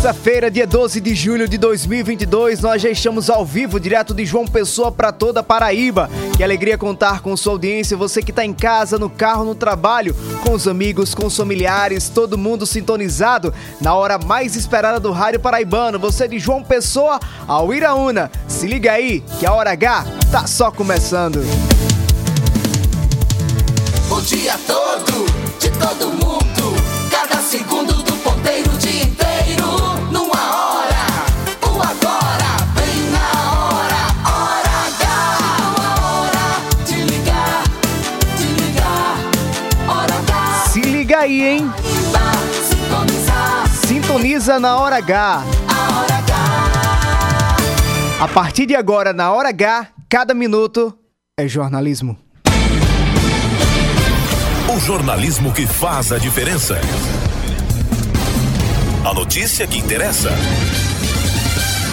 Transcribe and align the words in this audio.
Terça-feira, 0.00 0.50
dia 0.50 0.66
12 0.66 0.98
de 0.98 1.14
julho 1.14 1.46
de 1.46 1.58
2022, 1.58 2.62
nós 2.62 2.80
já 2.80 2.88
estamos 2.88 3.28
ao 3.28 3.44
vivo, 3.44 3.78
direto 3.78 4.14
de 4.14 4.24
João 4.24 4.46
Pessoa 4.46 4.90
para 4.90 5.12
toda 5.12 5.42
Paraíba. 5.42 6.08
Que 6.38 6.42
alegria 6.42 6.78
contar 6.78 7.20
com 7.20 7.36
sua 7.36 7.52
audiência, 7.52 7.98
você 7.98 8.22
que 8.22 8.30
está 8.30 8.42
em 8.42 8.54
casa, 8.54 8.98
no 8.98 9.10
carro, 9.10 9.44
no 9.44 9.54
trabalho, 9.54 10.16
com 10.42 10.54
os 10.54 10.66
amigos, 10.66 11.14
com 11.14 11.26
os 11.26 11.36
familiares, 11.36 12.08
todo 12.08 12.38
mundo 12.38 12.64
sintonizado 12.64 13.52
na 13.78 13.94
hora 13.94 14.16
mais 14.16 14.56
esperada 14.56 14.98
do 14.98 15.12
rádio 15.12 15.38
paraibano. 15.38 15.98
Você 15.98 16.26
de 16.26 16.38
João 16.38 16.62
Pessoa 16.62 17.20
ao 17.46 17.74
Iraúna. 17.74 18.30
Se 18.48 18.66
liga 18.66 18.92
aí, 18.92 19.22
que 19.38 19.44
a 19.44 19.52
hora 19.52 19.72
H 19.72 20.06
tá 20.32 20.46
só 20.46 20.70
começando. 20.70 21.44
O 24.10 24.20
dia 24.22 24.58
todo, 24.66 25.26
de 25.58 25.68
todo 25.78 26.08
mundo. 26.12 26.40
Cada 27.10 27.42
segundo 27.42 27.92
do 27.92 28.12
ponteiro, 28.14 28.70
o 28.72 28.78
aí, 41.30 41.48
hein? 41.48 41.72
Sintoniza 43.86 44.58
na 44.58 44.76
hora 44.76 44.96
H. 44.96 45.44
a 48.20 48.28
partir 48.28 48.66
de 48.66 48.74
agora, 48.74 49.12
na 49.12 49.32
hora 49.32 49.50
H, 49.50 49.88
cada 50.08 50.34
minuto 50.34 50.92
é 51.38 51.46
jornalismo. 51.46 52.18
O 54.68 54.80
jornalismo 54.80 55.52
que 55.52 55.66
faz 55.66 56.12
a 56.12 56.18
diferença. 56.18 56.80
A 59.04 59.14
notícia 59.14 59.66
que 59.66 59.78
interessa. 59.78 60.30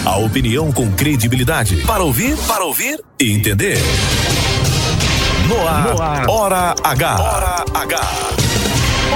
A 0.04 0.16
opinião 0.18 0.72
com 0.72 0.90
credibilidade. 0.92 1.82
Para 1.86 2.02
ouvir, 2.02 2.36
para 2.46 2.64
ouvir 2.64 3.00
e 3.20 3.32
entender. 3.32 3.78
No 5.48 5.66
ar, 5.66 6.28
Hora 6.28 6.74
H. 6.84 7.18
Hora 7.18 7.64
H. 7.74 8.37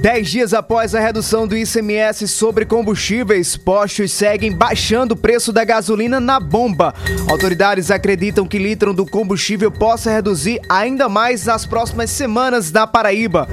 dez 0.00 0.28
dias 0.28 0.54
após 0.54 0.94
a 0.94 1.00
redução 1.00 1.46
do 1.46 1.56
ICMS 1.56 2.28
sobre 2.28 2.64
combustíveis, 2.64 3.56
postos 3.56 4.12
seguem 4.12 4.52
baixando 4.52 5.14
o 5.14 5.16
preço 5.16 5.52
da 5.52 5.64
gasolina 5.64 6.20
na 6.20 6.38
bomba. 6.38 6.94
Autoridades 7.28 7.90
acreditam 7.90 8.46
que 8.46 8.58
litro 8.58 8.94
do 8.94 9.04
combustível 9.04 9.70
possa 9.70 10.10
reduzir 10.10 10.60
ainda 10.68 11.08
mais 11.08 11.46
nas 11.46 11.66
próximas 11.66 12.10
semanas 12.10 12.70
na 12.70 12.86
Paraíba. 12.86 13.48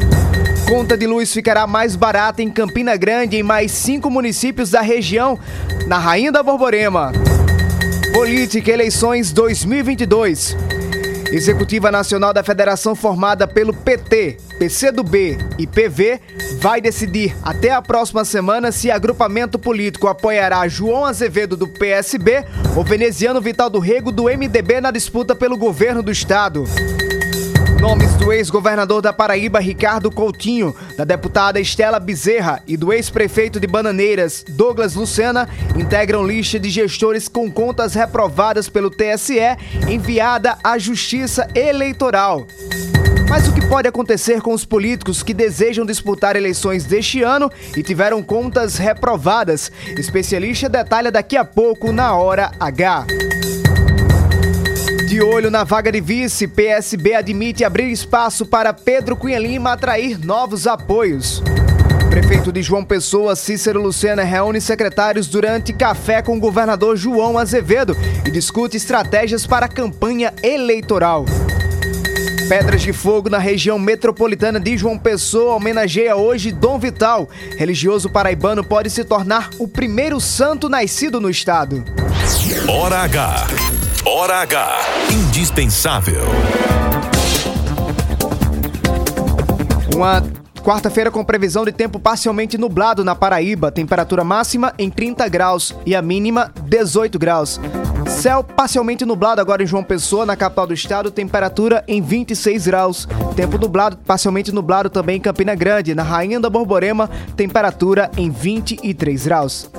Conta 0.69 0.97
de 0.97 1.07
luz 1.07 1.33
ficará 1.33 1.65
mais 1.65 1.95
barata 1.95 2.41
em 2.41 2.49
Campina 2.49 2.95
Grande 2.95 3.35
e 3.35 3.39
em 3.39 3.43
mais 3.43 3.71
cinco 3.71 4.09
municípios 4.09 4.71
da 4.71 4.81
região, 4.81 5.39
na 5.87 5.97
Rainha 5.97 6.31
da 6.31 6.43
Borborema. 6.43 7.11
Política 8.13 8.71
Eleições 8.71 9.31
2022. 9.31 10.55
Executiva 11.31 11.91
Nacional 11.91 12.33
da 12.33 12.43
Federação 12.43 12.95
formada 12.95 13.47
pelo 13.47 13.73
PT, 13.73 14.37
PCdoB 14.57 15.37
e 15.57 15.67
PV 15.67 16.19
vai 16.59 16.79
decidir 16.79 17.35
até 17.43 17.71
a 17.71 17.81
próxima 17.81 18.23
semana 18.23 18.71
se 18.71 18.89
agrupamento 18.89 19.59
político 19.59 20.07
apoiará 20.07 20.67
João 20.67 21.05
Azevedo 21.05 21.57
do 21.57 21.67
PSB 21.67 22.45
ou 22.75 22.83
veneziano 22.83 23.41
Vital 23.41 23.69
do 23.69 23.79
Rego 23.79 24.11
do 24.11 24.23
MDB 24.23 24.81
na 24.81 24.91
disputa 24.91 25.35
pelo 25.35 25.57
governo 25.57 26.01
do 26.01 26.11
estado. 26.11 26.65
Nomes 27.79 28.13
do 28.15 28.31
ex-governador 28.31 29.01
da 29.01 29.13
Paraíba, 29.13 29.59
Ricardo 29.59 30.09
Coutinho, 30.09 30.75
da 30.97 31.03
deputada 31.03 31.59
Estela 31.59 31.99
Bezerra 31.99 32.63
e 32.65 32.75
do 32.75 32.91
ex-prefeito 32.91 33.59
de 33.59 33.67
Bananeiras, 33.67 34.43
Douglas 34.47 34.95
Lucena, 34.95 35.47
integram 35.77 36.25
lista 36.25 36.59
de 36.59 36.69
gestores 36.69 37.27
com 37.27 37.51
contas 37.51 37.93
reprovadas 37.93 38.69
pelo 38.69 38.89
TSE 38.89 39.39
enviada 39.87 40.57
à 40.63 40.79
Justiça 40.79 41.47
Eleitoral. 41.53 42.47
Mas 43.27 43.47
o 43.47 43.53
que 43.53 43.65
pode 43.67 43.87
acontecer 43.87 44.41
com 44.41 44.53
os 44.53 44.63
políticos 44.63 45.23
que 45.23 45.33
desejam 45.33 45.85
disputar 45.85 46.35
eleições 46.35 46.85
deste 46.85 47.23
ano 47.23 47.51
e 47.75 47.81
tiveram 47.81 48.21
contas 48.21 48.77
reprovadas? 48.77 49.71
Especialista 49.97 50.69
detalha 50.69 51.11
daqui 51.11 51.35
a 51.35 51.43
pouco 51.43 51.91
na 51.91 52.15
Hora 52.15 52.51
H. 52.59 53.05
De 55.07 55.21
olho 55.21 55.49
na 55.49 55.63
vaga 55.63 55.91
de 55.91 56.01
vice, 56.01 56.47
PSB 56.47 57.15
admite 57.15 57.63
abrir 57.63 57.91
espaço 57.91 58.45
para 58.45 58.73
Pedro 58.73 59.15
Cunha 59.15 59.39
Lima 59.39 59.71
atrair 59.71 60.19
novos 60.23 60.67
apoios. 60.67 61.41
Prefeito 62.09 62.51
de 62.51 62.61
João 62.61 62.83
Pessoa, 62.83 63.35
Cícero 63.35 63.81
Lucena, 63.81 64.23
reúne 64.23 64.61
secretários 64.61 65.27
durante 65.27 65.73
café 65.73 66.21
com 66.21 66.37
o 66.37 66.39
governador 66.39 66.95
João 66.95 67.37
Azevedo 67.37 67.95
e 68.25 68.31
discute 68.31 68.77
estratégias 68.77 69.45
para 69.45 69.65
a 69.65 69.69
campanha 69.69 70.33
eleitoral. 70.41 71.25
Pedras 72.47 72.83
de 72.83 72.93
Fogo 72.93 73.27
na 73.27 73.39
região 73.39 73.79
metropolitana 73.79 74.59
de 74.59 74.77
João 74.77 74.99
Pessoa 74.99 75.55
homenageia 75.55 76.15
hoje 76.15 76.51
Dom 76.51 76.77
Vital. 76.77 77.27
Religioso 77.57 78.07
paraibano 78.07 78.63
pode 78.63 78.91
se 78.91 79.03
tornar 79.03 79.49
o 79.57 79.67
primeiro 79.67 80.19
santo 80.21 80.69
nascido 80.69 81.19
no 81.19 81.27
estado. 81.27 81.83
Hora 82.69 82.99
H. 82.99 83.47
Hora 84.05 84.35
H. 84.41 84.79
Indispensável. 85.11 86.21
Uma 89.95 90.21
quarta-feira 90.63 91.09
com 91.09 91.25
previsão 91.25 91.65
de 91.65 91.71
tempo 91.71 91.99
parcialmente 91.99 92.59
nublado 92.59 93.03
na 93.03 93.15
Paraíba, 93.15 93.71
temperatura 93.71 94.23
máxima 94.23 94.71
em 94.77 94.91
30 94.91 95.27
graus 95.29 95.75
e 95.83 95.95
a 95.95 96.01
mínima 96.01 96.51
18 96.67 97.17
graus. 97.17 97.59
Céu 98.07 98.43
parcialmente 98.43 99.05
nublado 99.05 99.41
agora 99.41 99.63
em 99.63 99.67
João 99.67 99.83
Pessoa, 99.83 100.25
na 100.25 100.35
capital 100.35 100.67
do 100.67 100.73
estado, 100.73 101.11
temperatura 101.11 101.83
em 101.87 102.01
26 102.01 102.67
graus. 102.67 103.07
Tempo 103.35 103.57
nublado, 103.57 103.97
parcialmente 103.97 104.51
nublado 104.51 104.89
também 104.89 105.17
em 105.17 105.21
Campina 105.21 105.55
Grande, 105.55 105.95
na 105.95 106.03
Rainha 106.03 106.39
da 106.39 106.49
Borborema, 106.49 107.09
temperatura 107.35 108.09
em 108.17 108.29
23 108.29 109.25
graus. 109.25 109.69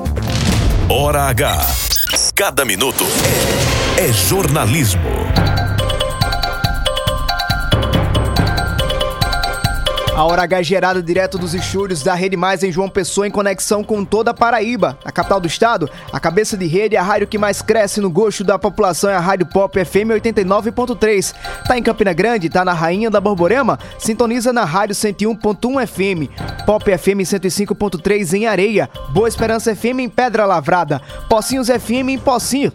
Hora 0.89 1.23
H. 1.23 1.67
Cada 2.35 2.65
minuto 2.65 3.05
é 3.99 4.13
jornalismo. 4.13 5.03
A 10.17 10.25
Hora 10.25 10.45
H 10.45 10.61
é 10.61 10.63
gerada 10.63 11.03
direto 11.03 11.37
dos 11.37 11.53
estúdios 11.53 12.03
da 12.03 12.15
Rede 12.15 12.39
Mais 12.39 12.63
em 12.63 12.73
João 12.73 12.89
Pessoa 12.89 13.29
em 13.29 13.31
conexão 13.31 13.85
com 13.85 14.03
toda 14.03 14.31
a 14.31 14.35
Paraíba. 14.35 14.99
A 15.05 15.13
capital 15.13 15.39
do 15.39 15.47
estado, 15.47 15.91
a 16.11 16.19
cabeça 16.19 16.57
de 16.57 16.67
rede, 16.67 16.97
a 16.97 17.03
rádio 17.03 17.27
que 17.27 17.37
mais 17.37 17.61
cresce 17.61 18.01
no 18.01 18.09
gosto 18.09 18.43
da 18.43 18.59
população 18.59 19.11
é 19.11 19.15
a 19.15 19.21
Rádio 19.21 19.45
Pop 19.45 19.79
FM 19.85 20.17
89.3. 20.17 21.35
Tá 21.69 21.77
em 21.77 21.83
Campina 21.83 22.15
Grande, 22.15 22.49
tá 22.49 22.65
na 22.65 22.73
Rainha 22.73 23.11
da 23.11 23.21
Borborema? 23.21 23.79
Sintoniza 23.99 24.55
na 24.55 24.65
Rádio 24.65 24.95
101.1 24.95 25.87
FM. 25.87 26.65
Pop 26.65 26.83
FM 26.83 27.21
105.3 27.21 28.33
em 28.39 28.47
Areia. 28.47 28.89
Boa 29.11 29.29
Esperança 29.29 29.77
FM 29.77 30.01
em 30.01 30.09
Pedra 30.09 30.47
Lavrada. 30.47 30.99
Pocinhos 31.29 31.69
FM 31.69 32.09
em 32.09 32.19
Pocinho. 32.19 32.73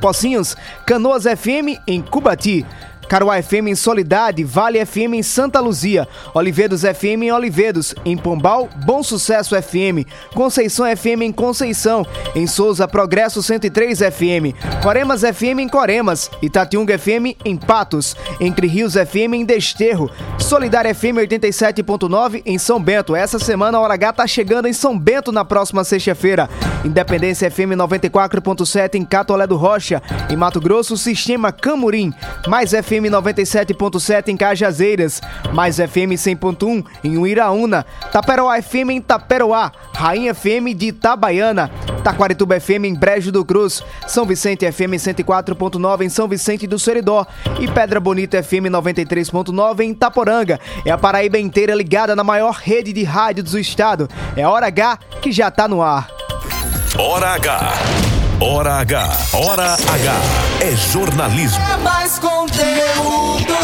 Pocinhos. 0.00 0.56
Canoas 0.84 1.22
FM 1.22 1.78
em 1.86 2.02
Cubati. 2.02 2.66
Caruá 3.10 3.42
FM 3.42 3.66
em 3.66 3.74
Solidade, 3.74 4.44
Vale 4.44 4.86
FM 4.86 5.14
em 5.14 5.22
Santa 5.24 5.58
Luzia, 5.58 6.06
Olivedos 6.32 6.82
FM 6.82 7.24
em 7.24 7.32
Olivedos, 7.32 7.92
em 8.04 8.16
Pombal, 8.16 8.68
Bom 8.86 9.02
Sucesso 9.02 9.60
FM, 9.60 10.06
Conceição 10.32 10.86
FM 10.96 11.22
em 11.22 11.32
Conceição, 11.32 12.06
em 12.36 12.46
Souza 12.46 12.86
Progresso 12.86 13.42
103 13.42 13.98
FM, 13.98 14.54
Coremas 14.80 15.22
FM 15.22 15.58
em 15.58 15.68
Coremas, 15.68 16.30
Itatiunga 16.40 16.96
FM 16.96 17.34
em 17.44 17.56
Patos, 17.56 18.14
Entre 18.40 18.68
Rios 18.68 18.94
FM 18.94 19.34
em 19.34 19.44
Desterro, 19.44 20.08
Solidária 20.38 20.94
FM 20.94 21.18
87.9 21.18 22.42
em 22.46 22.58
São 22.58 22.80
Bento. 22.80 23.16
Essa 23.16 23.40
semana 23.40 23.76
a 23.76 23.80
Hora 23.80 23.94
H 23.94 24.12
tá 24.12 24.26
chegando 24.28 24.68
em 24.68 24.72
São 24.72 24.96
Bento 24.96 25.32
na 25.32 25.44
próxima 25.44 25.82
sexta-feira. 25.82 26.48
Independência 26.84 27.50
FM 27.50 27.74
94.7 27.76 28.94
em 28.94 29.04
Catolé 29.04 29.48
do 29.48 29.56
Rocha, 29.56 30.00
em 30.30 30.36
Mato 30.36 30.60
Grosso, 30.60 30.96
Sistema 30.96 31.50
Camurim, 31.50 32.12
Mais 32.46 32.70
FM 32.70 32.99
97.7 33.08 34.28
em 34.28 34.36
Cajazeiras, 34.36 35.20
Mais 35.52 35.76
FM 35.76 36.14
100.1 36.16 36.84
em 37.04 37.16
Uiraúna, 37.18 37.86
Taperoá 38.12 38.60
FM 38.60 38.90
em 38.90 39.00
Taperoá, 39.00 39.72
Rainha 39.94 40.34
FM 40.34 40.74
de 40.76 40.88
Itabaiana, 40.88 41.70
Taquarituba 42.02 42.58
FM 42.60 42.84
em 42.84 42.94
Brejo 42.94 43.30
do 43.30 43.44
Cruz, 43.44 43.82
São 44.06 44.24
Vicente 44.24 44.70
FM 44.70 44.94
104.9 44.96 46.02
em 46.02 46.08
São 46.08 46.26
Vicente 46.26 46.66
do 46.66 46.78
Seridó 46.78 47.26
e 47.58 47.68
Pedra 47.68 48.00
Bonita 48.00 48.42
FM 48.42 48.70
93.9 48.70 49.80
em 49.80 49.90
Itaporanga. 49.90 50.58
É 50.84 50.90
a 50.90 50.98
Paraíba 50.98 51.38
inteira 51.38 51.74
ligada 51.74 52.16
na 52.16 52.24
maior 52.24 52.54
rede 52.54 52.92
de 52.92 53.04
rádio 53.04 53.44
do 53.44 53.58
estado. 53.58 54.08
É 54.36 54.46
Hora 54.46 54.66
H 54.66 54.98
que 55.20 55.30
já 55.30 55.50
tá 55.50 55.68
no 55.68 55.82
ar. 55.82 56.08
Hora 56.98 57.34
H. 57.34 57.72
Hora 58.40 58.72
H. 58.80 59.08
Hora 59.34 59.74
H. 59.74 60.49
É 60.62 60.76
jornalismo. 60.76 61.58
É 61.72 61.76
mais 61.78 62.18
conteúdo. 62.18 63.54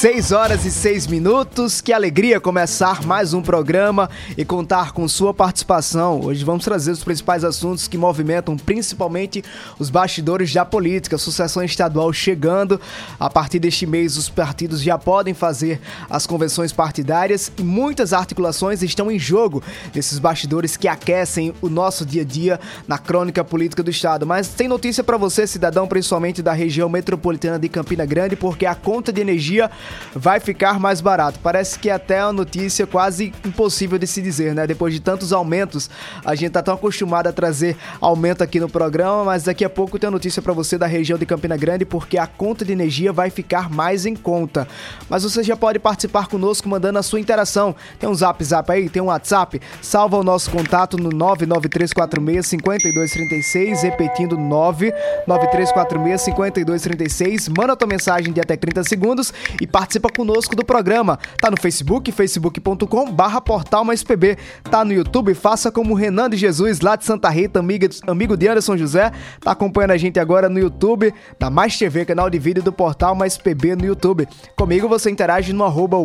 6 0.00 0.32
horas 0.32 0.64
e 0.64 0.70
6 0.70 1.08
minutos. 1.08 1.82
Que 1.82 1.92
alegria 1.92 2.40
começar 2.40 3.04
mais 3.04 3.34
um 3.34 3.42
programa 3.42 4.08
e 4.34 4.46
contar 4.46 4.92
com 4.92 5.06
sua 5.06 5.34
participação. 5.34 6.22
Hoje 6.22 6.42
vamos 6.42 6.64
trazer 6.64 6.90
os 6.90 7.04
principais 7.04 7.44
assuntos 7.44 7.86
que 7.86 7.98
movimentam 7.98 8.56
principalmente 8.56 9.44
os 9.78 9.90
bastidores 9.90 10.54
da 10.54 10.64
política. 10.64 11.18
Sucessão 11.18 11.62
estadual 11.62 12.10
chegando. 12.14 12.80
A 13.18 13.28
partir 13.28 13.58
deste 13.58 13.84
mês, 13.84 14.16
os 14.16 14.30
partidos 14.30 14.80
já 14.80 14.96
podem 14.96 15.34
fazer 15.34 15.78
as 16.08 16.26
convenções 16.26 16.72
partidárias 16.72 17.52
e 17.58 17.62
muitas 17.62 18.14
articulações 18.14 18.82
estão 18.82 19.10
em 19.10 19.18
jogo 19.18 19.62
nesses 19.94 20.18
bastidores 20.18 20.78
que 20.78 20.88
aquecem 20.88 21.52
o 21.60 21.68
nosso 21.68 22.06
dia 22.06 22.22
a 22.22 22.24
dia 22.24 22.58
na 22.88 22.96
crônica 22.96 23.44
política 23.44 23.82
do 23.82 23.90
estado. 23.90 24.26
Mas 24.26 24.48
tem 24.48 24.66
notícia 24.66 25.04
para 25.04 25.18
você, 25.18 25.46
cidadão, 25.46 25.86
principalmente 25.86 26.40
da 26.40 26.54
região 26.54 26.88
metropolitana 26.88 27.58
de 27.58 27.68
Campina 27.68 28.06
Grande, 28.06 28.34
porque 28.34 28.64
a 28.64 28.74
conta 28.74 29.12
de 29.12 29.20
energia 29.20 29.70
vai 30.14 30.40
ficar 30.40 30.78
mais 30.78 31.00
barato. 31.00 31.38
Parece 31.42 31.78
que 31.78 31.90
até 31.90 32.18
é 32.18 32.24
uma 32.24 32.32
notícia 32.32 32.86
quase 32.86 33.32
impossível 33.44 33.98
de 33.98 34.06
se 34.06 34.20
dizer, 34.20 34.54
né? 34.54 34.66
Depois 34.66 34.92
de 34.92 35.00
tantos 35.00 35.32
aumentos, 35.32 35.90
a 36.24 36.34
gente 36.34 36.52
tá 36.52 36.62
tão 36.62 36.74
acostumado 36.74 37.26
a 37.26 37.32
trazer 37.32 37.76
aumento 38.00 38.42
aqui 38.42 38.60
no 38.60 38.68
programa, 38.68 39.24
mas 39.24 39.44
daqui 39.44 39.64
a 39.64 39.70
pouco 39.70 39.98
tem 39.98 40.08
a 40.08 40.10
notícia 40.10 40.42
para 40.42 40.52
você 40.52 40.76
da 40.76 40.86
região 40.86 41.18
de 41.18 41.26
Campina 41.26 41.56
Grande, 41.56 41.84
porque 41.84 42.18
a 42.18 42.26
conta 42.26 42.64
de 42.64 42.72
energia 42.72 43.12
vai 43.12 43.30
ficar 43.30 43.70
mais 43.70 44.06
em 44.06 44.14
conta. 44.14 44.66
Mas 45.08 45.22
você 45.22 45.42
já 45.42 45.56
pode 45.56 45.78
participar 45.78 46.26
conosco 46.26 46.68
mandando 46.68 46.98
a 46.98 47.02
sua 47.02 47.20
interação. 47.20 47.74
Tem 47.98 48.08
um 48.08 48.14
zap 48.14 48.42
zap 48.44 48.70
aí, 48.70 48.88
tem 48.88 49.02
um 49.02 49.06
WhatsApp, 49.06 49.60
salva 49.80 50.16
o 50.16 50.24
nosso 50.24 50.50
contato 50.50 50.96
no 50.96 51.10
99346 51.10 52.46
5236, 52.46 53.82
repetindo 53.82 54.36
99346 54.36 56.20
5236, 56.22 57.48
manda 57.48 57.72
a 57.72 57.76
tua 57.76 57.88
mensagem 57.88 58.32
de 58.32 58.40
até 58.40 58.56
30 58.56 58.84
segundos 58.84 59.32
e 59.60 59.66
participa 59.66 59.79
conosco 60.10 60.56
do 60.56 60.64
programa. 60.64 61.18
Tá 61.40 61.50
no 61.50 61.56
Facebook, 61.56 62.10
facebook.com 62.12 63.12
barra 63.12 63.40
portal 63.40 63.84
mais 63.84 64.02
PB. 64.02 64.36
Tá 64.70 64.84
no 64.84 64.92
YouTube, 64.92 65.34
faça 65.34 65.70
como 65.70 65.92
o 65.92 65.96
Renan 65.96 66.28
de 66.30 66.36
Jesus, 66.36 66.80
lá 66.80 66.96
de 66.96 67.04
Santa 67.04 67.28
Rita, 67.28 67.60
amiga, 67.60 67.88
amigo 68.06 68.36
de 68.36 68.48
Anderson 68.48 68.76
José. 68.76 69.12
Tá 69.40 69.52
acompanhando 69.52 69.92
a 69.92 69.96
gente 69.96 70.18
agora 70.18 70.48
no 70.48 70.58
YouTube, 70.58 71.12
da 71.38 71.50
Mais 71.50 71.78
TV, 71.78 72.04
canal 72.04 72.28
de 72.28 72.38
vídeo 72.38 72.62
do 72.62 72.72
portal 72.72 73.14
mais 73.14 73.36
PB 73.36 73.76
no 73.76 73.84
YouTube. 73.84 74.26
Comigo 74.56 74.88
você 74.88 75.10
interage 75.10 75.52
no 75.52 75.64
arroba 75.64 75.96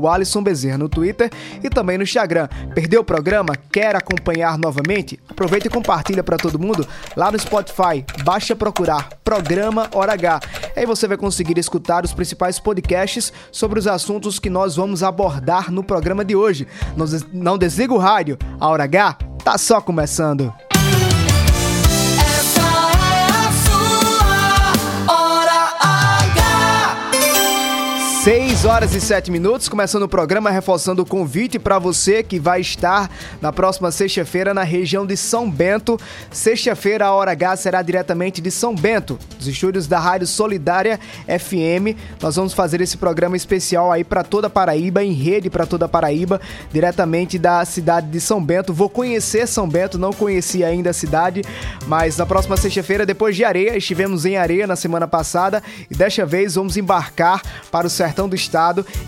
Bezerra 0.43 0.77
no 0.77 0.89
Twitter 0.89 1.29
e 1.63 1.69
também 1.69 1.97
no 1.97 2.03
Instagram. 2.03 2.47
Perdeu 2.73 3.01
o 3.01 3.03
programa? 3.03 3.55
Quer 3.71 3.95
acompanhar 3.95 4.57
novamente? 4.57 5.19
Aproveita 5.29 5.67
e 5.67 5.69
compartilha 5.69 6.23
para 6.23 6.37
todo 6.37 6.59
mundo 6.59 6.87
lá 7.15 7.31
no 7.31 7.39
Spotify. 7.39 8.05
Basta 8.23 8.55
procurar 8.55 9.09
Programa 9.23 9.89
Hora 9.93 10.13
H. 10.13 10.39
Aí 10.75 10.85
você 10.85 11.07
vai 11.07 11.17
conseguir 11.17 11.57
escutar 11.57 12.03
os 12.03 12.13
principais 12.13 12.59
podcasts 12.59 13.33
sobre 13.51 13.64
os 13.73 13.87
assuntos 13.87 14.39
que 14.39 14.49
nós 14.49 14.75
vamos 14.75 15.03
abordar 15.03 15.71
no 15.71 15.83
programa 15.83 16.23
de 16.23 16.35
hoje. 16.35 16.67
Não 17.33 17.57
desliga 17.57 17.93
o 17.93 17.97
rádio, 17.97 18.37
a 18.59 18.67
Hora 18.67 18.83
H 18.83 19.17
tá 19.43 19.57
só 19.57 19.79
começando. 19.79 20.51
6 28.65 28.73
horas 28.73 28.95
e 28.95 28.99
7 28.99 29.29
minutos, 29.29 29.69
começando 29.69 30.01
o 30.01 30.09
programa, 30.09 30.49
reforçando 30.49 31.03
o 31.03 31.05
convite 31.05 31.59
para 31.59 31.77
você 31.77 32.23
que 32.23 32.39
vai 32.39 32.61
estar 32.61 33.11
na 33.39 33.53
próxima 33.53 33.91
sexta-feira 33.91 34.55
na 34.55 34.63
região 34.63 35.05
de 35.05 35.15
São 35.15 35.47
Bento. 35.51 35.99
Sexta-feira, 36.31 37.05
a 37.05 37.13
Hora 37.13 37.29
H 37.29 37.57
será 37.57 37.83
diretamente 37.83 38.41
de 38.41 38.49
São 38.49 38.73
Bento, 38.73 39.19
dos 39.37 39.47
estúdios 39.47 39.85
da 39.85 39.99
Rádio 39.99 40.25
Solidária 40.25 40.99
FM. 41.27 41.95
Nós 42.19 42.37
vamos 42.37 42.53
fazer 42.53 42.81
esse 42.81 42.97
programa 42.97 43.37
especial 43.37 43.91
aí 43.91 44.03
para 44.03 44.23
toda 44.23 44.49
Paraíba, 44.49 45.03
em 45.03 45.13
rede 45.13 45.47
para 45.47 45.67
toda 45.67 45.87
Paraíba, 45.87 46.41
diretamente 46.73 47.37
da 47.37 47.63
cidade 47.65 48.07
de 48.07 48.19
São 48.19 48.43
Bento. 48.43 48.73
Vou 48.73 48.89
conhecer 48.89 49.47
São 49.47 49.69
Bento, 49.69 49.99
não 49.99 50.11
conhecia 50.11 50.65
ainda 50.65 50.89
a 50.89 50.93
cidade, 50.93 51.43
mas 51.85 52.17
na 52.17 52.25
próxima 52.25 52.57
sexta-feira, 52.57 53.05
depois 53.05 53.35
de 53.35 53.43
Areia, 53.43 53.77
estivemos 53.77 54.25
em 54.25 54.37
Areia 54.37 54.65
na 54.65 54.75
semana 54.75 55.07
passada 55.07 55.61
e 55.87 55.93
desta 55.93 56.25
vez 56.25 56.55
vamos 56.55 56.75
embarcar 56.77 57.43
para 57.69 57.85
o 57.85 57.91
sertão 57.91 58.27
do 58.27 58.35
estado 58.35 58.54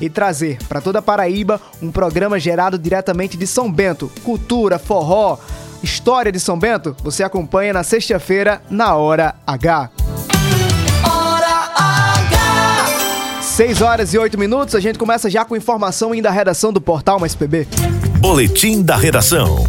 e 0.01 0.09
trazer 0.09 0.57
para 0.67 0.81
toda 0.81 0.99
a 0.99 1.01
Paraíba 1.01 1.59
um 1.81 1.91
programa 1.91 2.39
gerado 2.39 2.77
diretamente 2.77 3.38
de 3.38 3.47
São 3.47 3.71
Bento. 3.71 4.11
Cultura, 4.23 4.77
forró, 4.77 5.38
história 5.81 6.31
de 6.31 6.39
São 6.39 6.57
Bento, 6.57 6.95
você 7.03 7.23
acompanha 7.23 7.73
na 7.73 7.83
sexta-feira 7.83 8.61
na 8.69 8.95
Hora 8.95 9.35
H. 9.45 9.89
Hora 11.03 11.71
H. 11.75 12.85
6 13.41 13.81
horas 13.81 14.13
e 14.13 14.17
8 14.17 14.38
minutos, 14.38 14.75
a 14.75 14.79
gente 14.79 14.99
começa 14.99 15.29
já 15.29 15.44
com 15.44 15.55
informação 15.55 16.11
ainda 16.11 16.29
da 16.29 16.35
redação 16.35 16.73
do 16.73 16.81
Portal 16.81 17.19
Mais 17.19 17.33
PB. 17.33 17.68
Boletim 18.19 18.81
da 18.81 18.97
redação. 18.97 19.66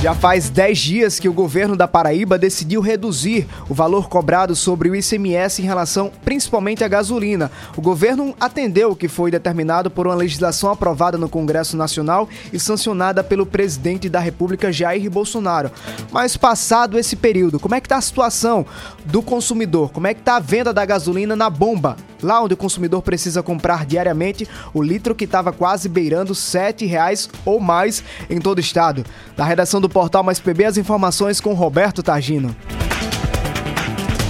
Já 0.00 0.14
faz 0.14 0.48
10 0.48 0.78
dias 0.78 1.18
que 1.18 1.28
o 1.28 1.32
governo 1.32 1.74
da 1.74 1.88
Paraíba 1.88 2.38
decidiu 2.38 2.80
reduzir 2.80 3.48
o 3.68 3.74
valor 3.74 4.08
cobrado 4.08 4.54
sobre 4.54 4.88
o 4.88 4.94
ICMS 4.94 5.60
em 5.60 5.64
relação 5.64 6.12
principalmente 6.24 6.84
à 6.84 6.88
gasolina. 6.88 7.50
O 7.76 7.80
governo 7.80 8.32
atendeu 8.38 8.92
o 8.92 8.96
que 8.96 9.08
foi 9.08 9.28
determinado 9.28 9.90
por 9.90 10.06
uma 10.06 10.14
legislação 10.14 10.70
aprovada 10.70 11.18
no 11.18 11.28
Congresso 11.28 11.76
Nacional 11.76 12.28
e 12.52 12.60
sancionada 12.60 13.24
pelo 13.24 13.44
presidente 13.44 14.08
da 14.08 14.20
República 14.20 14.72
Jair 14.72 15.10
Bolsonaro. 15.10 15.72
Mas 16.12 16.36
passado 16.36 16.96
esse 16.96 17.16
período, 17.16 17.58
como 17.58 17.74
é 17.74 17.80
que 17.80 17.86
está 17.86 17.96
a 17.96 18.00
situação 18.00 18.64
do 19.04 19.20
consumidor? 19.20 19.90
Como 19.90 20.06
é 20.06 20.14
que 20.14 20.20
está 20.20 20.36
a 20.36 20.40
venda 20.40 20.72
da 20.72 20.86
gasolina 20.86 21.34
na 21.34 21.50
bomba? 21.50 21.96
Lá 22.22 22.42
onde 22.42 22.54
o 22.54 22.56
consumidor 22.56 23.02
precisa 23.02 23.42
comprar 23.42 23.86
diariamente 23.86 24.48
o 24.74 24.82
litro 24.82 25.14
que 25.14 25.24
estava 25.24 25.52
quase 25.52 25.88
beirando 25.88 26.32
R$ 26.32 26.38
7,00 26.38 27.30
ou 27.44 27.60
mais 27.60 28.02
em 28.28 28.40
todo 28.40 28.58
o 28.58 28.60
estado. 28.60 29.04
Da 29.36 29.44
redação 29.44 29.80
do 29.80 29.88
portal 29.88 30.22
Mais 30.22 30.40
PB, 30.40 30.64
as 30.64 30.76
informações 30.76 31.40
com 31.40 31.52
Roberto 31.54 32.02
Targino. 32.02 32.54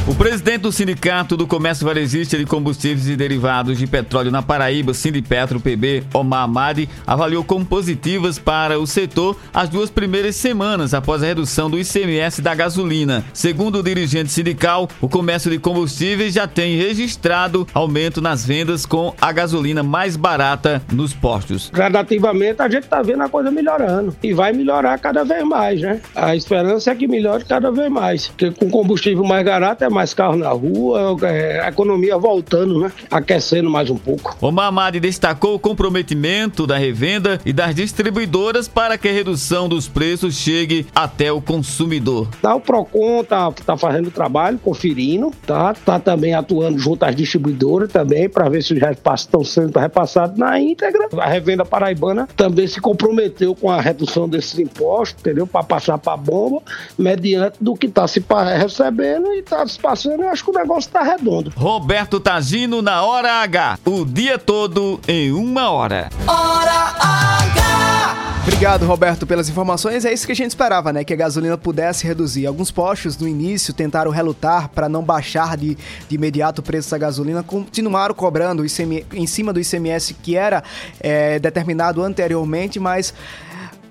O 0.08 0.14
presidente 0.14 0.62
do 0.62 0.72
Sindicato 0.72 1.36
do 1.36 1.46
Comércio 1.46 1.84
Varejista 1.84 2.38
de 2.38 2.46
Combustíveis 2.46 3.10
e 3.10 3.14
Derivados 3.14 3.76
de 3.76 3.86
Petróleo 3.86 4.30
na 4.30 4.40
Paraíba, 4.40 4.94
Sindipetro 4.94 5.60
PB, 5.60 6.04
Omar 6.14 6.44
Amadi, 6.44 6.88
avaliou 7.06 7.44
como 7.44 7.62
positivas 7.62 8.38
para 8.38 8.78
o 8.78 8.86
setor 8.86 9.36
as 9.52 9.68
duas 9.68 9.90
primeiras 9.90 10.34
semanas 10.34 10.94
após 10.94 11.22
a 11.22 11.26
redução 11.26 11.68
do 11.68 11.78
ICMS 11.78 12.40
da 12.40 12.54
gasolina. 12.54 13.22
Segundo 13.34 13.80
o 13.80 13.82
dirigente 13.82 14.32
sindical, 14.32 14.88
o 14.98 15.10
comércio 15.10 15.50
de 15.50 15.58
combustíveis 15.58 16.32
já 16.32 16.48
tem 16.48 16.78
registrado 16.78 17.66
aumento 17.74 18.22
nas 18.22 18.46
vendas 18.46 18.86
com 18.86 19.14
a 19.20 19.30
gasolina 19.30 19.82
mais 19.82 20.16
barata 20.16 20.80
nos 20.90 21.12
postos. 21.12 21.68
gradativamente 21.70 22.62
a 22.62 22.68
gente 22.70 22.84
está 22.84 23.02
vendo 23.02 23.24
a 23.24 23.28
coisa 23.28 23.50
melhorando 23.50 24.16
e 24.22 24.32
vai 24.32 24.54
melhorar 24.54 24.98
cada 24.98 25.22
vez 25.22 25.44
mais, 25.44 25.82
né? 25.82 26.00
A 26.16 26.34
esperança 26.34 26.92
é 26.92 26.94
que 26.94 27.06
melhore 27.06 27.44
cada 27.44 27.70
vez 27.70 27.90
mais, 27.90 28.28
porque 28.28 28.50
com 28.52 28.70
combustível 28.70 29.22
mais 29.22 29.44
barato 29.44 29.84
é 29.84 29.90
mais 29.90 29.97
carro 30.14 30.36
na 30.36 30.50
rua, 30.50 31.16
é, 31.22 31.60
a 31.60 31.68
economia 31.68 32.16
voltando, 32.16 32.80
né? 32.80 32.92
Aquecendo 33.10 33.70
mais 33.70 33.90
um 33.90 33.96
pouco. 33.96 34.36
O 34.40 34.50
Mamadi 34.50 35.00
destacou 35.00 35.54
o 35.54 35.58
comprometimento 35.58 36.66
da 36.66 36.76
revenda 36.76 37.40
e 37.44 37.52
das 37.52 37.74
distribuidoras 37.74 38.68
para 38.68 38.96
que 38.96 39.08
a 39.08 39.12
redução 39.12 39.68
dos 39.68 39.88
preços 39.88 40.34
chegue 40.34 40.86
até 40.94 41.32
o 41.32 41.40
consumidor. 41.40 42.28
Tá, 42.40 42.54
o 42.54 42.60
Procon 42.60 43.24
tá, 43.24 43.50
tá 43.52 43.76
fazendo 43.76 44.08
o 44.08 44.10
trabalho, 44.10 44.58
conferindo, 44.58 45.32
tá? 45.46 45.74
Tá 45.74 45.98
também 45.98 46.34
atuando 46.34 46.78
junto 46.78 47.04
às 47.04 47.14
distribuidoras 47.14 47.90
também 47.90 48.28
para 48.28 48.48
ver 48.48 48.62
se 48.62 48.74
os 48.74 48.80
repassos 48.80 49.26
estão 49.26 49.44
sendo 49.44 49.78
repassados 49.78 50.38
na 50.38 50.58
íntegra. 50.60 51.08
A 51.18 51.28
revenda 51.28 51.64
paraibana 51.64 52.28
também 52.36 52.66
se 52.66 52.80
comprometeu 52.80 53.54
com 53.54 53.70
a 53.70 53.80
redução 53.80 54.28
desses 54.28 54.58
impostos, 54.58 55.20
entendeu? 55.20 55.46
Para 55.46 55.62
passar 55.62 55.98
para 55.98 56.14
a 56.14 56.16
bomba, 56.16 56.62
mediante 56.96 57.56
do 57.60 57.74
que 57.74 57.86
está 57.86 58.06
se 58.06 58.22
recebendo 58.58 59.32
e 59.32 59.40
está 59.40 59.66
se 59.66 59.78
passando. 59.88 60.22
Eu 60.22 60.28
acho 60.28 60.44
que 60.44 60.50
o 60.50 60.54
negócio 60.54 60.88
está 60.88 61.02
redondo. 61.02 61.50
Roberto 61.56 62.20
Tazino 62.20 62.82
na 62.82 63.02
Hora 63.02 63.42
H. 63.42 63.78
O 63.86 64.04
dia 64.04 64.38
todo 64.38 65.00
em 65.08 65.32
uma 65.32 65.70
hora. 65.70 66.10
Hora 66.26 66.94
H! 67.00 68.38
Obrigado, 68.42 68.86
Roberto, 68.86 69.26
pelas 69.26 69.48
informações. 69.48 70.04
É 70.04 70.12
isso 70.12 70.26
que 70.26 70.32
a 70.32 70.34
gente 70.34 70.50
esperava, 70.50 70.92
né? 70.92 71.04
Que 71.04 71.12
a 71.12 71.16
gasolina 71.16 71.56
pudesse 71.56 72.06
reduzir. 72.06 72.46
Alguns 72.46 72.70
postos 72.70 73.16
no 73.18 73.28
início 73.28 73.74
tentaram 73.74 74.10
relutar 74.10 74.70
para 74.70 74.88
não 74.88 75.02
baixar 75.02 75.56
de, 75.56 75.76
de 76.08 76.14
imediato 76.14 76.60
o 76.60 76.64
preço 76.64 76.90
da 76.90 76.98
gasolina, 76.98 77.42
continuaram 77.42 78.14
cobrando 78.14 78.64
ICM, 78.64 79.04
em 79.12 79.26
cima 79.26 79.52
do 79.52 79.60
ICMS 79.60 80.14
que 80.14 80.34
era 80.34 80.64
é, 80.98 81.38
determinado 81.38 82.02
anteriormente, 82.02 82.80
mas 82.80 83.12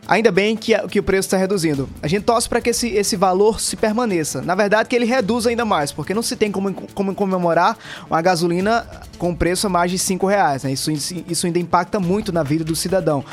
Ainda 0.07 0.31
bem 0.31 0.55
que, 0.55 0.77
que 0.87 0.99
o 0.99 1.03
preço 1.03 1.27
está 1.27 1.37
reduzindo. 1.37 1.89
A 2.01 2.07
gente 2.07 2.23
torce 2.23 2.47
para 2.47 2.61
que 2.61 2.69
esse, 2.69 2.87
esse 2.89 3.17
valor 3.17 3.59
se 3.59 3.75
permaneça. 3.75 4.41
Na 4.41 4.55
verdade, 4.55 4.87
que 4.87 4.95
ele 4.95 5.05
reduza 5.05 5.49
ainda 5.49 5.65
mais, 5.65 5.91
porque 5.91 6.13
não 6.13 6.21
se 6.21 6.35
tem 6.35 6.49
como, 6.51 6.73
como 6.73 7.13
comemorar 7.13 7.77
uma 8.09 8.21
gasolina 8.21 8.87
com 9.17 9.35
preço 9.35 9.67
a 9.67 9.69
mais 9.69 9.91
de 9.91 9.99
5 9.99 10.25
reais. 10.25 10.63
Né? 10.63 10.71
Isso, 10.71 10.91
isso 10.91 11.45
ainda 11.45 11.59
impacta 11.59 11.99
muito 11.99 12.31
na 12.31 12.41
vida 12.41 12.63
do 12.63 12.75
cidadão. 12.75 13.23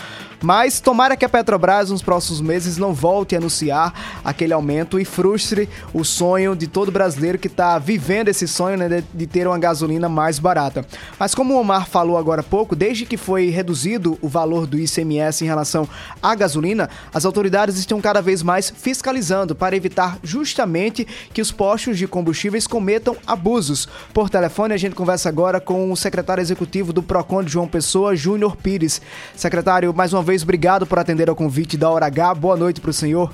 Mas 0.45 0.79
tomara 0.79 1.17
que 1.17 1.25
a 1.25 1.29
Petrobras 1.29 1.89
nos 1.89 2.03
próximos 2.03 2.43
meses 2.43 2.77
não 2.77 2.93
volte 2.93 3.35
a 3.35 3.39
anunciar 3.39 4.21
aquele 4.23 4.53
aumento 4.53 5.01
e 5.01 5.05
frustre 5.05 5.71
o 5.95 6.05
sonho 6.05 6.55
de 6.55 6.67
todo 6.67 6.93
brasileiro 6.93 7.39
que 7.39 7.47
está 7.47 7.79
vivendo 7.79 8.29
esse 8.29 8.47
sonho 8.47 8.77
né, 8.77 8.87
de, 8.87 9.05
de, 9.15 9.27
ter 9.27 9.47
uma 9.47 9.59
gasolina 9.59 10.07
mais 10.07 10.39
barata. 10.39 10.85
Mas 11.19 11.35
como 11.35 11.55
o 11.55 11.59
Omar 11.59 11.89
falou 11.89 12.19
agora 12.19 12.43
há 12.43 12.45
pouco, 12.45 12.77
desde 12.77 13.07
que 13.07 13.17
foi 13.17 13.49
reduzido 13.49 14.19
o 14.21 14.29
valor 14.29 14.67
do 14.67 14.79
ICMS 14.79 15.45
em 15.45 15.47
relação 15.47 15.89
à 16.23 16.35
gasolina, 16.35 16.91
as 17.15 17.25
autoridades 17.25 17.79
estão 17.79 17.99
cada 17.99 18.21
vez 18.21 18.43
mais 18.43 18.69
fiscalizando 18.69 19.55
para 19.55 19.75
evitar 19.75 20.19
justamente 20.23 21.07
que 21.33 21.41
os 21.41 21.51
postos 21.51 21.97
de 21.97 22.07
combustíveis 22.07 22.67
cometam 22.67 23.17
abusos. 23.27 23.89
Por 24.13 24.29
telefone, 24.29 24.75
a 24.75 24.79
gente 24.79 24.95
conversa 24.95 25.31
agora 25.31 25.59
com 25.59 25.91
o 25.91 25.97
secretário 25.97 26.43
executivo 26.43 26.93
do 26.93 27.03
PROCON 27.03 27.47
João 27.47 27.67
Pessoa, 27.67 28.15
Júnior 28.15 28.57
Pires. 28.57 29.01
Secretário, 29.35 29.95
mais 29.95 30.13
uma 30.13 30.23
vez, 30.23 30.34
obrigado 30.43 30.87
por 30.87 30.99
atender 30.99 31.29
ao 31.29 31.37
convite 31.37 31.77
da 31.77 31.89
Hora 31.89 32.07
H. 32.07 32.35
Boa 32.35 32.57
noite 32.57 32.81
para 32.81 32.91
o 32.91 32.95
senhor. 32.95 33.33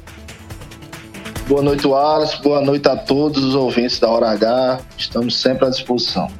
Boa 1.48 1.62
noite, 1.62 1.86
Wallace. 1.86 2.40
Boa 2.42 2.60
noite 2.60 2.88
a 2.88 2.96
todos 2.96 3.42
os 3.42 3.54
ouvintes 3.54 3.98
da 3.98 4.08
Hora 4.08 4.30
H. 4.30 4.80
Estamos 4.96 5.40
sempre 5.40 5.66
à 5.66 5.70
disposição. 5.70 6.30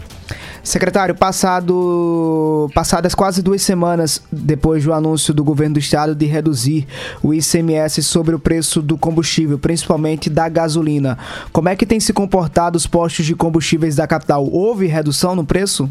Secretário, 0.63 1.15
passado, 1.15 2.71
passadas 2.75 3.15
quase 3.15 3.43
duas 3.43 3.63
semanas 3.63 4.23
depois 4.31 4.85
do 4.85 4.93
anúncio 4.93 5.33
do 5.33 5.43
governo 5.43 5.75
do 5.75 5.81
estado 5.81 6.15
de 6.15 6.27
reduzir 6.27 6.87
o 7.23 7.33
ICMS 7.33 8.03
sobre 8.03 8.35
o 8.35 8.39
preço 8.39 8.83
do 8.83 8.99
combustível, 8.99 9.59
principalmente 9.59 10.29
da 10.29 10.49
gasolina, 10.49 11.19
como 11.51 11.71
é 11.71 11.77
que 11.77 11.87
tem 11.87 11.99
se 11.99 12.13
comportado 12.13 12.77
os 12.77 12.87
postos 12.87 13.25
de 13.25 13.35
combustíveis 13.35 13.97
da 13.97 14.07
capital? 14.07 14.47
Houve 14.47 14.87
redução 14.87 15.35
no 15.35 15.45
preço? 15.45 15.89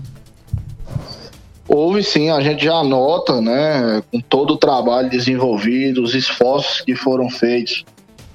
Houve 1.71 2.01
sim, 2.01 2.31
a 2.31 2.41
gente 2.41 2.65
já 2.65 2.83
nota, 2.83 3.39
né, 3.39 4.01
com 4.11 4.19
todo 4.19 4.55
o 4.55 4.57
trabalho 4.57 5.07
desenvolvido, 5.07 6.01
os 6.01 6.15
esforços 6.15 6.81
que 6.81 6.95
foram 6.95 7.29
feitos, 7.29 7.85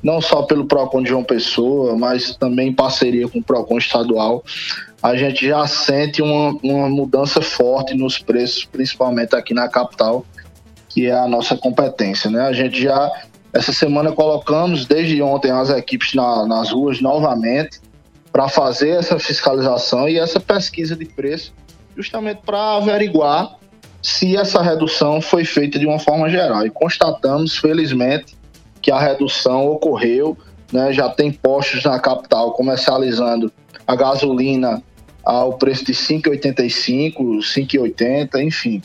não 0.01 0.21
só 0.21 0.43
pelo 0.43 0.67
PROCON 0.67 1.03
de 1.03 1.09
João 1.09 1.25
Pessoa, 1.25 1.97
mas 1.97 2.37
também 2.37 2.69
em 2.69 2.73
parceria 2.73 3.29
com 3.29 3.41
o 3.41 3.43
PROCON 3.43 3.77
estadual, 3.77 4.45
a 5.03 5.17
gente 5.17 5.49
já 5.49 5.67
sente 5.67 6.23
uma, 6.23 6.57
uma 6.63 6.89
mudança 6.89 7.43
forte 7.43 7.93
nos 7.93 8.19
preços, 8.19 8.67
principalmente 8.67 9.35
aqui 9.35 9.53
na 9.53 9.69
capital, 9.69 10.25
que 10.89 11.07
é 11.07 11.13
a 11.13 11.27
nossa 11.27 11.57
competência, 11.57 12.31
né? 12.31 12.41
A 12.43 12.53
gente 12.53 12.81
já, 12.81 13.11
essa 13.53 13.73
semana, 13.73 14.13
colocamos 14.13 14.87
desde 14.87 15.21
ontem 15.21 15.51
as 15.51 15.71
equipes 15.71 16.15
na, 16.15 16.47
nas 16.47 16.71
ruas 16.71 17.01
novamente 17.01 17.81
para 18.31 18.49
fazer 18.49 18.91
essa 18.91 19.19
fiscalização 19.19 20.09
e 20.09 20.21
essa 20.21 20.39
pesquisa 20.39 20.95
de 20.95 21.05
preço 21.05 21.53
justamente 21.97 22.41
para 22.45 22.77
averiguar 22.77 23.57
se 24.03 24.37
essa 24.37 24.61
redução 24.61 25.21
foi 25.21 25.45
feita 25.45 25.79
de 25.79 25.87
uma 25.87 25.99
forma 25.99 26.29
geral. 26.29 26.67
E 26.67 26.71
constatamos, 26.71 27.57
felizmente, 27.57 28.37
que 28.83 28.91
a 28.91 29.01
redução 29.01 29.67
ocorreu. 29.67 30.37
Né? 30.73 30.93
Já 30.93 31.09
tem 31.09 31.33
postos 31.33 31.85
na 31.85 31.99
capital 31.99 32.53
comercializando 32.53 33.51
a 33.87 33.97
gasolina 33.97 34.83
ao 35.25 35.55
preço 35.55 35.87
de 35.87 35.95
5,85, 35.95 37.17
5,80, 37.39 38.43
enfim, 38.43 38.83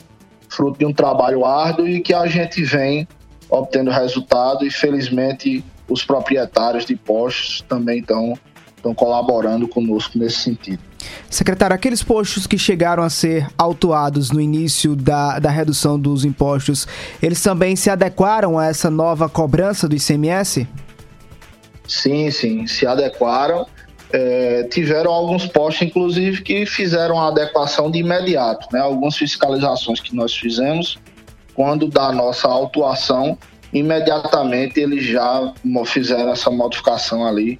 fruto 0.48 0.78
de 0.78 0.86
um 0.86 0.92
trabalho 0.92 1.44
árduo 1.44 1.86
e 1.86 2.00
que 2.00 2.14
a 2.14 2.26
gente 2.26 2.62
vem 2.62 3.06
obtendo 3.50 3.90
resultado 3.90 4.64
e 4.64 4.70
felizmente 4.70 5.62
os 5.88 6.04
proprietários 6.04 6.86
de 6.86 6.96
postos 6.96 7.62
também 7.68 7.98
estão, 7.98 8.34
estão 8.74 8.94
colaborando 8.94 9.68
conosco 9.68 10.18
nesse 10.18 10.38
sentido. 10.38 10.89
Secretário, 11.28 11.74
aqueles 11.74 12.02
postos 12.02 12.46
que 12.46 12.58
chegaram 12.58 13.02
a 13.02 13.10
ser 13.10 13.46
autuados 13.56 14.30
no 14.30 14.40
início 14.40 14.96
da, 14.96 15.38
da 15.38 15.50
redução 15.50 15.98
dos 15.98 16.24
impostos, 16.24 16.86
eles 17.22 17.42
também 17.42 17.76
se 17.76 17.88
adequaram 17.88 18.58
a 18.58 18.66
essa 18.66 18.90
nova 18.90 19.28
cobrança 19.28 19.88
do 19.88 19.94
ICMS? 19.94 20.66
Sim, 21.86 22.30
sim, 22.30 22.66
se 22.66 22.86
adequaram. 22.86 23.66
É, 24.12 24.64
tiveram 24.64 25.12
alguns 25.12 25.46
postos, 25.46 25.86
inclusive, 25.86 26.42
que 26.42 26.66
fizeram 26.66 27.20
a 27.20 27.28
adequação 27.28 27.90
de 27.90 27.98
imediato. 27.98 28.66
Né? 28.72 28.80
Algumas 28.80 29.16
fiscalizações 29.16 30.00
que 30.00 30.14
nós 30.14 30.34
fizemos, 30.34 30.98
quando 31.54 31.86
da 31.86 32.10
nossa 32.10 32.48
autuação, 32.48 33.38
imediatamente 33.72 34.80
eles 34.80 35.04
já 35.04 35.52
fizeram 35.86 36.32
essa 36.32 36.50
modificação 36.50 37.24
ali 37.24 37.58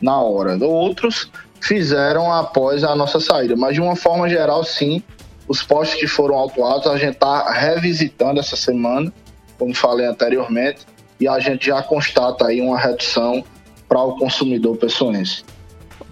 na 0.00 0.20
hora. 0.20 0.58
Outros 0.64 1.30
fizeram 1.62 2.30
após 2.32 2.82
a 2.82 2.94
nossa 2.94 3.20
saída. 3.20 3.56
Mas 3.56 3.74
de 3.74 3.80
uma 3.80 3.94
forma 3.94 4.28
geral, 4.28 4.64
sim, 4.64 5.02
os 5.46 5.62
postos 5.62 5.98
que 5.98 6.06
foram 6.06 6.34
autuados, 6.34 6.88
a 6.88 6.98
gente 6.98 7.14
está 7.14 7.50
revisitando 7.50 8.40
essa 8.40 8.56
semana, 8.56 9.12
como 9.58 9.74
falei 9.74 10.06
anteriormente, 10.06 10.80
e 11.20 11.28
a 11.28 11.38
gente 11.38 11.66
já 11.66 11.80
constata 11.80 12.48
aí 12.48 12.60
uma 12.60 12.78
redução 12.78 13.44
para 13.88 14.02
o 14.02 14.16
consumidor 14.16 14.76
pessoense. 14.76 15.44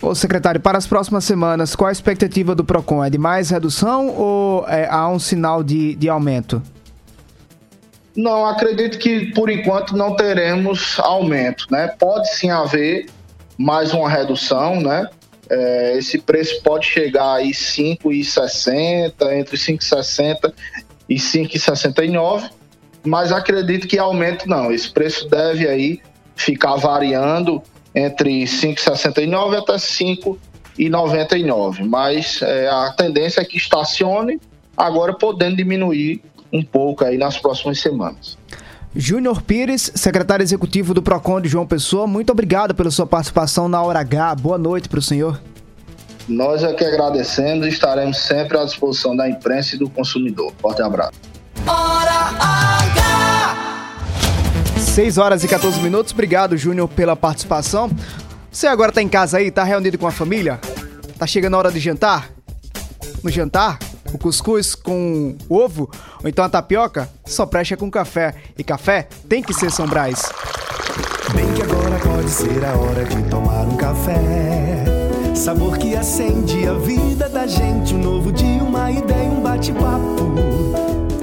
Ô 0.00 0.14
secretário, 0.14 0.60
para 0.60 0.78
as 0.78 0.86
próximas 0.86 1.24
semanas, 1.24 1.74
qual 1.74 1.88
a 1.88 1.92
expectativa 1.92 2.54
do 2.54 2.64
PROCON? 2.64 3.04
É 3.04 3.10
de 3.10 3.18
mais 3.18 3.50
redução 3.50 4.08
ou 4.08 4.64
é, 4.68 4.88
há 4.88 5.08
um 5.08 5.18
sinal 5.18 5.64
de, 5.64 5.94
de 5.96 6.08
aumento? 6.08 6.62
Não, 8.16 8.46
acredito 8.46 8.98
que 8.98 9.32
por 9.32 9.50
enquanto 9.50 9.96
não 9.96 10.14
teremos 10.14 10.98
aumento, 11.00 11.66
né? 11.70 11.88
Pode 11.98 12.32
sim 12.34 12.50
haver 12.50 13.06
mais 13.58 13.92
uma 13.92 14.08
redução, 14.08 14.80
né? 14.80 15.08
É, 15.50 15.98
esse 15.98 16.18
preço 16.18 16.62
pode 16.62 16.86
chegar 16.86 17.34
aí 17.34 17.50
5,60, 17.50 19.32
entre 19.32 19.56
5,60 19.56 20.52
e 21.08 21.16
5,69, 21.16 22.48
mas 23.04 23.32
acredito 23.32 23.88
que 23.88 23.98
aumento 23.98 24.48
não. 24.48 24.70
Esse 24.70 24.88
preço 24.88 25.28
deve 25.28 25.68
aí 25.68 25.98
ficar 26.36 26.76
variando 26.76 27.60
entre 27.94 28.44
5,69 28.44 29.58
até 29.58 29.74
5,99, 29.74 31.84
mas 31.84 32.40
é, 32.42 32.68
a 32.68 32.94
tendência 32.96 33.40
é 33.40 33.44
que 33.44 33.56
estacione, 33.56 34.40
agora 34.76 35.12
podendo 35.12 35.56
diminuir 35.56 36.22
um 36.52 36.62
pouco 36.62 37.04
aí 37.04 37.18
nas 37.18 37.36
próximas 37.38 37.80
semanas. 37.80 38.38
Júnior 38.94 39.40
Pires, 39.42 39.92
secretário 39.94 40.42
executivo 40.42 40.92
do 40.92 41.00
PROCON 41.00 41.40
de 41.40 41.48
João 41.48 41.64
Pessoa, 41.64 42.08
muito 42.08 42.30
obrigado 42.30 42.74
pela 42.74 42.90
sua 42.90 43.06
participação 43.06 43.68
na 43.68 43.80
Hora 43.80 44.00
H. 44.00 44.34
Boa 44.34 44.58
noite 44.58 44.88
para 44.88 44.98
o 44.98 45.02
senhor. 45.02 45.40
Nós 46.28 46.64
é 46.64 46.72
que 46.72 46.84
agradecemos 46.84 47.66
e 47.66 47.68
estaremos 47.68 48.18
sempre 48.18 48.58
à 48.58 48.64
disposição 48.64 49.14
da 49.16 49.28
imprensa 49.28 49.76
e 49.76 49.78
do 49.78 49.88
consumidor. 49.88 50.52
Forte 50.60 50.82
abraço. 50.82 51.12
Hora 51.66 52.34
H! 52.40 53.56
6 54.76 55.18
horas 55.18 55.44
e 55.44 55.48
14 55.48 55.80
minutos. 55.80 56.12
Obrigado, 56.12 56.56
Júnior, 56.56 56.88
pela 56.88 57.14
participação. 57.14 57.88
Você 58.50 58.66
agora 58.66 58.90
está 58.90 59.00
em 59.00 59.08
casa 59.08 59.38
aí, 59.38 59.46
está 59.48 59.62
reunido 59.62 59.98
com 59.98 60.08
a 60.08 60.12
família? 60.12 60.58
Tá 61.16 61.28
chegando 61.28 61.54
a 61.54 61.58
hora 61.58 61.70
de 61.70 61.78
jantar? 61.78 62.28
No 63.22 63.30
jantar, 63.30 63.78
o 64.12 64.18
cuscuz 64.18 64.74
com 64.74 65.36
ovo 65.48 65.90
ou 66.22 66.28
então 66.28 66.44
a 66.44 66.48
tapioca 66.48 67.08
só 67.26 67.46
presta 67.46 67.76
com 67.76 67.90
café. 67.90 68.34
E 68.58 68.64
café 68.64 69.08
tem 69.28 69.42
que 69.42 69.54
ser 69.54 69.70
São 69.70 69.86
Brás. 69.86 70.30
Bem 71.34 71.52
que 71.54 71.62
agora 71.62 71.98
pode 71.98 72.28
ser 72.28 72.64
a 72.64 72.76
hora 72.76 73.04
de 73.04 73.22
tomar 73.30 73.66
um 73.66 73.76
café. 73.76 74.84
Sabor 75.34 75.78
que 75.78 75.96
acende 75.96 76.66
a 76.66 76.74
vida 76.74 77.28
da 77.28 77.46
gente. 77.46 77.94
Um 77.94 77.98
novo 77.98 78.32
dia, 78.32 78.62
uma 78.62 78.90
ideia, 78.90 79.30
um 79.30 79.40
bate-papo. 79.40 80.34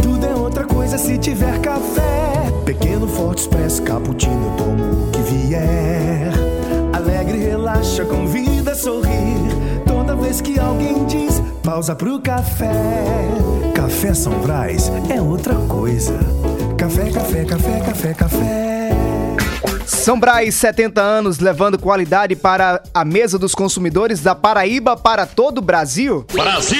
Tudo 0.02 0.26
é 0.26 0.34
outra 0.34 0.66
coisa 0.66 0.98
se 0.98 1.18
tiver 1.18 1.60
café. 1.60 2.52
Pequeno, 2.66 3.08
forte, 3.08 3.42
expresso, 3.42 3.84
cappuccino, 3.84 4.46
eu 4.46 4.58
tomo 4.58 5.08
o 5.08 5.12
que 5.12 5.22
vier. 5.22 6.32
Alegre, 6.94 7.38
relaxa, 7.38 8.06
convida 8.06 8.72
a 8.72 8.76
sorrir. 8.76 9.67
Vez 10.28 10.42
que 10.42 10.60
alguém 10.60 11.06
diz 11.06 11.42
pausa 11.64 11.96
pro 11.96 12.20
café. 12.20 12.70
Café 13.74 14.14
São 14.14 14.34
Brás 14.42 14.92
é 15.10 15.22
outra 15.22 15.56
coisa. 15.56 16.20
Café, 16.78 17.10
café, 17.10 17.46
café, 17.46 17.80
café, 17.80 18.14
café. 18.14 18.90
São 19.86 20.20
Brás, 20.20 20.54
70 20.56 21.02
anos, 21.02 21.40
levando 21.40 21.80
qualidade 21.80 22.36
para 22.36 22.84
a 22.94 23.06
mesa 23.06 23.40
dos 23.40 23.56
consumidores 23.56 24.20
da 24.20 24.36
Paraíba 24.36 24.98
para 24.98 25.26
todo 25.26 25.60
o 25.60 25.62
Brasil. 25.62 26.26
Brasil! 26.34 26.78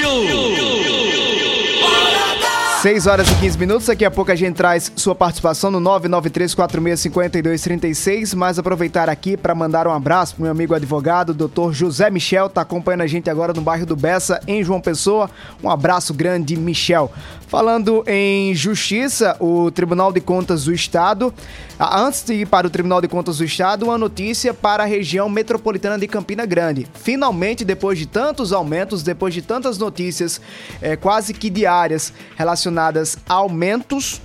6 2.80 3.08
horas 3.08 3.28
e 3.28 3.34
15 3.34 3.58
minutos, 3.58 3.88
daqui 3.88 4.04
a 4.04 4.10
pouco 4.10 4.30
a 4.30 4.36
gente 4.36 4.54
traz 4.54 4.92
sua 4.94 5.12
participação 5.12 5.68
no 5.68 5.80
993465236, 5.80 8.36
mas 8.36 8.56
aproveitar 8.56 9.08
aqui 9.08 9.36
para 9.36 9.52
mandar 9.52 9.88
um 9.88 9.92
abraço 9.92 10.36
pro 10.36 10.44
meu 10.44 10.52
amigo 10.52 10.72
advogado, 10.72 11.34
Dr. 11.34 11.72
José 11.72 12.08
Michel, 12.08 12.48
tá 12.48 12.60
acompanhando 12.60 13.00
a 13.00 13.06
gente 13.08 13.28
agora 13.28 13.52
no 13.52 13.62
bairro 13.62 13.84
do 13.84 13.96
Bessa, 13.96 14.38
em 14.46 14.62
João 14.62 14.80
Pessoa. 14.80 15.28
Um 15.60 15.68
abraço 15.68 16.14
grande, 16.14 16.56
Michel. 16.56 17.10
Falando 17.48 18.04
em 18.06 18.54
justiça, 18.54 19.36
o 19.40 19.72
Tribunal 19.72 20.12
de 20.12 20.20
Contas 20.20 20.66
do 20.66 20.72
Estado, 20.72 21.34
antes 21.78 22.24
de 22.24 22.34
ir 22.34 22.46
para 22.46 22.66
o 22.66 22.70
Tribunal 22.70 23.00
de 23.00 23.06
Contas 23.06 23.38
do 23.38 23.44
Estado, 23.44 23.84
uma 23.84 23.96
notícia 23.96 24.52
para 24.52 24.82
a 24.82 24.86
região 24.86 25.28
metropolitana 25.28 25.96
de 25.96 26.08
Campina 26.08 26.44
Grande. 26.44 26.88
Finalmente, 26.94 27.64
depois 27.64 27.98
de 27.98 28.06
tantos 28.06 28.52
aumentos, 28.52 29.02
depois 29.02 29.32
de 29.32 29.42
tantas 29.42 29.78
notícias 29.78 30.40
eh, 30.82 30.96
quase 30.96 31.32
que 31.32 31.48
diárias 31.48 32.12
relacionadas 32.36 33.16
a 33.28 33.34
aumentos, 33.34 34.20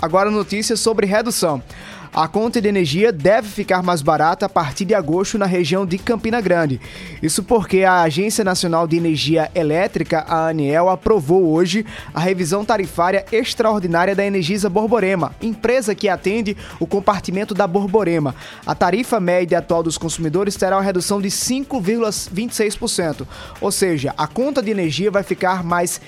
agora 0.00 0.30
notícias 0.30 0.78
sobre 0.78 1.06
redução. 1.06 1.62
A 2.12 2.26
conta 2.26 2.60
de 2.60 2.68
energia 2.68 3.12
deve 3.12 3.48
ficar 3.48 3.82
mais 3.82 4.02
barata 4.02 4.46
a 4.46 4.48
partir 4.48 4.84
de 4.84 4.94
agosto 4.94 5.38
na 5.38 5.46
região 5.46 5.86
de 5.86 5.98
Campina 5.98 6.40
Grande. 6.40 6.80
Isso 7.22 7.42
porque 7.42 7.84
a 7.84 8.02
Agência 8.02 8.42
Nacional 8.42 8.88
de 8.88 8.96
Energia 8.96 9.50
Elétrica, 9.54 10.24
a 10.26 10.48
ANEEL, 10.48 10.88
aprovou 10.88 11.52
hoje 11.52 11.84
a 12.12 12.20
revisão 12.20 12.64
tarifária 12.64 13.24
extraordinária 13.30 14.16
da 14.16 14.24
Energisa 14.24 14.68
Borborema, 14.68 15.34
empresa 15.40 15.94
que 15.94 16.08
atende 16.08 16.56
o 16.80 16.86
compartimento 16.86 17.54
da 17.54 17.66
Borborema. 17.66 18.34
A 18.66 18.74
tarifa 18.74 19.20
média 19.20 19.58
atual 19.58 19.82
dos 19.82 19.98
consumidores 19.98 20.56
terá 20.56 20.76
uma 20.76 20.82
redução 20.82 21.20
de 21.20 21.28
5,26%, 21.28 23.26
ou 23.60 23.70
seja, 23.70 24.14
a 24.16 24.26
conta 24.26 24.62
de 24.62 24.70
energia 24.70 25.10
vai 25.10 25.22
ficar 25.22 25.62
mais 25.62 26.00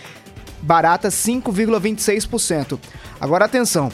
barata 0.63 1.09
5,26%. 1.09 2.79
Agora 3.21 3.45
atenção, 3.45 3.91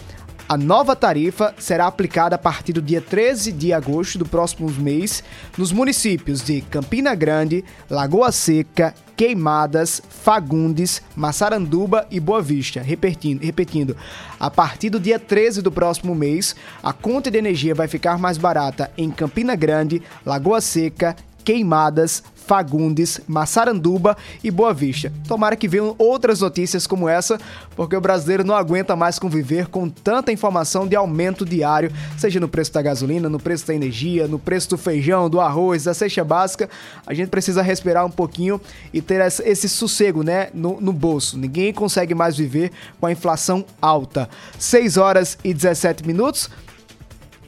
a 0.49 0.57
nova 0.57 0.95
tarifa 0.95 1.53
será 1.59 1.89
aplicada 1.89 2.37
a 2.37 2.39
partir 2.39 2.73
do 2.73 2.81
dia 2.81 3.01
13 3.01 3.51
de 3.51 3.73
agosto 3.73 4.17
do 4.17 4.25
próximo 4.25 4.71
mês 4.71 5.25
nos 5.59 5.73
municípios 5.73 6.41
de 6.41 6.61
Campina 6.61 7.17
Grande, 7.17 7.65
Lagoa 7.91 8.31
Seca, 8.31 8.95
Queimadas, 9.17 10.01
Fagundes, 10.09 11.03
Massaranduba 11.17 12.07
e 12.13 12.21
Boa 12.21 12.41
Vista. 12.41 12.81
Repetindo, 12.81 13.43
repetindo, 13.43 13.97
a 14.39 14.49
partir 14.49 14.89
do 14.89 15.01
dia 15.01 15.19
13 15.19 15.63
do 15.63 15.73
próximo 15.73 16.15
mês, 16.15 16.55
a 16.81 16.93
conta 16.93 17.29
de 17.29 17.39
energia 17.39 17.75
vai 17.75 17.89
ficar 17.89 18.17
mais 18.17 18.39
barata 18.39 18.91
em 18.97 19.11
Campina 19.11 19.57
Grande, 19.57 20.01
Lagoa 20.25 20.61
Seca, 20.61 21.17
Queimadas, 21.45 22.23
Fagundes, 22.47 23.21
Massaranduba 23.27 24.17
e 24.43 24.51
Boa 24.51 24.73
Vista. 24.73 25.13
Tomara 25.27 25.57
que 25.57 25.67
venham 25.67 25.97
outras 25.99 26.41
notícias 26.41 26.87
como 26.87 27.09
essa, 27.09 27.39
porque 27.75 27.97
o 27.97 28.01
brasileiro 28.01 28.45
não 28.45 28.55
aguenta 28.55 28.95
mais 28.95 29.19
conviver 29.19 29.67
com 29.67 29.89
tanta 29.89 30.31
informação 30.31 30.87
de 30.87 30.95
aumento 30.95 31.45
diário, 31.45 31.93
seja 32.17 32.39
no 32.39 32.49
preço 32.49 32.73
da 32.73 32.81
gasolina, 32.81 33.29
no 33.29 33.41
preço 33.41 33.67
da 33.67 33.75
energia, 33.75 34.29
no 34.29 34.39
preço 34.39 34.71
do 34.71 34.79
feijão, 34.79 35.29
do 35.29 35.41
arroz, 35.41 35.85
da 35.85 35.93
cesta 35.93 36.23
básica. 36.23 36.71
A 37.05 37.13
gente 37.13 37.29
precisa 37.29 37.63
respirar 37.63 38.07
um 38.07 38.11
pouquinho 38.11 38.61
e 38.93 39.03
ter 39.03 39.21
esse 39.45 39.69
sossego, 39.69 40.23
né, 40.23 40.49
no, 40.55 40.81
no 40.81 40.93
bolso. 40.93 41.37
Ninguém 41.37 41.73
consegue 41.73 42.15
mais 42.15 42.37
viver 42.37 42.71
com 43.01 43.07
a 43.07 43.13
inflação 43.13 43.65
alta. 43.83 44.29
6 44.59 44.97
horas 44.97 45.37
e 45.43 45.53
17 45.53 46.07
minutos. 46.07 46.49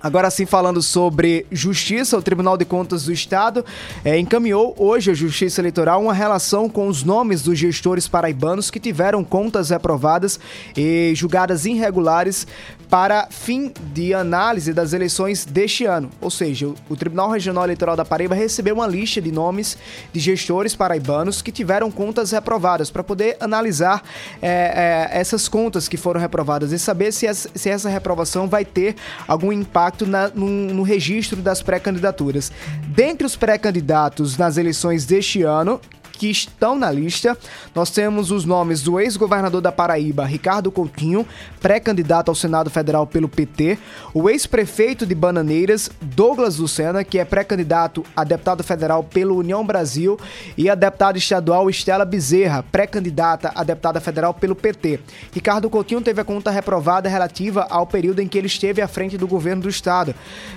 Agora 0.00 0.30
sim, 0.30 0.46
falando 0.46 0.80
sobre 0.80 1.44
justiça, 1.50 2.16
o 2.16 2.22
Tribunal 2.22 2.56
de 2.56 2.64
Contas 2.64 3.04
do 3.04 3.12
Estado 3.12 3.64
eh, 4.04 4.16
encaminhou 4.16 4.72
hoje 4.78 5.10
à 5.10 5.14
Justiça 5.14 5.60
Eleitoral 5.60 6.00
uma 6.00 6.14
relação 6.14 6.68
com 6.68 6.86
os 6.86 7.02
nomes 7.02 7.42
dos 7.42 7.58
gestores 7.58 8.06
paraibanos 8.06 8.70
que 8.70 8.78
tiveram 8.78 9.24
contas 9.24 9.70
reprovadas 9.70 10.38
e 10.76 11.12
julgadas 11.16 11.66
irregulares 11.66 12.46
para 12.90 13.28
fim 13.30 13.72
de 13.92 14.14
análise 14.14 14.72
das 14.72 14.92
eleições 14.92 15.44
deste 15.44 15.84
ano. 15.84 16.08
Ou 16.20 16.30
seja, 16.30 16.68
o 16.88 16.96
Tribunal 16.96 17.30
Regional 17.30 17.64
Eleitoral 17.64 17.94
da 17.96 18.04
Paraíba 18.04 18.34
recebeu 18.34 18.74
uma 18.76 18.86
lista 18.86 19.20
de 19.20 19.30
nomes 19.30 19.76
de 20.12 20.18
gestores 20.20 20.74
paraibanos 20.74 21.42
que 21.42 21.52
tiveram 21.52 21.90
contas 21.90 22.30
reprovadas 22.30 22.90
para 22.90 23.04
poder 23.04 23.36
analisar 23.40 24.02
eh, 24.40 25.08
eh, 25.10 25.18
essas 25.20 25.48
contas 25.48 25.86
que 25.86 25.96
foram 25.98 26.18
reprovadas 26.20 26.72
e 26.72 26.78
saber 26.78 27.12
se, 27.12 27.26
as- 27.26 27.46
se 27.54 27.68
essa 27.68 27.88
reprovação 27.90 28.48
vai 28.48 28.64
ter 28.64 28.96
algum 29.26 29.52
impacto 29.52 30.06
na- 30.06 30.28
no, 30.34 30.46
no 30.48 30.82
registro 30.82 31.42
das 31.42 31.60
pré-candidaturas. 31.62 32.50
Dentre 32.88 33.26
os 33.26 33.36
pré-candidatos 33.36 34.38
nas 34.38 34.56
eleições 34.56 35.04
deste 35.04 35.42
ano, 35.42 35.78
que 36.18 36.28
estão 36.28 36.76
na 36.76 36.90
lista. 36.90 37.38
Nós 37.74 37.90
temos 37.90 38.32
os 38.32 38.44
nomes 38.44 38.82
do 38.82 38.98
ex-governador 38.98 39.60
da 39.60 39.70
Paraíba, 39.70 40.24
Ricardo 40.24 40.70
Coutinho, 40.70 41.24
pré-candidato 41.60 42.28
ao 42.28 42.34
Senado 42.34 42.68
Federal 42.68 43.06
pelo 43.06 43.28
PT, 43.28 43.78
o 44.12 44.28
ex-prefeito 44.28 45.06
de 45.06 45.14
Bananeiras, 45.14 45.88
Douglas 46.02 46.58
Lucena, 46.58 47.04
que 47.04 47.18
é 47.18 47.24
pré-candidato 47.24 48.04
a 48.16 48.24
deputado 48.24 48.64
federal 48.64 49.04
pelo 49.04 49.36
União 49.36 49.64
Brasil, 49.64 50.18
e 50.56 50.68
a 50.68 50.74
deputada 50.74 51.16
estadual 51.16 51.70
Estela 51.70 52.04
Bezerra, 52.04 52.64
pré-candidata 52.64 53.52
a 53.54 53.62
deputada 53.62 54.00
federal 54.00 54.34
pelo 54.34 54.56
PT. 54.56 54.98
Ricardo 55.32 55.70
Coutinho 55.70 56.00
teve 56.00 56.20
a 56.20 56.24
conta 56.24 56.50
reprovada 56.50 57.08
relativa 57.08 57.66
ao 57.70 57.86
período 57.86 58.20
em 58.20 58.26
que 58.26 58.36
ele 58.36 58.48
esteve 58.48 58.82
à 58.82 58.88
frente 58.88 59.16
do 59.16 59.28
governo 59.28 59.62
do 59.62 59.68
estado. 59.68 60.14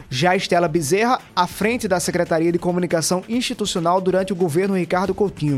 Já 0.10 0.36
Estela 0.36 0.68
Bezerra, 0.68 1.20
à 1.36 1.46
frente 1.46 1.88
da 1.88 2.00
Secretaria 2.00 2.52
de 2.52 2.58
Comunicação 2.58 3.24
Institucional 3.30 4.02
durante 4.02 4.34
o 4.34 4.36
governo 4.36 4.76
Ricardo 4.76 5.14
Coutinho. 5.14 5.51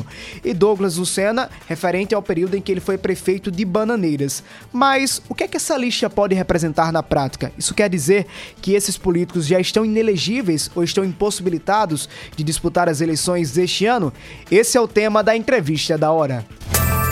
E 0.43 0.53
Douglas 0.53 0.97
Lucena, 0.97 1.49
referente 1.67 2.15
ao 2.15 2.21
período 2.21 2.56
em 2.56 2.62
que 2.62 2.71
ele 2.71 2.79
foi 2.79 2.97
prefeito 2.97 3.51
de 3.51 3.65
Bananeiras. 3.65 4.43
Mas 4.71 5.21
o 5.27 5.36
que 5.36 5.43
é 5.43 5.47
que 5.47 5.58
essa 5.58 5.75
lista 5.77 6.10
pode 6.10 6.34
representar 6.34 6.91
na 6.91 7.03
prática? 7.03 7.51
Isso 7.58 7.73
quer 7.73 7.89
dizer 7.89 8.25
que 8.62 8.73
esses 8.73 8.97
políticos 8.97 9.45
já 9.45 9.60
estão 9.60 9.84
inelegíveis 9.84 10.71
ou 10.73 10.84
estão 10.84 11.03
impossibilitados 11.03 12.08
de 12.36 12.43
disputar 12.43 12.88
as 12.88 13.01
eleições 13.01 13.51
deste 13.51 13.86
ano? 13.86 14.13
Esse 14.49 14.77
é 14.77 14.82
o 14.82 14.88
tema 14.88 15.23
da 15.23 15.36
entrevista 15.36 15.97
da 15.97 16.12
hora. 16.12 16.45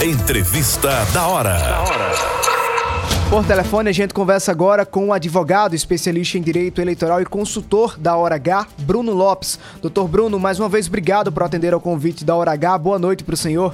Entrevista 0.02 1.06
da 1.14 1.28
hora. 1.28 2.61
Por 3.32 3.48
telefone, 3.48 3.90
a 3.90 3.94
gente 3.94 4.14
conversa 4.14 4.52
agora 4.52 4.86
com 4.86 5.08
o 5.08 5.14
advogado, 5.14 5.74
especialista 5.74 6.38
em 6.38 6.42
direito 6.42 6.82
eleitoral 6.82 7.22
e 7.22 7.26
consultor 7.26 7.98
da 7.98 8.14
Hora 8.18 8.36
H, 8.36 8.68
Bruno 8.80 9.14
Lopes. 9.14 9.58
Doutor 9.82 10.06
Bruno, 10.10 10.38
mais 10.38 10.60
uma 10.60 10.68
vez, 10.68 10.90
obrigado 10.90 11.32
por 11.32 11.42
atender 11.42 11.74
ao 11.74 11.80
convite 11.80 12.26
da 12.26 12.36
Hora 12.36 12.52
H. 12.52 12.78
Boa 12.78 13.00
noite 13.00 13.24
para 13.24 13.34
o 13.34 13.38
senhor. 13.38 13.74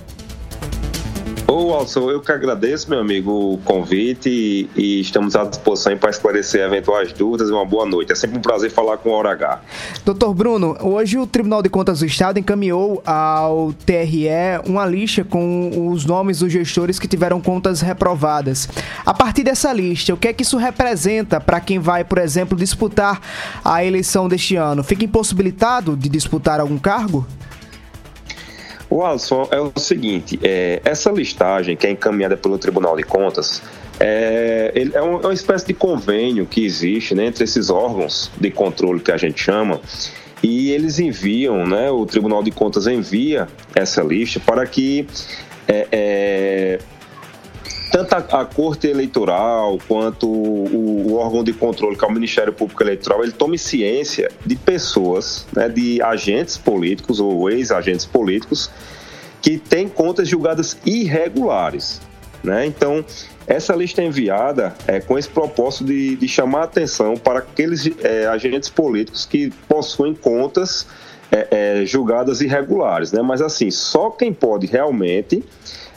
Ô, 1.50 1.74
Alson, 1.74 2.12
eu 2.12 2.20
que 2.20 2.30
agradeço, 2.30 2.90
meu 2.90 3.00
amigo, 3.00 3.32
o 3.54 3.58
convite 3.60 4.30
e, 4.30 4.70
e 4.76 5.00
estamos 5.00 5.34
à 5.34 5.46
disposição 5.46 5.98
para 5.98 6.10
esclarecer 6.10 6.62
eventuais 6.62 7.14
dúvidas 7.14 7.50
e 7.50 7.54
uma 7.54 7.66
boa 7.66 7.86
noite. 7.86 8.12
É 8.12 8.16
sempre 8.16 8.38
um 8.38 8.42
prazer 8.42 8.70
falar 8.70 8.98
com 8.98 9.12
a 9.12 9.18
Hora 9.18 9.32
H. 9.32 9.62
Doutor 10.04 10.34
Bruno, 10.34 10.78
hoje 10.82 11.18
o 11.18 11.26
Tribunal 11.26 11.64
de 11.64 11.70
Contas 11.70 12.00
do 12.02 12.06
Estado 12.06 12.38
encaminhou 12.38 13.02
ao 13.06 13.72
TRE 13.86 14.28
uma 14.66 14.86
lista 14.86 15.24
com 15.24 15.90
os 15.90 16.04
nomes 16.04 16.40
dos 16.40 16.52
gestores 16.52 17.00
que 17.00 17.08
tiveram 17.08 17.40
contas 17.40 17.80
reprovadas. 17.80 18.68
A 19.06 19.14
partir 19.14 19.44
dessa 19.44 19.72
lista, 19.72 20.14
o 20.14 20.18
que 20.18 20.28
é 20.28 20.34
que 20.34 20.44
isso 20.44 20.58
representa 20.58 21.40
para 21.40 21.62
quem 21.62 21.80
vai, 21.80 22.04
por 22.04 22.18
exemplo, 22.18 22.58
disputar 22.58 23.22
a 23.64 23.86
eleição 23.86 24.28
deste 24.28 24.58
ano? 24.58 24.84
Fica 24.84 25.06
impossibilitado 25.06 25.96
de 25.96 26.10
disputar 26.10 26.60
algum 26.60 26.78
cargo? 26.78 27.26
O 28.90 29.04
Alisson, 29.04 29.48
é 29.52 29.60
o 29.60 29.72
seguinte, 29.78 30.40
é, 30.44 30.82
essa 30.86 31.12
listagem 31.12 31.76
que 31.76 31.86
é 31.86 31.92
encaminhada 31.92 32.38
pelo 32.38 32.58
Tribunal 32.58 32.96
de 32.96 33.04
Contas 33.04 33.62
é, 34.00 34.72
é 34.94 35.02
um- 35.02 35.16
é 35.22 35.28
uma 35.28 35.34
espécie 35.34 35.66
de 35.68 35.74
convênio 35.74 36.46
que 36.46 36.64
existe 36.64 37.14
né, 37.16 37.26
entre 37.26 37.44
esses 37.44 37.70
órgãos 37.70 38.32
de 38.40 38.50
controle 38.52 39.00
que 39.00 39.12
a 39.12 39.18
gente 39.18 39.42
chama 39.42 39.82
e 40.42 40.70
eles 40.72 41.00
enviam, 41.00 41.66
né, 41.66 41.90
o 41.92 42.06
Tribunal 42.06 42.44
de 42.44 42.52
Contas 42.52 42.86
envia 42.88 43.48
essa 43.76 44.02
lista 44.04 44.40
para 44.40 44.66
que 44.68 45.08
é, 45.68 45.88
é, 45.92 46.80
tanto 47.92 48.14
a, 48.14 48.42
a, 48.42 48.46
Corte 48.46 48.88
Eleitoral 48.88 49.78
quanto 49.88 50.28
o, 50.28 51.08
o, 51.08 51.16
órgão 51.16 51.44
de 51.44 51.54
controle, 51.54 51.96
que 51.96 52.04
é 52.04 52.08
o 52.08 52.12
Ministério 52.12 52.54
Público 52.54 52.82
Eleitoral, 52.84 53.24
ele 53.24 53.32
tome 53.32 53.58
ciência 53.58 54.30
de 54.46 54.56
pessoas, 54.56 55.46
né, 55.56 55.70
de 55.70 56.02
agentes 56.02 56.58
políticos 56.58 57.20
ou 57.20 57.50
ex-agentes 57.50 58.06
políticos 58.06 58.70
que 59.42 59.58
têm 59.58 59.88
contas 59.88 60.28
julgadas 60.28 60.78
irregulares. 60.86 62.02
Né? 62.44 62.66
Então, 62.66 63.04
essa 63.46 63.76
lista 63.76 64.02
é 64.02 64.06
enviada 64.06 64.76
é, 64.86 65.00
com 65.00 65.18
esse 65.18 65.30
propósito 65.30 65.86
de, 65.86 66.16
de 66.16 66.28
chamar 66.28 66.64
atenção 66.64 67.16
para 67.16 67.40
aqueles 67.40 67.90
é, 68.04 68.28
agentes 68.28 68.70
políticos 68.70 69.26
que 69.26 69.50
possuem 69.68 70.14
contas 70.14 70.88
é, 71.32 71.82
é, 71.82 71.86
julgadas 71.86 72.42
irregulares. 72.42 73.12
Né? 73.12 73.22
Mas, 73.22 73.42
assim, 73.42 73.72
só 73.72 74.10
quem 74.10 74.34
pode 74.34 74.68
realmente 74.68 75.44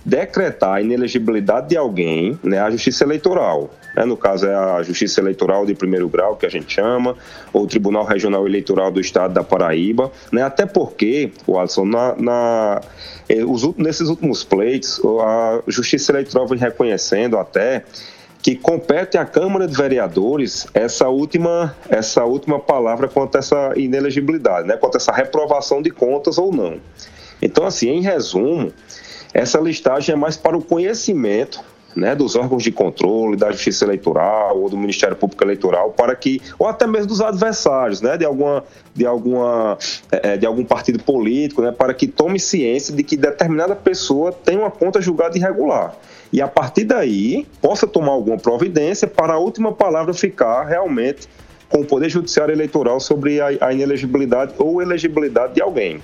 decretar 0.04 0.74
a 0.74 0.80
inelegibilidade 0.80 1.68
de 1.68 1.76
alguém, 1.76 2.38
né, 2.42 2.58
a 2.58 2.70
Justiça 2.70 3.04
Eleitoral. 3.04 3.70
Né, 3.94 4.04
no 4.04 4.16
caso, 4.16 4.46
é 4.46 4.54
a 4.54 4.82
Justiça 4.82 5.20
Eleitoral 5.20 5.66
de 5.66 5.74
primeiro 5.74 6.08
grau, 6.08 6.36
que 6.36 6.46
a 6.46 6.48
gente 6.48 6.72
chama, 6.72 7.16
ou 7.52 7.64
o 7.64 7.66
Tribunal 7.66 8.04
Regional 8.04 8.46
Eleitoral 8.46 8.90
do 8.90 9.00
Estado 9.00 9.34
da 9.34 9.42
Paraíba. 9.42 10.10
Né, 10.32 10.42
até 10.42 10.64
porque, 10.64 11.32
o 11.46 11.58
Alisson, 11.58 11.84
na, 11.84 12.14
na, 12.16 12.80
eh, 13.28 13.44
os, 13.44 13.74
nesses 13.76 14.08
últimos 14.08 14.44
pleitos, 14.44 15.00
a 15.22 15.62
Justiça 15.66 16.12
Eleitoral 16.12 16.46
vem 16.46 16.58
reconhecendo 16.58 17.36
até 17.36 17.84
que 18.42 18.56
compete 18.56 19.18
à 19.18 19.24
Câmara 19.24 19.66
de 19.66 19.76
Vereadores 19.76 20.66
essa 20.72 21.08
última, 21.08 21.76
essa 21.90 22.24
última 22.24 22.58
palavra 22.58 23.06
quanto 23.06 23.36
a 23.36 23.38
essa 23.38 23.72
inelegibilidade, 23.76 24.66
né, 24.66 24.76
quanto 24.76 24.94
a 24.94 24.98
essa 24.98 25.12
reprovação 25.12 25.82
de 25.82 25.90
contas 25.90 26.38
ou 26.38 26.50
não. 26.50 26.80
Então, 27.42 27.66
assim, 27.66 27.88
em 27.88 28.00
resumo, 28.00 28.72
essa 29.32 29.58
listagem 29.58 30.14
é 30.14 30.16
mais 30.16 30.36
para 30.36 30.56
o 30.56 30.62
conhecimento 30.62 31.62
né, 31.94 32.14
dos 32.14 32.36
órgãos 32.36 32.62
de 32.62 32.70
controle, 32.70 33.36
da 33.36 33.50
Justiça 33.50 33.84
Eleitoral 33.84 34.58
ou 34.60 34.68
do 34.68 34.76
Ministério 34.76 35.16
Público 35.16 35.42
Eleitoral, 35.42 35.90
para 35.90 36.14
que, 36.14 36.40
ou 36.58 36.66
até 36.66 36.86
mesmo 36.86 37.08
dos 37.08 37.20
adversários, 37.20 38.00
né, 38.00 38.16
de, 38.16 38.24
alguma, 38.24 38.64
de, 38.94 39.06
alguma, 39.06 39.78
é, 40.10 40.36
de 40.36 40.46
algum 40.46 40.64
partido 40.64 41.02
político, 41.02 41.62
né, 41.62 41.72
para 41.72 41.92
que 41.94 42.06
tome 42.06 42.38
ciência 42.38 42.94
de 42.94 43.02
que 43.02 43.16
determinada 43.16 43.74
pessoa 43.74 44.32
tem 44.32 44.56
uma 44.58 44.70
conta 44.70 45.00
julgada 45.00 45.36
irregular. 45.36 45.94
E 46.32 46.40
a 46.40 46.46
partir 46.46 46.84
daí, 46.84 47.46
possa 47.60 47.86
tomar 47.86 48.12
alguma 48.12 48.36
providência 48.36 49.08
para 49.08 49.34
a 49.34 49.38
última 49.38 49.72
palavra 49.72 50.14
ficar 50.14 50.64
realmente 50.64 51.28
com 51.70 51.80
o 51.80 51.86
Poder 51.86 52.10
Judiciário 52.10 52.52
Eleitoral 52.52 52.98
sobre 52.98 53.40
a, 53.40 53.46
a 53.60 53.72
inelegibilidade 53.72 54.52
ou 54.58 54.82
elegibilidade 54.82 55.54
de 55.54 55.62
alguém. 55.62 56.02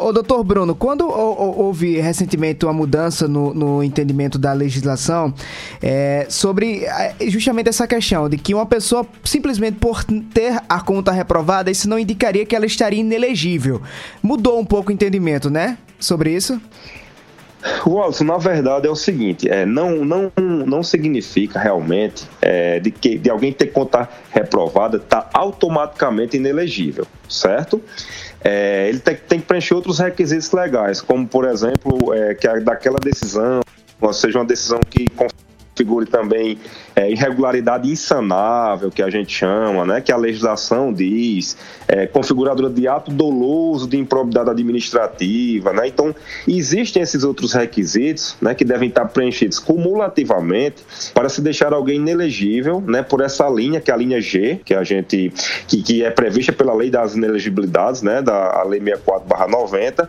Ô 0.00 0.12
doutor 0.12 0.42
Bruno, 0.42 0.74
quando 0.74 1.08
houve 1.08 1.98
recentemente 2.00 2.66
uma 2.66 2.72
mudança 2.72 3.28
no, 3.28 3.54
no 3.54 3.82
entendimento 3.82 4.38
da 4.38 4.52
legislação 4.52 5.32
é, 5.80 6.26
sobre 6.28 6.84
é, 6.84 7.14
justamente 7.28 7.68
essa 7.68 7.86
questão 7.86 8.28
de 8.28 8.36
que 8.36 8.52
uma 8.52 8.66
pessoa 8.66 9.06
simplesmente 9.24 9.78
por 9.78 10.02
ter 10.04 10.60
a 10.68 10.80
conta 10.80 11.12
reprovada, 11.12 11.70
isso 11.70 11.88
não 11.88 11.98
indicaria 11.98 12.44
que 12.44 12.56
ela 12.56 12.66
estaria 12.66 12.98
inelegível. 12.98 13.80
Mudou 14.20 14.58
um 14.58 14.64
pouco 14.64 14.90
o 14.90 14.92
entendimento, 14.92 15.48
né? 15.48 15.78
Sobre 16.00 16.34
isso? 16.34 16.60
Wallace, 17.86 18.22
na 18.22 18.38
verdade 18.38 18.86
é 18.86 18.90
o 18.90 18.94
seguinte, 18.94 19.48
é, 19.48 19.66
não, 19.66 20.04
não, 20.04 20.32
não 20.36 20.82
significa 20.82 21.58
realmente 21.58 22.26
é, 22.40 22.78
de 22.78 22.90
que 22.90 23.18
de 23.18 23.28
alguém 23.30 23.52
ter 23.52 23.68
conta 23.68 24.08
reprovada 24.30 24.98
tá 24.98 25.28
automaticamente 25.32 26.36
inelegível, 26.36 27.06
certo? 27.28 27.82
É, 28.42 28.88
ele 28.88 29.00
tem, 29.00 29.16
tem, 29.16 29.40
que 29.40 29.46
preencher 29.46 29.74
outros 29.74 29.98
requisitos 29.98 30.52
legais, 30.52 31.00
como 31.00 31.26
por 31.26 31.44
exemplo 31.44 32.14
é, 32.14 32.34
que 32.34 32.46
a, 32.46 32.60
daquela 32.60 32.98
decisão, 32.98 33.60
seja, 34.12 34.38
uma 34.38 34.44
decisão 34.44 34.78
que 34.88 35.06
configure 35.78 36.06
também 36.06 36.58
é, 36.98 37.12
irregularidade 37.12 37.88
insanável, 37.88 38.90
que 38.90 39.00
a 39.00 39.08
gente 39.08 39.32
chama, 39.32 39.86
né, 39.86 40.00
que 40.00 40.10
a 40.10 40.16
legislação 40.16 40.92
diz, 40.92 41.56
é, 41.86 42.08
configuradora 42.08 42.68
de 42.68 42.88
ato 42.88 43.12
doloso 43.12 43.86
de 43.86 43.96
improbidade 43.96 44.50
administrativa. 44.50 45.72
Né? 45.72 45.86
Então, 45.86 46.12
existem 46.46 47.00
esses 47.00 47.22
outros 47.22 47.52
requisitos 47.52 48.36
né, 48.40 48.52
que 48.52 48.64
devem 48.64 48.88
estar 48.88 49.04
preenchidos 49.04 49.60
cumulativamente 49.60 50.84
para 51.14 51.28
se 51.28 51.40
deixar 51.40 51.72
alguém 51.72 51.98
inelegível 52.00 52.80
né, 52.80 53.00
por 53.00 53.20
essa 53.20 53.48
linha, 53.48 53.80
que 53.80 53.92
é 53.92 53.94
a 53.94 53.96
linha 53.96 54.20
G, 54.20 54.60
que 54.64 54.74
a 54.74 54.82
gente 54.82 55.32
que, 55.68 55.80
que 55.80 56.04
é 56.04 56.10
prevista 56.10 56.52
pela 56.52 56.74
lei 56.74 56.90
das 56.90 57.14
inelegibilidades, 57.14 58.02
né, 58.02 58.20
da 58.20 58.60
lei 58.64 58.80
64/90. 58.80 60.08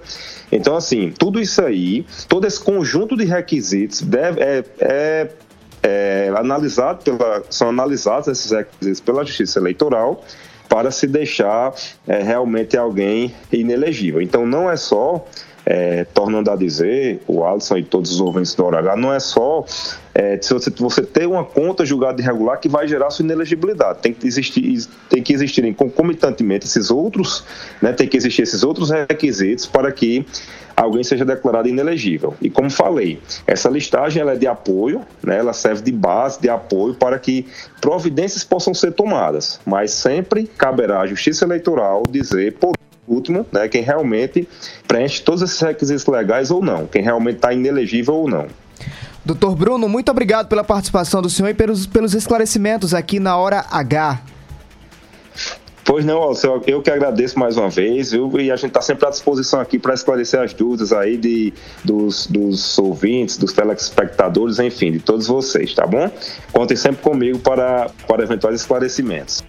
Então, 0.51 0.75
assim, 0.75 1.13
tudo 1.15 1.39
isso 1.39 1.61
aí, 1.61 2.03
todo 2.27 2.47
esse 2.47 2.59
conjunto 2.59 3.15
de 3.15 3.25
requisitos 3.25 4.01
deve, 4.01 4.41
é, 4.41 4.63
é 4.79 5.29
é, 5.83 6.31
analisado 6.35 7.03
pela, 7.03 7.43
são 7.49 7.69
analisados 7.69 8.27
esses 8.27 8.51
requisitos 8.51 8.99
pela 8.99 9.23
Justiça 9.25 9.59
Eleitoral 9.59 10.23
para 10.67 10.91
se 10.91 11.07
deixar 11.07 11.73
é, 12.07 12.21
realmente 12.21 12.77
alguém 12.77 13.33
inelegível. 13.51 14.21
Então 14.21 14.45
não 14.45 14.69
é 14.69 14.77
só 14.77 15.25
é, 15.69 16.03
tornando 16.03 16.49
a 16.49 16.55
dizer, 16.55 17.21
o 17.27 17.45
Alisson 17.45 17.77
e 17.77 17.83
todos 17.83 18.11
os 18.11 18.19
ouvintes 18.19 18.55
do 18.55 18.65
Hora 18.65 18.95
não 18.95 19.13
é 19.13 19.19
só 19.19 19.63
é, 20.15 20.39
se 20.41 20.51
você, 20.51 20.71
você 20.71 21.03
ter 21.03 21.27
uma 21.27 21.45
conta 21.45 21.85
julgada 21.85 22.19
irregular 22.19 22.59
que 22.59 22.67
vai 22.67 22.87
gerar 22.87 23.11
sua 23.11 23.23
inelegibilidade. 23.23 23.99
Tem 23.99 24.11
que 24.11 24.25
existir, 24.25 24.87
tem 25.07 25.21
que 25.21 25.31
existirem 25.31 25.71
concomitantemente 25.71 26.65
esses 26.65 26.89
outros, 26.89 27.43
né, 27.79 27.93
tem 27.93 28.07
que 28.07 28.17
existir 28.17 28.41
esses 28.41 28.63
outros 28.63 28.89
requisitos 28.89 29.67
para 29.67 29.91
que 29.91 30.25
alguém 30.75 31.03
seja 31.03 31.23
declarado 31.23 31.67
inelegível. 31.67 32.33
E 32.41 32.49
como 32.49 32.71
falei, 32.71 33.19
essa 33.45 33.69
listagem 33.69 34.23
ela 34.23 34.33
é 34.33 34.37
de 34.37 34.47
apoio, 34.47 35.01
né, 35.21 35.37
ela 35.37 35.53
serve 35.53 35.83
de 35.83 35.91
base, 35.91 36.41
de 36.41 36.49
apoio 36.49 36.95
para 36.95 37.19
que 37.19 37.45
providências 37.79 38.43
possam 38.43 38.73
ser 38.73 38.93
tomadas, 38.93 39.59
mas 39.67 39.91
sempre 39.91 40.47
caberá 40.47 41.01
à 41.01 41.05
Justiça 41.05 41.45
Eleitoral 41.45 42.01
dizer, 42.09 42.53
por 42.53 42.73
último, 43.09 43.45
né, 43.51 43.67
quem 43.67 43.81
realmente 43.81 44.47
preenche 44.87 45.21
todos 45.21 45.41
esses 45.41 45.59
requisitos 45.59 46.05
legais 46.05 46.51
ou 46.51 46.61
não, 46.61 46.85
quem 46.85 47.01
realmente 47.01 47.37
está 47.37 47.53
inelegível 47.53 48.15
ou 48.15 48.29
não. 48.29 48.47
Doutor 49.25 49.55
Bruno, 49.55 49.87
muito 49.89 50.09
obrigado 50.09 50.47
pela 50.47 50.63
participação 50.63 51.21
do 51.21 51.29
senhor 51.29 51.49
e 51.49 51.53
pelos, 51.53 51.85
pelos 51.85 52.13
esclarecimentos 52.13 52.93
aqui 52.93 53.19
na 53.19 53.37
Hora 53.37 53.65
H. 53.69 54.21
Pois 55.89 56.05
não, 56.05 56.17
Alceu, 56.19 56.61
eu 56.67 56.83
que 56.83 56.91
agradeço 56.91 57.39
mais 57.39 57.57
uma 57.57 57.67
vez, 57.67 58.11
viu? 58.11 58.31
E 58.39 58.51
a 58.51 58.55
gente 58.55 58.67
está 58.67 58.79
sempre 58.79 59.07
à 59.07 59.09
disposição 59.09 59.59
aqui 59.59 59.79
para 59.79 59.95
esclarecer 59.95 60.39
as 60.39 60.53
dúvidas 60.53 60.93
aí 60.93 61.17
de, 61.17 61.51
dos, 61.83 62.27
dos 62.27 62.77
ouvintes, 62.77 63.37
dos 63.37 63.53
telespectadores, 63.53 64.59
enfim, 64.59 64.91
de 64.91 64.99
todos 64.99 65.25
vocês, 65.25 65.73
tá 65.73 65.87
bom? 65.87 66.07
Contem 66.53 66.77
sempre 66.77 67.01
comigo 67.01 67.39
para, 67.39 67.89
para 68.07 68.21
eventuais 68.21 68.61
esclarecimentos. 68.61 69.43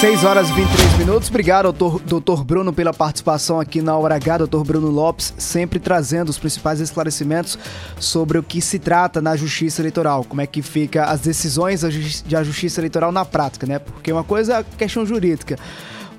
6 0.00 0.24
horas 0.24 0.48
e 0.48 0.52
23 0.52 0.98
minutos. 0.98 1.28
Obrigado, 1.28 1.64
doutor, 1.64 2.00
doutor 2.00 2.42
Bruno, 2.42 2.72
pela 2.72 2.92
participação 2.92 3.60
aqui 3.60 3.82
na 3.82 3.96
Hora 3.96 4.14
H. 4.16 4.38
Doutor 4.38 4.64
Bruno 4.64 4.88
Lopes, 4.88 5.34
sempre 5.36 5.78
trazendo 5.78 6.30
os 6.30 6.38
principais 6.38 6.80
esclarecimentos 6.80 7.58
sobre 7.98 8.38
o 8.38 8.42
que 8.42 8.62
se 8.62 8.78
trata 8.78 9.20
na 9.20 9.36
Justiça 9.36 9.82
Eleitoral. 9.82 10.24
Como 10.24 10.40
é 10.40 10.46
que 10.46 10.62
fica 10.62 11.04
as 11.04 11.20
decisões 11.20 11.82
da 12.26 12.42
Justiça 12.42 12.80
Eleitoral 12.80 13.12
na 13.12 13.24
prática, 13.24 13.66
né? 13.66 13.78
Porque 13.78 14.10
uma 14.10 14.24
coisa 14.24 14.58
é 14.58 14.64
questão 14.76 15.04
jurídica. 15.04 15.58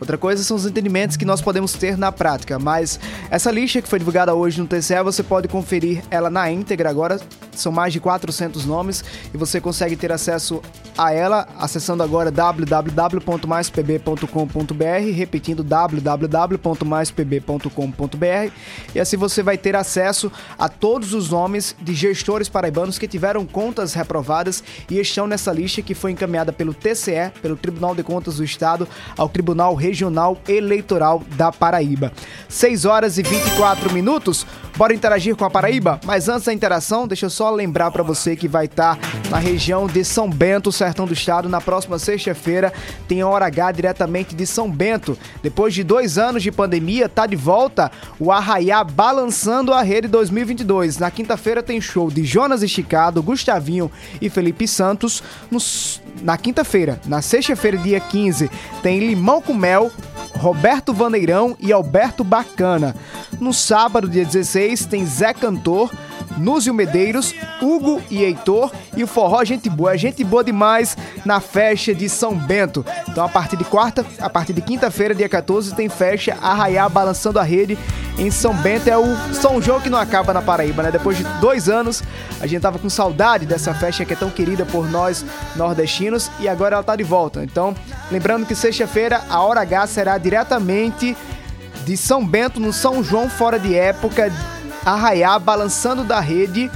Outra 0.02 0.18
coisa 0.18 0.44
são 0.44 0.58
os 0.58 0.66
entendimentos 0.66 1.16
que 1.16 1.24
nós 1.24 1.42
podemos 1.42 1.74
ter 1.74 1.96
na 1.96 2.12
prática, 2.12 2.58
mas 2.58 3.00
essa 3.30 3.52
lista 3.52 3.84
que 3.84 3.88
foi 3.88 4.00
divulgada 4.00 4.34
hoje 4.34 4.60
no 4.60 4.66
TCE, 4.66 5.04
você 5.04 5.22
pode 5.22 5.48
conferir 5.48 6.02
ela 6.10 6.28
na 6.28 6.52
íntegra 6.52 6.90
agora, 6.90 7.22
são 7.56 7.72
mais 7.72 7.94
de 7.94 8.00
400 8.00 8.66
nomes 8.66 9.04
e 9.32 9.38
você 9.38 9.62
consegue 9.62 9.96
ter 9.96 10.12
acesso 10.12 10.60
a 10.98 11.14
ela 11.14 11.48
acessando 11.60 12.02
agora 12.02 12.32
www.maispb.com.br, 12.32 15.12
repetindo 15.14 15.64
www.maispb.com.br 15.64 18.52
e 18.96 19.00
assim 19.00 19.18
você 19.18 19.44
vai 19.44 19.56
ter 19.56 19.76
acesso 19.76 20.32
a 20.58 20.68
todos 20.68 21.14
os 21.14 21.30
nomes 21.30 21.76
de 21.80 21.94
gestores 21.94 22.50
paraibanos 22.50 22.98
que 22.98 23.08
tiveram 23.08 23.46
contas 23.46 23.94
reprovadas 23.94 24.64
e 24.90 25.00
estão 25.00 25.28
nessa 25.28 25.52
lista 25.52 25.84
que 25.84 25.94
foi 25.94 26.12
encaminhada 26.12 26.52
pelo 26.52 26.74
TCE, 26.74 27.30
pelo 27.40 27.56
Tribunal 27.56 27.94
de 27.94 28.02
Contas 28.02 28.38
do 28.38 28.44
Estado, 28.44 28.88
ao 29.16 29.30
Tribunal 29.30 29.76
Regional 29.76 29.91
Regional 29.92 30.38
Eleitoral 30.48 31.22
da 31.36 31.52
Paraíba. 31.52 32.14
6 32.48 32.86
horas 32.86 33.18
e 33.18 33.24
24 33.24 33.92
minutos. 33.92 34.48
Bora 34.78 34.94
interagir 34.94 35.36
com 35.36 35.44
a 35.44 35.50
Paraíba? 35.50 36.00
Mas 36.06 36.30
antes 36.30 36.46
da 36.46 36.54
interação, 36.54 37.06
deixa 37.06 37.26
eu 37.26 37.30
só 37.30 37.52
lembrar 37.52 37.92
para 37.92 38.02
você 38.02 38.38
que 38.38 38.48
vai 38.48 38.66
estar 38.66 38.96
tá 38.96 39.08
na 39.30 39.38
região 39.38 39.86
de 39.86 40.04
São 40.06 40.30
Bento, 40.30 40.72
sertão 40.72 41.06
do 41.06 41.14
estado, 41.14 41.50
na 41.50 41.60
próxima 41.60 42.00
sexta-feira. 42.00 42.72
Tem 43.06 43.22
a 43.22 43.28
Hora 43.28 43.46
H 43.48 43.74
diretamente 43.74 44.34
de 44.34 44.48
São 44.48 44.72
Bento. 44.72 45.18
Depois 45.44 45.74
de 45.74 45.84
dois 45.84 46.18
anos 46.18 46.42
de 46.42 46.52
pandemia, 46.54 47.10
tá 47.10 47.28
de 47.28 47.36
volta 47.36 47.92
o 48.18 48.32
Arraiá 48.32 48.82
Balançando 48.84 49.74
a 49.74 49.82
Rede 49.82 50.08
2022. 50.08 50.98
Na 50.98 51.12
quinta-feira 51.12 51.62
tem 51.62 51.82
show 51.82 52.10
de 52.10 52.24
Jonas 52.24 52.64
Esticado, 52.64 53.22
Gustavinho 53.22 53.92
e 54.22 54.30
Felipe 54.30 54.68
Santos. 54.70 55.22
Nos, 55.52 56.02
na 56.22 56.38
quinta-feira, 56.38 57.00
na 57.06 57.22
sexta-feira, 57.22 57.78
dia 57.78 58.00
15, 58.00 58.50
tem 58.82 59.00
Limão 59.00 59.42
com 59.42 59.54
Mel, 59.54 59.92
Roberto 60.36 60.94
Vaneirão 60.94 61.56
e 61.60 61.72
Alberto 61.72 62.24
Bacana. 62.24 62.96
No 63.40 63.54
sábado, 63.54 64.10
dia 64.10 64.26
16, 64.26 64.86
tem 64.86 65.06
Zé 65.06 65.34
Cantor, 65.34 65.92
Núzio 66.38 66.74
Medeiros, 66.74 67.34
Hugo 67.62 68.02
e 68.10 68.24
Heitor 68.24 68.72
e 68.96 69.04
o 69.04 69.08
Forró 69.08 69.44
Gente 69.44 69.70
Boa. 69.70 69.94
É 69.94 69.98
gente 69.98 70.24
boa 70.24 70.44
demais 70.44 70.98
na 71.26 71.40
festa 71.40 71.94
de 71.94 72.08
São 72.08 72.36
Bento. 72.36 72.86
Então, 73.08 73.24
a 73.24 73.30
partir 73.30 73.58
de 73.58 73.64
quarta, 73.64 74.06
a 74.20 74.30
partir 74.30 74.54
de 74.54 74.62
quinta-feira, 74.62 75.14
dia 75.14 75.30
14, 75.30 75.76
tem 75.76 75.90
festa 75.90 76.38
Arraiar 76.42 76.90
Balançando 76.90 77.40
a 77.40 77.44
Rede 77.44 77.78
em 78.18 78.32
São 78.32 78.54
Bento. 78.56 78.90
É 78.90 78.98
o 78.98 79.16
São 79.34 79.62
João 79.62 79.82
que 79.82 79.90
não 79.90 80.00
acaba 80.00 80.34
na 80.34 80.42
Paraíba, 80.42 80.84
né? 80.84 80.92
Depois 80.92 81.18
de 81.18 81.24
dois 81.40 81.70
anos, 81.70 82.02
a 82.40 82.48
gente 82.48 82.62
tava 82.62 82.80
com 82.80 82.90
saudade 82.90 83.46
dessa 83.46 83.74
festa 83.74 84.06
que 84.06 84.14
é 84.14 84.16
tão 84.16 84.30
querida 84.30 84.66
por 84.66 84.90
nós 84.90 85.26
nordestinos 85.56 86.01
e 86.40 86.48
agora 86.48 86.76
ela 86.76 86.84
tá 86.84 86.96
de 86.96 87.04
volta. 87.04 87.44
Então, 87.44 87.76
lembrando 88.12 88.46
que 88.46 88.56
sexta-feira 88.56 89.22
a 89.30 89.42
Hora 89.42 89.62
H 89.62 89.88
será 89.88 90.18
diretamente 90.18 91.16
de 91.86 91.98
São 91.98 92.26
Bento 92.26 92.60
no 92.60 92.72
São 92.72 93.04
João 93.04 93.30
fora 93.30 93.60
de 93.60 93.76
época 93.76 94.32
Arraiar 94.86 95.40
Balançando 95.40 96.04
da 96.04 96.20
Rede 96.20 96.72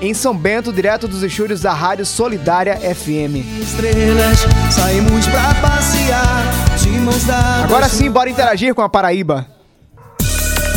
em 0.00 0.12
São 0.12 0.36
Bento, 0.36 0.72
direto 0.72 1.08
dos 1.08 1.22
estúdios 1.22 1.60
da 1.62 1.72
Rádio 1.72 2.04
Solidária 2.04 2.76
FM. 2.76 3.44
Estrelas, 3.60 4.40
saímos 4.70 5.26
pra 5.26 5.54
passear. 5.54 6.44
Agora 7.64 7.88
sim, 7.88 8.10
bora 8.10 8.30
interagir 8.30 8.74
com 8.74 8.82
a 8.82 8.88
Paraíba. 8.88 9.46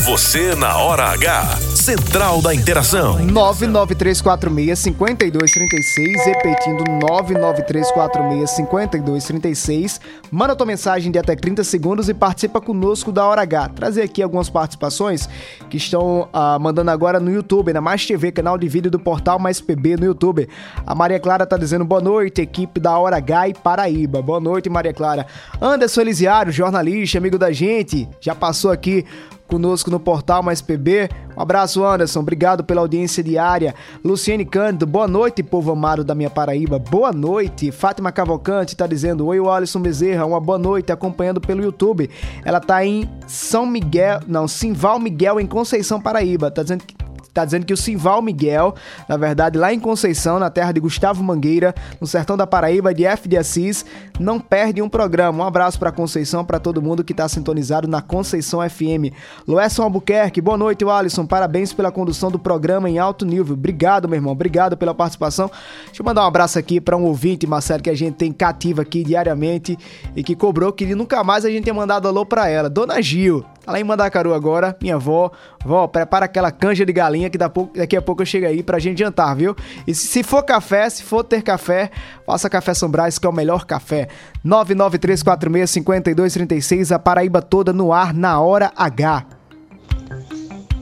Você 0.05 0.55
na 0.55 0.77
hora 0.77 1.11
H. 1.11 1.68
Central 1.89 2.39
da 2.39 2.53
Interação. 2.53 3.17
993465236, 3.29 6.23
repetindo 6.23 6.83
993465236. 7.01 9.99
Manda 10.29 10.55
tua 10.55 10.67
mensagem 10.67 11.11
de 11.11 11.17
até 11.17 11.35
30 11.35 11.63
segundos 11.63 12.07
e 12.07 12.13
participa 12.13 12.61
conosco 12.61 13.11
da 13.11 13.25
Hora 13.25 13.41
H. 13.41 13.69
Trazer 13.69 14.03
aqui 14.03 14.21
algumas 14.21 14.51
participações 14.51 15.27
que 15.67 15.77
estão 15.77 16.29
ah, 16.31 16.59
mandando 16.59 16.91
agora 16.91 17.19
no 17.19 17.31
YouTube, 17.31 17.73
na 17.73 17.81
Mais 17.81 18.05
TV, 18.05 18.31
canal 18.31 18.55
de 18.55 18.67
vídeo 18.67 18.91
do 18.91 18.99
portal 18.99 19.39
Mais 19.39 19.59
PB 19.59 19.97
no 19.97 20.05
YouTube. 20.05 20.47
A 20.85 20.93
Maria 20.93 21.19
Clara 21.19 21.47
tá 21.47 21.57
dizendo 21.57 21.83
boa 21.83 22.01
noite, 22.01 22.39
equipe 22.39 22.79
da 22.79 22.95
Hora 22.99 23.17
H 23.17 23.49
e 23.49 23.55
Paraíba. 23.55 24.21
Boa 24.21 24.39
noite, 24.39 24.69
Maria 24.69 24.93
Clara. 24.93 25.25
Anderson 25.59 26.01
Elisiário, 26.01 26.51
jornalista, 26.51 27.17
amigo 27.17 27.39
da 27.39 27.51
gente, 27.51 28.07
já 28.21 28.35
passou 28.35 28.69
aqui 28.69 29.07
conosco 29.49 29.89
no 29.89 29.99
portal 29.99 30.43
Mais 30.43 30.61
PB. 30.61 31.09
Um 31.35 31.41
abraço, 31.41 31.83
Anderson. 31.83 32.19
Obrigado 32.19 32.63
pela 32.63 32.81
audiência 32.81 33.23
diária. 33.23 33.73
Luciene 34.03 34.45
Cândido, 34.45 34.85
boa 34.85 35.07
noite, 35.07 35.43
povo 35.43 35.71
amado 35.71 36.03
da 36.03 36.15
minha 36.15 36.29
Paraíba. 36.29 36.77
Boa 36.77 37.11
noite. 37.11 37.71
Fátima 37.71 38.11
Cavalcante 38.11 38.77
tá 38.77 38.85
dizendo: 38.85 39.25
Oi, 39.25 39.39
Alisson 39.39 39.81
Bezerra. 39.81 40.25
Uma 40.25 40.39
boa 40.39 40.59
noite, 40.59 40.91
acompanhando 40.91 41.41
pelo 41.41 41.63
YouTube. 41.63 42.09
Ela 42.45 42.59
tá 42.59 42.85
em 42.85 43.09
São 43.27 43.65
Miguel, 43.65 44.19
não, 44.27 44.47
Simval 44.47 44.99
Miguel, 44.99 45.39
em 45.39 45.47
Conceição, 45.47 45.99
Paraíba. 45.99 46.51
Tá 46.51 46.61
dizendo 46.61 46.83
que 46.83 46.95
Tá 47.39 47.45
dizendo 47.45 47.65
que 47.65 47.73
o 47.73 47.77
Simval 47.77 48.21
Miguel, 48.21 48.75
na 49.07 49.15
verdade, 49.15 49.57
lá 49.57 49.73
em 49.73 49.79
Conceição, 49.79 50.39
na 50.39 50.49
terra 50.49 50.73
de 50.73 50.79
Gustavo 50.81 51.23
Mangueira, 51.23 51.73
no 52.01 52.05
sertão 52.05 52.35
da 52.35 52.45
Paraíba, 52.45 52.93
de 52.93 53.05
F 53.05 53.29
de 53.29 53.37
Assis, 53.37 53.85
não 54.19 54.41
perde 54.41 54.81
um 54.81 54.89
programa. 54.89 55.41
Um 55.41 55.47
abraço 55.47 55.79
pra 55.79 55.89
Conceição, 55.89 56.43
pra 56.43 56.59
todo 56.59 56.81
mundo 56.81 57.01
que 57.01 57.13
tá 57.13 57.29
sintonizado 57.29 57.87
na 57.87 58.01
Conceição 58.01 58.59
FM. 58.69 59.15
Loesson 59.47 59.83
Albuquerque, 59.83 60.41
boa 60.41 60.57
noite, 60.57 60.83
Alisson. 60.83 61.25
Parabéns 61.25 61.71
pela 61.71 61.93
condução 61.93 62.29
do 62.29 62.37
programa 62.37 62.89
em 62.89 62.99
alto 62.99 63.25
nível. 63.25 63.53
Obrigado, 63.53 64.09
meu 64.09 64.17
irmão. 64.17 64.33
Obrigado 64.33 64.75
pela 64.75 64.93
participação. 64.93 65.49
Deixa 65.85 66.01
eu 66.01 66.05
mandar 66.05 66.25
um 66.25 66.27
abraço 66.27 66.59
aqui 66.59 66.81
pra 66.81 66.97
um 66.97 67.05
ouvinte, 67.05 67.47
Marcelo, 67.47 67.81
que 67.81 67.89
a 67.89 67.95
gente 67.95 68.15
tem 68.15 68.33
cativa 68.33 68.81
aqui 68.81 69.01
diariamente 69.01 69.77
e 70.13 70.21
que 70.21 70.35
cobrou 70.35 70.73
que 70.73 70.93
nunca 70.93 71.23
mais 71.23 71.45
a 71.45 71.49
gente 71.49 71.63
tenha 71.63 71.73
mandado 71.73 72.05
alô 72.05 72.25
pra 72.25 72.49
ela. 72.49 72.69
Dona 72.69 73.01
Gil, 73.01 73.45
lá 73.69 73.79
em 73.79 73.83
Mandacaru 73.83 74.33
agora, 74.33 74.75
minha 74.81 74.95
avó. 74.95 75.31
Vó, 75.63 75.85
prepara 75.87 76.25
aquela 76.25 76.51
canja 76.51 76.85
de 76.85 76.91
galinha 76.93 77.29
que 77.29 77.37
daqui 77.37 77.95
a 77.95 78.01
pouco 78.01 78.21
eu 78.21 78.25
chego 78.25 78.47
aí 78.47 78.61
pra 78.63 78.79
gente 78.79 78.99
jantar, 78.99 79.33
viu? 79.35 79.55
E 79.85 79.95
se 79.95 80.23
for 80.23 80.43
café, 80.43 80.89
se 80.89 81.03
for 81.03 81.23
ter 81.23 81.41
café, 81.41 81.89
faça 82.25 82.49
Café 82.49 82.73
São 82.73 82.89
Brás, 82.89 83.19
que 83.19 83.27
é 83.27 83.29
o 83.29 83.33
melhor 83.33 83.65
café. 83.65 84.07
993465236, 84.45 86.95
a 86.95 86.99
Paraíba 86.99 87.41
toda 87.41 87.73
no 87.73 87.91
ar, 87.93 88.13
na 88.13 88.39
hora 88.39 88.71
H. 88.75 89.25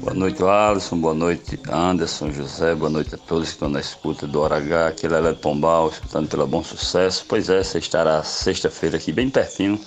Boa 0.07 0.13
noite, 0.13 0.41
Alisson. 0.41 1.01
Boa 1.01 1.13
noite, 1.13 1.59
Anderson, 1.69 2.31
José. 2.31 2.73
Boa 2.73 2.89
noite 2.89 3.15
a 3.15 3.17
todos 3.17 3.49
que 3.49 3.55
estão 3.55 3.67
na 3.67 3.81
escuta 3.81 4.25
do 4.25 4.39
Hora 4.39 4.55
H. 4.55 4.87
Aqui 4.87 5.05
é 5.05 5.09
Lelé 5.09 5.33
Pombal, 5.33 5.89
escutando 5.89 6.29
pela 6.29 6.47
Bom 6.47 6.63
Sucesso. 6.63 7.25
Pois 7.27 7.49
é, 7.49 7.61
você 7.61 7.79
estará 7.79 8.23
sexta-feira 8.23 8.95
aqui, 8.95 9.11
bem 9.11 9.29
pertinho 9.29 9.77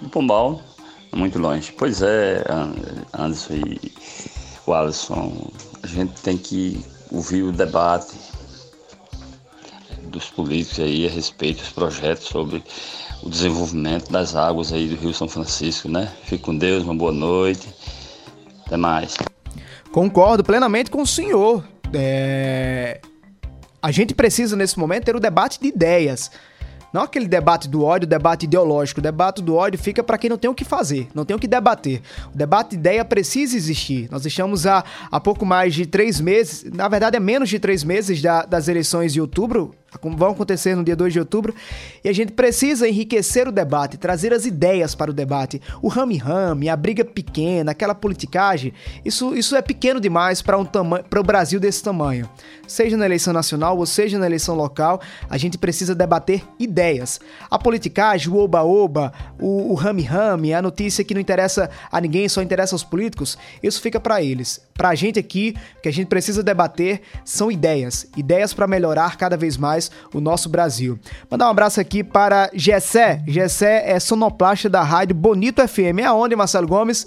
do 0.00 0.08
Pombal, 0.08 0.60
muito 1.16 1.38
longe. 1.38 1.72
Pois 1.72 2.02
é, 2.02 2.44
Anderson 3.12 3.54
e 3.54 3.92
o 4.66 4.74
Alisson, 4.74 5.50
a 5.82 5.86
gente 5.86 6.20
tem 6.22 6.36
que 6.36 6.84
ouvir 7.10 7.42
o 7.42 7.52
debate 7.52 8.14
dos 10.04 10.28
políticos 10.30 10.80
aí 10.80 11.06
a 11.06 11.10
respeito 11.10 11.60
dos 11.60 11.70
projetos 11.70 12.26
sobre 12.26 12.62
o 13.22 13.30
desenvolvimento 13.30 14.10
das 14.10 14.36
águas 14.36 14.72
aí 14.72 14.88
do 14.88 14.96
Rio 14.96 15.14
São 15.14 15.28
Francisco, 15.28 15.88
né? 15.88 16.12
Fique 16.24 16.44
com 16.44 16.56
Deus, 16.56 16.84
uma 16.84 16.94
boa 16.94 17.12
noite. 17.12 17.68
Até 18.66 18.76
mais. 18.76 19.16
Concordo 19.92 20.42
plenamente 20.42 20.90
com 20.90 21.02
o 21.02 21.06
senhor. 21.06 21.64
É... 21.92 23.00
A 23.80 23.92
gente 23.92 24.14
precisa, 24.14 24.56
nesse 24.56 24.78
momento, 24.78 25.04
ter 25.04 25.16
o 25.16 25.20
debate 25.20 25.60
de 25.60 25.68
ideias. 25.68 26.30
Não 26.96 27.02
aquele 27.02 27.28
debate 27.28 27.68
do 27.68 27.84
ódio, 27.84 28.08
debate 28.08 28.44
ideológico. 28.44 29.00
O 29.00 29.02
debate 29.02 29.42
do 29.42 29.54
ódio 29.54 29.78
fica 29.78 30.02
para 30.02 30.16
quem 30.16 30.30
não 30.30 30.38
tem 30.38 30.48
o 30.48 30.54
que 30.54 30.64
fazer, 30.64 31.08
não 31.14 31.26
tem 31.26 31.36
o 31.36 31.38
que 31.38 31.46
debater. 31.46 32.00
O 32.32 32.38
debate 32.38 32.70
de 32.70 32.76
ideia 32.76 33.04
precisa 33.04 33.54
existir. 33.54 34.08
Nós 34.10 34.24
estamos 34.24 34.66
há, 34.66 34.82
há 35.10 35.20
pouco 35.20 35.44
mais 35.44 35.74
de 35.74 35.84
três 35.84 36.18
meses, 36.18 36.64
na 36.72 36.88
verdade 36.88 37.14
é 37.14 37.20
menos 37.20 37.50
de 37.50 37.58
três 37.58 37.84
meses 37.84 38.22
da, 38.22 38.46
das 38.46 38.66
eleições 38.66 39.12
de 39.12 39.20
outubro, 39.20 39.74
vão 40.02 40.30
acontecer 40.30 40.74
no 40.74 40.84
dia 40.84 40.96
2 40.96 41.12
de 41.12 41.18
outubro, 41.18 41.54
e 42.04 42.08
a 42.08 42.12
gente 42.12 42.32
precisa 42.32 42.88
enriquecer 42.88 43.48
o 43.48 43.52
debate, 43.52 43.96
trazer 43.96 44.32
as 44.32 44.44
ideias 44.44 44.94
para 44.94 45.10
o 45.10 45.14
debate. 45.14 45.60
O 45.80 45.88
rame-rame, 45.88 46.68
a 46.68 46.76
briga 46.76 47.04
pequena, 47.04 47.70
aquela 47.70 47.94
politicagem, 47.94 48.72
isso, 49.04 49.34
isso 49.34 49.56
é 49.56 49.62
pequeno 49.62 50.00
demais 50.00 50.42
para 50.42 50.58
um 50.58 50.66
o 50.66 51.22
Brasil 51.22 51.58
desse 51.58 51.82
tamanho. 51.82 52.28
Seja 52.66 52.96
na 52.96 53.06
eleição 53.06 53.32
nacional 53.32 53.78
ou 53.78 53.86
seja 53.86 54.18
na 54.18 54.26
eleição 54.26 54.54
local, 54.54 55.00
a 55.30 55.38
gente 55.38 55.56
precisa 55.56 55.94
debater 55.94 56.42
ideias. 56.58 57.20
A 57.50 57.58
politicagem, 57.58 58.28
o 58.28 58.36
oba-oba, 58.36 59.12
o 59.40 59.74
rame-rame, 59.74 60.52
a 60.52 60.60
notícia 60.60 61.04
que 61.04 61.14
não 61.14 61.20
interessa 61.20 61.70
a 61.90 62.00
ninguém, 62.00 62.28
só 62.28 62.42
interessa 62.42 62.74
aos 62.74 62.84
políticos, 62.84 63.38
isso 63.62 63.80
fica 63.80 64.00
para 64.00 64.22
eles. 64.22 64.65
Para 64.76 64.90
a 64.90 64.94
gente 64.94 65.18
aqui, 65.18 65.54
o 65.78 65.82
que 65.82 65.88
a 65.88 65.92
gente 65.92 66.08
precisa 66.08 66.42
debater 66.42 67.00
são 67.24 67.50
ideias. 67.50 68.06
Ideias 68.16 68.52
para 68.52 68.66
melhorar 68.66 69.16
cada 69.16 69.36
vez 69.36 69.56
mais 69.56 69.90
o 70.12 70.20
nosso 70.20 70.48
Brasil. 70.48 70.98
Mandar 71.30 71.46
um 71.46 71.50
abraço 71.50 71.80
aqui 71.80 72.04
para 72.04 72.50
Gessé. 72.54 73.22
Gessé 73.26 73.90
é 73.90 73.98
sonoplasta 73.98 74.68
da 74.68 74.82
rádio 74.82 75.14
Bonito 75.14 75.66
FM. 75.66 76.00
É 76.00 76.04
aonde, 76.04 76.36
Marcelo 76.36 76.66
Gomes? 76.66 77.06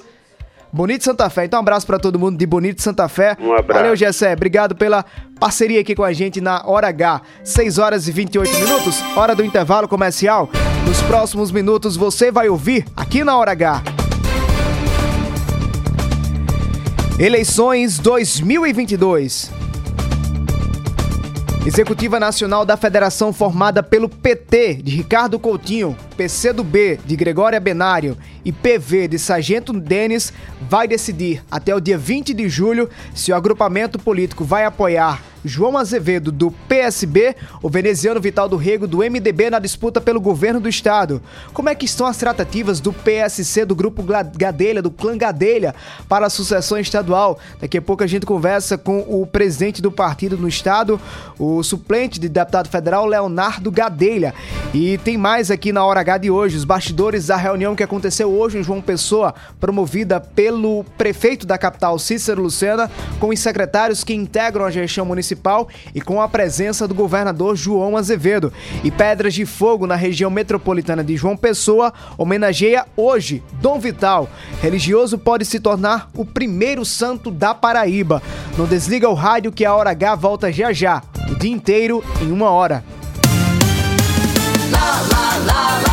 Bonito 0.71 1.03
Santa 1.03 1.29
Fé. 1.29 1.45
Então, 1.45 1.59
um 1.59 1.61
abraço 1.61 1.85
para 1.85 1.97
todo 1.97 2.19
mundo 2.19 2.37
de 2.37 2.45
Bonito 2.45 2.81
Santa 2.81 3.07
Fé. 3.09 3.35
Um 3.39 3.53
abraço. 3.53 3.81
Valeu, 3.81 3.95
Gessé. 3.95 4.33
Obrigado 4.33 4.75
pela 4.75 5.03
parceria 5.39 5.81
aqui 5.81 5.95
com 5.95 6.03
a 6.03 6.13
gente 6.13 6.39
na 6.39 6.63
Hora 6.65 6.87
H. 6.87 7.21
6 7.43 7.77
horas 7.77 8.07
e 8.07 8.11
28 8.11 8.51
minutos, 8.59 9.01
hora 9.15 9.35
do 9.35 9.43
intervalo 9.43 9.87
comercial. 9.87 10.49
Nos 10.85 11.01
próximos 11.03 11.51
minutos 11.51 11.95
você 11.95 12.31
vai 12.31 12.49
ouvir 12.49 12.85
aqui 12.95 13.23
na 13.23 13.37
Hora 13.37 13.51
H. 13.51 13.98
Eleições 17.19 17.99
2022. 17.99 19.51
Executiva 21.67 22.17
Nacional 22.17 22.65
da 22.65 22.77
Federação 22.77 23.33
formada 23.33 23.83
pelo 23.83 24.07
PT 24.07 24.75
de 24.75 24.95
Ricardo 24.95 25.37
Coutinho, 25.37 25.97
PCdoB 26.19 26.99
de 27.05 27.15
Gregória 27.15 27.61
Benário 27.61 28.17
e 28.43 28.51
PV 28.51 29.07
de 29.07 29.17
Sargento 29.17 29.71
Denis 29.71 30.33
vai 30.59 30.85
decidir 30.85 31.41
até 31.49 31.73
o 31.73 31.79
dia 31.79 31.97
20 31.97 32.33
de 32.33 32.49
julho 32.49 32.89
se 33.15 33.31
o 33.31 33.35
agrupamento 33.35 33.97
político 33.97 34.43
vai 34.43 34.65
apoiar 34.65 35.21
João 35.43 35.77
Azevedo 35.77 36.31
do 36.31 36.51
PSB, 36.51 37.35
o 37.61 37.69
veneziano 37.69 38.19
Vital 38.19 38.49
do 38.49 38.57
Rego 38.57 38.87
do 38.87 38.97
MDB 38.97 39.49
na 39.49 39.59
disputa 39.59 40.01
pelo 40.01 40.19
governo 40.19 40.59
do 40.59 40.67
estado. 40.67 41.21
Como 41.53 41.69
é 41.69 41.75
que 41.75 41.85
estão 41.85 42.05
as 42.05 42.17
tratativas 42.17 42.79
do 42.79 42.91
PSC 42.91 43.65
do 43.65 43.75
grupo 43.75 44.03
Gadelha, 44.35 44.81
do 44.81 44.91
clã 44.91 45.17
Gadelha, 45.17 45.73
para 46.07 46.25
a 46.27 46.29
sucessão 46.29 46.77
estadual? 46.77 47.39
Daqui 47.59 47.77
a 47.77 47.81
pouco 47.81 48.03
a 48.03 48.07
gente 48.07 48.25
conversa 48.25 48.77
com 48.77 48.99
o 49.07 49.25
presidente 49.25 49.81
do 49.81 49.91
partido 49.91 50.37
no 50.37 50.47
estado, 50.47 50.99
o 51.37 51.63
suplente 51.63 52.19
de 52.19 52.27
deputado 52.27 52.69
federal 52.69 53.05
Leonardo 53.05 53.71
Gadelha. 53.71 54.33
E 54.73 54.97
tem 54.99 55.17
mais 55.17 55.49
aqui 55.49 55.71
na 55.71 55.85
hora 55.85 56.01
H 56.01 56.08
de 56.17 56.31
hoje, 56.31 56.57
os 56.57 56.63
bastidores 56.63 57.27
da 57.27 57.35
reunião 57.35 57.75
que 57.75 57.83
aconteceu 57.83 58.31
hoje 58.31 58.57
em 58.57 58.63
João 58.63 58.81
Pessoa, 58.81 59.33
promovida 59.59 60.19
pelo 60.19 60.83
prefeito 60.97 61.45
da 61.45 61.57
capital 61.57 61.99
Cícero 61.99 62.41
Lucena, 62.41 62.89
com 63.19 63.29
os 63.29 63.39
secretários 63.39 64.03
que 64.03 64.13
integram 64.13 64.65
a 64.65 64.71
gestão 64.71 65.05
municipal 65.05 65.67
e 65.93 66.01
com 66.01 66.21
a 66.21 66.29
presença 66.29 66.87
do 66.87 66.93
governador 66.93 67.55
João 67.55 67.97
Azevedo. 67.97 68.51
E 68.83 68.89
Pedras 68.89 69.33
de 69.33 69.45
Fogo, 69.45 69.85
na 69.85 69.95
região 69.95 70.31
metropolitana 70.31 71.03
de 71.03 71.17
João 71.17 71.35
Pessoa, 71.35 71.93
homenageia 72.17 72.85
hoje 72.95 73.43
Dom 73.61 73.79
Vital. 73.79 74.29
Religioso 74.61 75.17
pode 75.17 75.45
se 75.45 75.59
tornar 75.59 76.09
o 76.15 76.25
primeiro 76.25 76.85
santo 76.85 77.29
da 77.29 77.53
Paraíba. 77.53 78.21
Não 78.57 78.65
desliga 78.65 79.09
o 79.09 79.13
rádio 79.13 79.51
que 79.51 79.65
a 79.65 79.75
Hora 79.75 79.91
H 79.91 80.15
volta 80.15 80.51
já 80.51 80.71
já, 80.71 81.03
o 81.29 81.35
dia 81.35 81.51
inteiro 81.51 82.03
em 82.21 82.31
uma 82.31 82.49
hora. 82.49 82.83
Lá, 84.71 85.01
lá, 85.11 85.37
lá, 85.45 85.88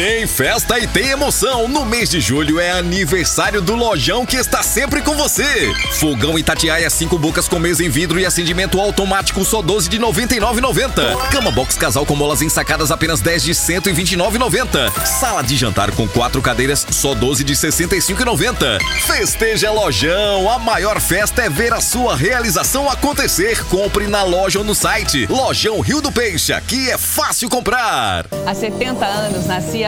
Tem 0.00 0.28
festa 0.28 0.78
e 0.78 0.86
tem 0.86 1.08
emoção. 1.08 1.66
No 1.66 1.84
mês 1.84 2.08
de 2.08 2.20
julho 2.20 2.60
é 2.60 2.70
aniversário 2.70 3.60
do 3.60 3.74
Lojão 3.74 4.24
que 4.24 4.36
está 4.36 4.62
sempre 4.62 5.02
com 5.02 5.16
você. 5.16 5.74
Fogão 5.98 6.38
Itatiaia 6.38 6.88
5 6.88 7.18
bocas 7.18 7.48
com 7.48 7.58
mesa 7.58 7.84
em 7.84 7.88
vidro 7.88 8.20
e 8.20 8.24
acendimento 8.24 8.80
automático 8.80 9.44
só 9.44 9.60
12 9.60 9.88
de 9.88 9.98
99,90. 9.98 11.30
Cama 11.32 11.50
box 11.50 11.76
casal 11.76 12.06
com 12.06 12.14
molas 12.14 12.42
ensacadas 12.42 12.92
apenas 12.92 13.20
10 13.20 13.42
de 13.42 13.50
129,90. 13.50 15.04
Sala 15.04 15.42
de 15.42 15.56
jantar 15.56 15.90
com 15.90 16.06
quatro 16.06 16.40
cadeiras 16.40 16.86
só 16.92 17.12
12 17.12 17.42
de 17.42 17.54
65,90. 17.54 18.78
Festeja 19.04 19.72
Lojão. 19.72 20.48
A 20.48 20.60
maior 20.60 21.00
festa 21.00 21.42
é 21.42 21.50
ver 21.50 21.72
a 21.72 21.80
sua 21.80 22.14
realização 22.14 22.88
acontecer. 22.88 23.64
Compre 23.64 24.06
na 24.06 24.22
loja 24.22 24.60
ou 24.60 24.64
no 24.64 24.76
site. 24.76 25.26
Lojão 25.26 25.80
Rio 25.80 26.00
do 26.00 26.12
Peixe. 26.12 26.52
Aqui 26.52 26.88
é 26.88 26.96
fácil 26.96 27.48
comprar. 27.48 28.26
Há 28.46 28.54
70 28.54 29.04
anos 29.04 29.46
nascia 29.46 29.87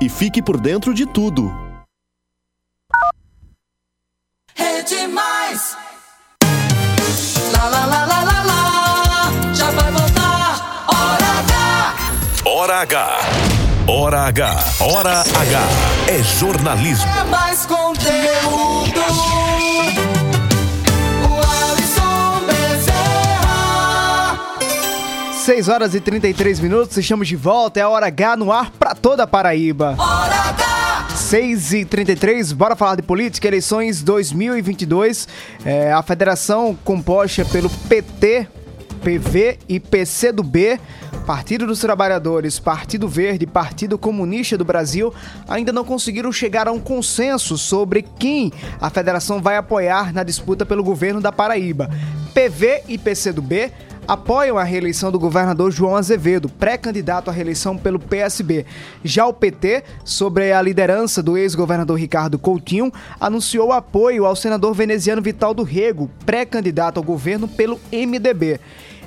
e 0.00 0.08
fique 0.08 0.40
por 0.42 0.58
dentro 0.58 0.94
de 0.94 1.06
tudo. 1.06 1.52
Rede 4.54 5.06
Mais. 5.06 5.76
Lá, 7.52 7.68
lá, 7.68 7.84
lá, 7.86 8.06
lá, 8.06 8.22
lá, 8.22 8.42
lá. 8.44 9.54
Já 9.54 9.70
vai 9.70 9.92
voltar. 9.92 10.86
Hora 10.88 11.30
H. 11.40 12.44
Hora 12.46 12.80
H. 12.80 13.18
Hora 13.88 14.20
H. 14.26 14.64
Hora 14.80 15.20
H. 15.20 15.60
É 16.08 16.22
jornalismo. 16.22 17.10
É 17.18 17.24
mais 17.24 17.66
conteúdo. 17.66 19.49
6 25.40 25.68
horas 25.68 25.94
e 25.94 26.00
33 26.00 26.60
minutos, 26.60 26.98
estamos 26.98 27.26
de 27.26 27.34
volta, 27.34 27.80
é 27.80 27.82
a 27.82 27.88
hora 27.88 28.06
H 28.06 28.36
no 28.36 28.52
ar 28.52 28.70
para 28.72 28.94
toda 28.94 29.22
a 29.22 29.26
Paraíba. 29.26 29.96
Hora 29.98 30.34
H. 30.50 31.16
6 31.16 31.72
e 31.72 31.84
33 31.86 32.52
bora 32.52 32.76
falar 32.76 32.96
de 32.96 33.02
política, 33.02 33.48
eleições 33.48 34.02
2022. 34.02 35.26
É, 35.64 35.92
a 35.92 36.02
federação 36.02 36.76
composta 36.84 37.42
pelo 37.46 37.70
PT, 37.70 38.48
PV 39.02 39.58
e 39.66 39.80
PCdoB, 39.80 40.78
Partido 41.24 41.66
dos 41.66 41.80
Trabalhadores, 41.80 42.58
Partido 42.58 43.08
Verde 43.08 43.44
e 43.44 43.46
Partido 43.46 43.96
Comunista 43.96 44.58
do 44.58 44.64
Brasil 44.64 45.12
ainda 45.48 45.72
não 45.72 45.86
conseguiram 45.86 46.30
chegar 46.30 46.68
a 46.68 46.72
um 46.72 46.78
consenso 46.78 47.56
sobre 47.56 48.02
quem 48.18 48.52
a 48.78 48.90
federação 48.90 49.40
vai 49.40 49.56
apoiar 49.56 50.12
na 50.12 50.22
disputa 50.22 50.66
pelo 50.66 50.84
governo 50.84 51.18
da 51.18 51.32
Paraíba. 51.32 51.88
PV 52.34 52.82
e 52.88 52.98
PCdoB 52.98 53.72
apoiam 54.06 54.58
a 54.58 54.64
reeleição 54.64 55.12
do 55.12 55.18
governador 55.18 55.70
João 55.70 55.96
Azevedo, 55.96 56.48
pré-candidato 56.48 57.30
à 57.30 57.32
reeleição 57.32 57.76
pelo 57.76 57.98
PSB. 57.98 58.66
Já 59.04 59.26
o 59.26 59.32
PT, 59.32 59.84
sobre 60.04 60.52
a 60.52 60.60
liderança 60.60 61.22
do 61.22 61.36
ex-governador 61.36 61.98
Ricardo 61.98 62.38
Coutinho, 62.38 62.92
anunciou 63.20 63.72
apoio 63.72 64.24
ao 64.24 64.34
senador 64.34 64.74
veneziano 64.74 65.22
Vital 65.22 65.54
do 65.54 65.62
Rego, 65.62 66.10
pré-candidato 66.24 66.98
ao 66.98 67.04
governo 67.04 67.46
pelo 67.46 67.80
MDB. 67.92 68.60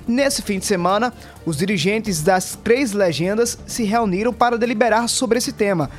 Nesse 0.07 0.41
fim 0.41 0.59
de 0.59 0.65
semana, 0.65 1.13
os 1.45 1.57
dirigentes 1.57 2.21
das 2.21 2.57
três 2.61 2.91
legendas 2.91 3.57
se 3.65 3.83
reuniram 3.83 4.33
para 4.33 4.57
deliberar 4.57 5.07
sobre 5.07 5.37
esse 5.37 5.53
tema. 5.53 5.89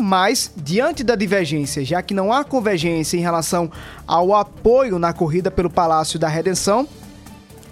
Mas, 0.00 0.52
diante 0.56 1.02
da 1.02 1.16
divergência, 1.16 1.84
já 1.84 2.00
que 2.00 2.14
não 2.14 2.32
há 2.32 2.44
convergência 2.44 3.16
em 3.16 3.20
relação 3.20 3.70
ao 4.06 4.32
apoio 4.34 4.96
na 4.98 5.12
corrida 5.12 5.50
pelo 5.50 5.68
Palácio 5.68 6.20
da 6.20 6.28
Redenção, 6.28 6.88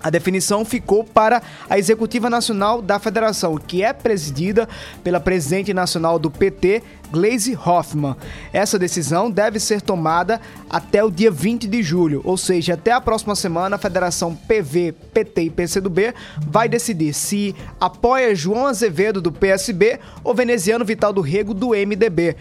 A 0.07 0.11
definição 0.11 0.64
ficou 0.64 1.03
para 1.03 1.42
a 1.69 1.77
Executiva 1.77 2.31
Nacional 2.31 2.81
da 2.81 2.97
Federação, 3.01 3.59
que 3.59 3.83
é 3.83 3.92
presidida 3.92 4.69
pela 5.02 5.19
presidente 5.19 5.75
nacional 5.75 6.17
do 6.17 6.31
PT, 6.31 6.81
Gleisi 7.11 7.57
Hoffmann. 7.57 8.15
Essa 8.52 8.79
decisão 8.79 9.29
deve 9.29 9.59
ser 9.59 9.81
tomada 9.81 10.40
até 10.71 11.02
o 11.02 11.11
dia 11.11 11.31
20 11.31 11.67
de 11.67 11.83
julho, 11.83 12.21
ou 12.25 12.37
seja, 12.37 12.75
até 12.75 12.92
a 12.92 13.00
próxima 13.00 13.35
semana 13.35 13.75
a 13.75 13.79
Federação 13.81 14.33
PV, 14.33 14.94
PT 15.13 15.42
e 15.42 15.50
PCdoB 15.50 16.15
vai 16.46 16.69
decidir 16.69 17.13
se 17.13 17.52
apoia 17.81 18.35
João 18.35 18.67
Azevedo 18.67 19.21
do 19.21 19.33
PSB 19.33 19.98
ou 20.23 20.35
Veneziano 20.35 20.85
Vital 20.85 21.13
do 21.13 21.21
Rego 21.21 21.52
do 21.52 21.71
MDB. 21.71 22.37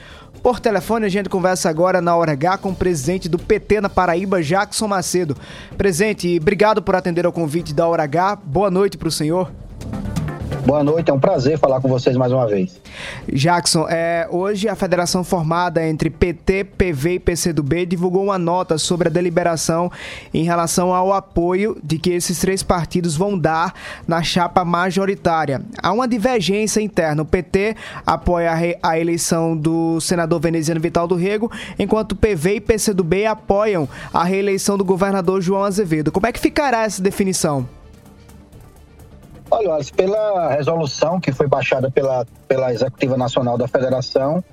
Por 0.46 0.60
telefone, 0.60 1.08
a 1.08 1.10
gente 1.10 1.28
conversa 1.28 1.72
agora 1.72 2.00
na 2.00 2.16
hora 2.16 2.34
H 2.34 2.60
com 2.60 2.70
o 2.70 2.76
presidente 2.76 3.28
do 3.28 3.40
PT 3.40 3.82
na 3.82 3.90
Paraíba, 3.90 4.44
Jackson 4.44 4.88
Macedo. 4.88 5.36
Presidente, 5.76 6.38
obrigado 6.40 6.84
por 6.84 6.96
atender 6.96 7.26
ao 7.26 7.34
convite 7.34 7.74
da 7.74 7.88
hora 7.88 8.04
H. 8.04 8.36
Boa 8.46 8.70
noite 8.70 8.96
para 8.96 9.08
o 9.08 9.12
senhor. 9.12 9.52
Boa 10.66 10.84
noite, 10.84 11.12
é 11.12 11.14
um 11.14 11.20
prazer 11.20 11.60
falar 11.60 11.80
com 11.80 11.88
vocês 11.88 12.18
mais 12.18 12.32
uma 12.32 12.48
vez. 12.48 12.82
Jackson, 13.32 13.88
é, 13.90 14.28
hoje 14.32 14.68
a 14.68 14.76
federação 14.76 15.24
formada 15.24 15.86
entre 15.86 16.10
PT, 16.10 16.64
PV 16.64 17.14
e 17.14 17.20
PCdoB 17.20 17.86
divulgou 17.86 18.24
uma 18.24 18.38
nota 18.38 18.78
sobre 18.78 19.08
a 19.08 19.12
deliberação 19.12 19.92
em 20.34 20.44
relação 20.44 20.94
ao 20.94 21.14
apoio 21.14 21.78
de 21.84 22.00
que 22.00 22.10
esses 22.10 22.40
três 22.40 22.64
partidos 22.64 23.16
vão 23.16 23.38
dar 23.38 23.74
na 24.08 24.24
chapa 24.24 24.66
majoritária. 24.66 25.62
Há 25.82 25.92
uma 25.92 26.08
divergência 26.08 26.82
interna. 26.82 27.22
O 27.22 27.26
PT 27.26 27.76
apoia 28.06 28.52
a, 28.52 28.56
re, 28.56 28.78
a 28.82 29.00
eleição 29.00 29.56
do 29.56 30.00
senador 30.02 30.40
veneziano 30.40 30.82
Vital 30.82 31.08
do 31.08 31.16
Rego, 31.16 31.52
enquanto 31.78 32.16
PV 32.16 32.56
e 32.56 32.62
PCdoB 32.62 33.26
apoiam 33.26 33.88
a 34.14 34.24
reeleição 34.24 34.78
do 34.78 34.86
governador 34.86 35.42
João 35.42 35.64
Azevedo. 35.64 36.12
Como 36.12 36.28
é 36.28 36.32
que 36.32 36.40
ficará 36.40 36.84
essa 36.84 37.02
definição? 37.02 37.68
Olha, 39.50 39.78
pela 39.96 40.50
resolução 40.50 41.20
que 41.20 41.32
foi 41.32 41.48
baixada 41.48 41.92
pela, 41.92 42.26
pela 42.48 42.74
Executiva 42.74 43.16
Nacional 43.16 43.58
da 43.58 43.68
Federação, 43.68 44.44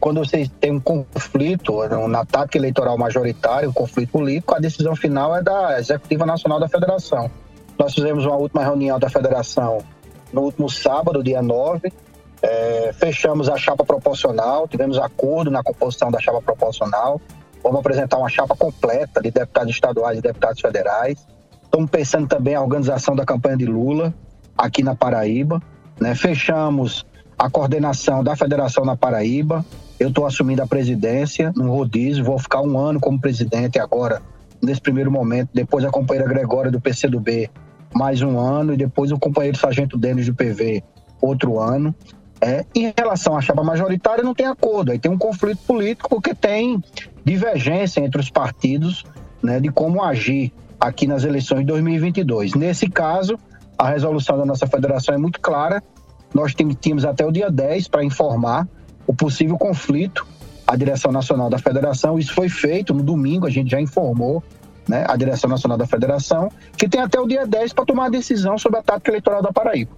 quando 0.00 0.24
você 0.24 0.50
tem 0.60 0.72
um 0.72 0.80
conflito, 0.80 1.74
um 1.74 2.16
ataque 2.16 2.56
eleitoral 2.56 2.96
majoritário, 2.96 3.68
um 3.68 3.72
conflito 3.72 4.10
político, 4.10 4.54
a 4.54 4.58
decisão 4.58 4.96
final 4.96 5.36
é 5.36 5.42
da 5.42 5.78
Executiva 5.78 6.24
Nacional 6.24 6.58
da 6.58 6.68
Federação. 6.68 7.30
Nós 7.78 7.94
fizemos 7.94 8.24
uma 8.24 8.36
última 8.36 8.64
reunião 8.64 8.98
da 8.98 9.10
Federação 9.10 9.78
no 10.32 10.42
último 10.42 10.70
sábado, 10.70 11.22
dia 11.22 11.42
9, 11.42 11.92
é, 12.42 12.92
fechamos 12.94 13.48
a 13.48 13.56
chapa 13.56 13.84
proporcional, 13.84 14.66
tivemos 14.68 14.98
acordo 14.98 15.50
na 15.50 15.62
composição 15.62 16.10
da 16.10 16.20
chapa 16.20 16.40
proporcional, 16.40 17.20
vamos 17.62 17.80
apresentar 17.80 18.18
uma 18.18 18.28
chapa 18.28 18.56
completa 18.56 19.20
de 19.20 19.30
deputados 19.30 19.70
estaduais 19.70 20.18
e 20.18 20.22
deputados 20.22 20.60
federais. 20.60 21.26
Estamos 21.68 21.90
pensando 21.90 22.26
também 22.26 22.54
a 22.54 22.62
organização 22.62 23.14
da 23.14 23.26
campanha 23.26 23.58
de 23.58 23.66
Lula 23.66 24.14
aqui 24.56 24.82
na 24.82 24.94
Paraíba. 24.94 25.62
Né? 26.00 26.14
Fechamos 26.14 27.04
a 27.38 27.50
coordenação 27.50 28.24
da 28.24 28.34
federação 28.34 28.86
na 28.86 28.96
Paraíba. 28.96 29.64
Eu 30.00 30.08
estou 30.08 30.24
assumindo 30.26 30.62
a 30.62 30.66
presidência 30.66 31.52
no 31.54 31.70
rodízio, 31.70 32.24
vou 32.24 32.38
ficar 32.38 32.62
um 32.62 32.78
ano 32.78 32.98
como 32.98 33.20
presidente 33.20 33.78
agora, 33.78 34.22
nesse 34.62 34.80
primeiro 34.80 35.10
momento. 35.10 35.50
Depois 35.52 35.84
a 35.84 35.90
companheira 35.90 36.26
Gregória 36.26 36.70
do 36.70 36.80
PCdoB, 36.80 37.50
mais 37.94 38.22
um 38.22 38.38
ano, 38.38 38.72
e 38.72 38.76
depois 38.76 39.12
o 39.12 39.18
companheiro 39.18 39.58
Sargento 39.58 39.98
Denis 39.98 40.26
do 40.26 40.34
PV, 40.34 40.82
outro 41.20 41.60
ano. 41.60 41.94
É, 42.40 42.64
em 42.74 42.94
relação 42.96 43.36
à 43.36 43.42
chapa 43.42 43.62
majoritária, 43.62 44.24
não 44.24 44.34
tem 44.34 44.46
acordo. 44.46 44.90
Aí 44.90 44.98
tem 44.98 45.10
um 45.10 45.18
conflito 45.18 45.58
político 45.66 46.08
porque 46.08 46.34
tem 46.34 46.82
divergência 47.24 48.00
entre 48.00 48.20
os 48.20 48.30
partidos 48.30 49.04
né, 49.42 49.60
de 49.60 49.68
como 49.68 50.02
agir 50.02 50.50
aqui 50.80 51.06
nas 51.06 51.24
eleições 51.24 51.60
de 51.60 51.66
2022. 51.66 52.54
Nesse 52.54 52.88
caso, 52.88 53.38
a 53.76 53.88
resolução 53.88 54.36
da 54.38 54.44
nossa 54.44 54.66
federação 54.66 55.14
é 55.14 55.18
muito 55.18 55.40
clara. 55.40 55.82
Nós 56.34 56.54
tínhamos 56.80 57.04
até 57.04 57.24
o 57.24 57.32
dia 57.32 57.50
10 57.50 57.88
para 57.88 58.04
informar 58.04 58.68
o 59.06 59.14
possível 59.14 59.56
conflito 59.56 60.26
à 60.66 60.76
direção 60.76 61.10
nacional 61.10 61.48
da 61.48 61.58
federação. 61.58 62.18
Isso 62.18 62.34
foi 62.34 62.48
feito 62.48 62.92
no 62.92 63.02
domingo, 63.02 63.46
a 63.46 63.50
gente 63.50 63.70
já 63.70 63.80
informou 63.80 64.42
né, 64.88 65.04
a 65.08 65.16
direção 65.16 65.48
nacional 65.48 65.78
da 65.78 65.86
federação, 65.86 66.50
que 66.76 66.88
tem 66.88 67.00
até 67.00 67.20
o 67.20 67.26
dia 67.26 67.46
10 67.46 67.72
para 67.72 67.84
tomar 67.84 68.06
a 68.06 68.10
decisão 68.10 68.58
sobre 68.58 68.78
a 68.78 68.82
tática 68.82 69.10
eleitoral 69.10 69.42
da 69.42 69.52
Paraíba. 69.52 69.92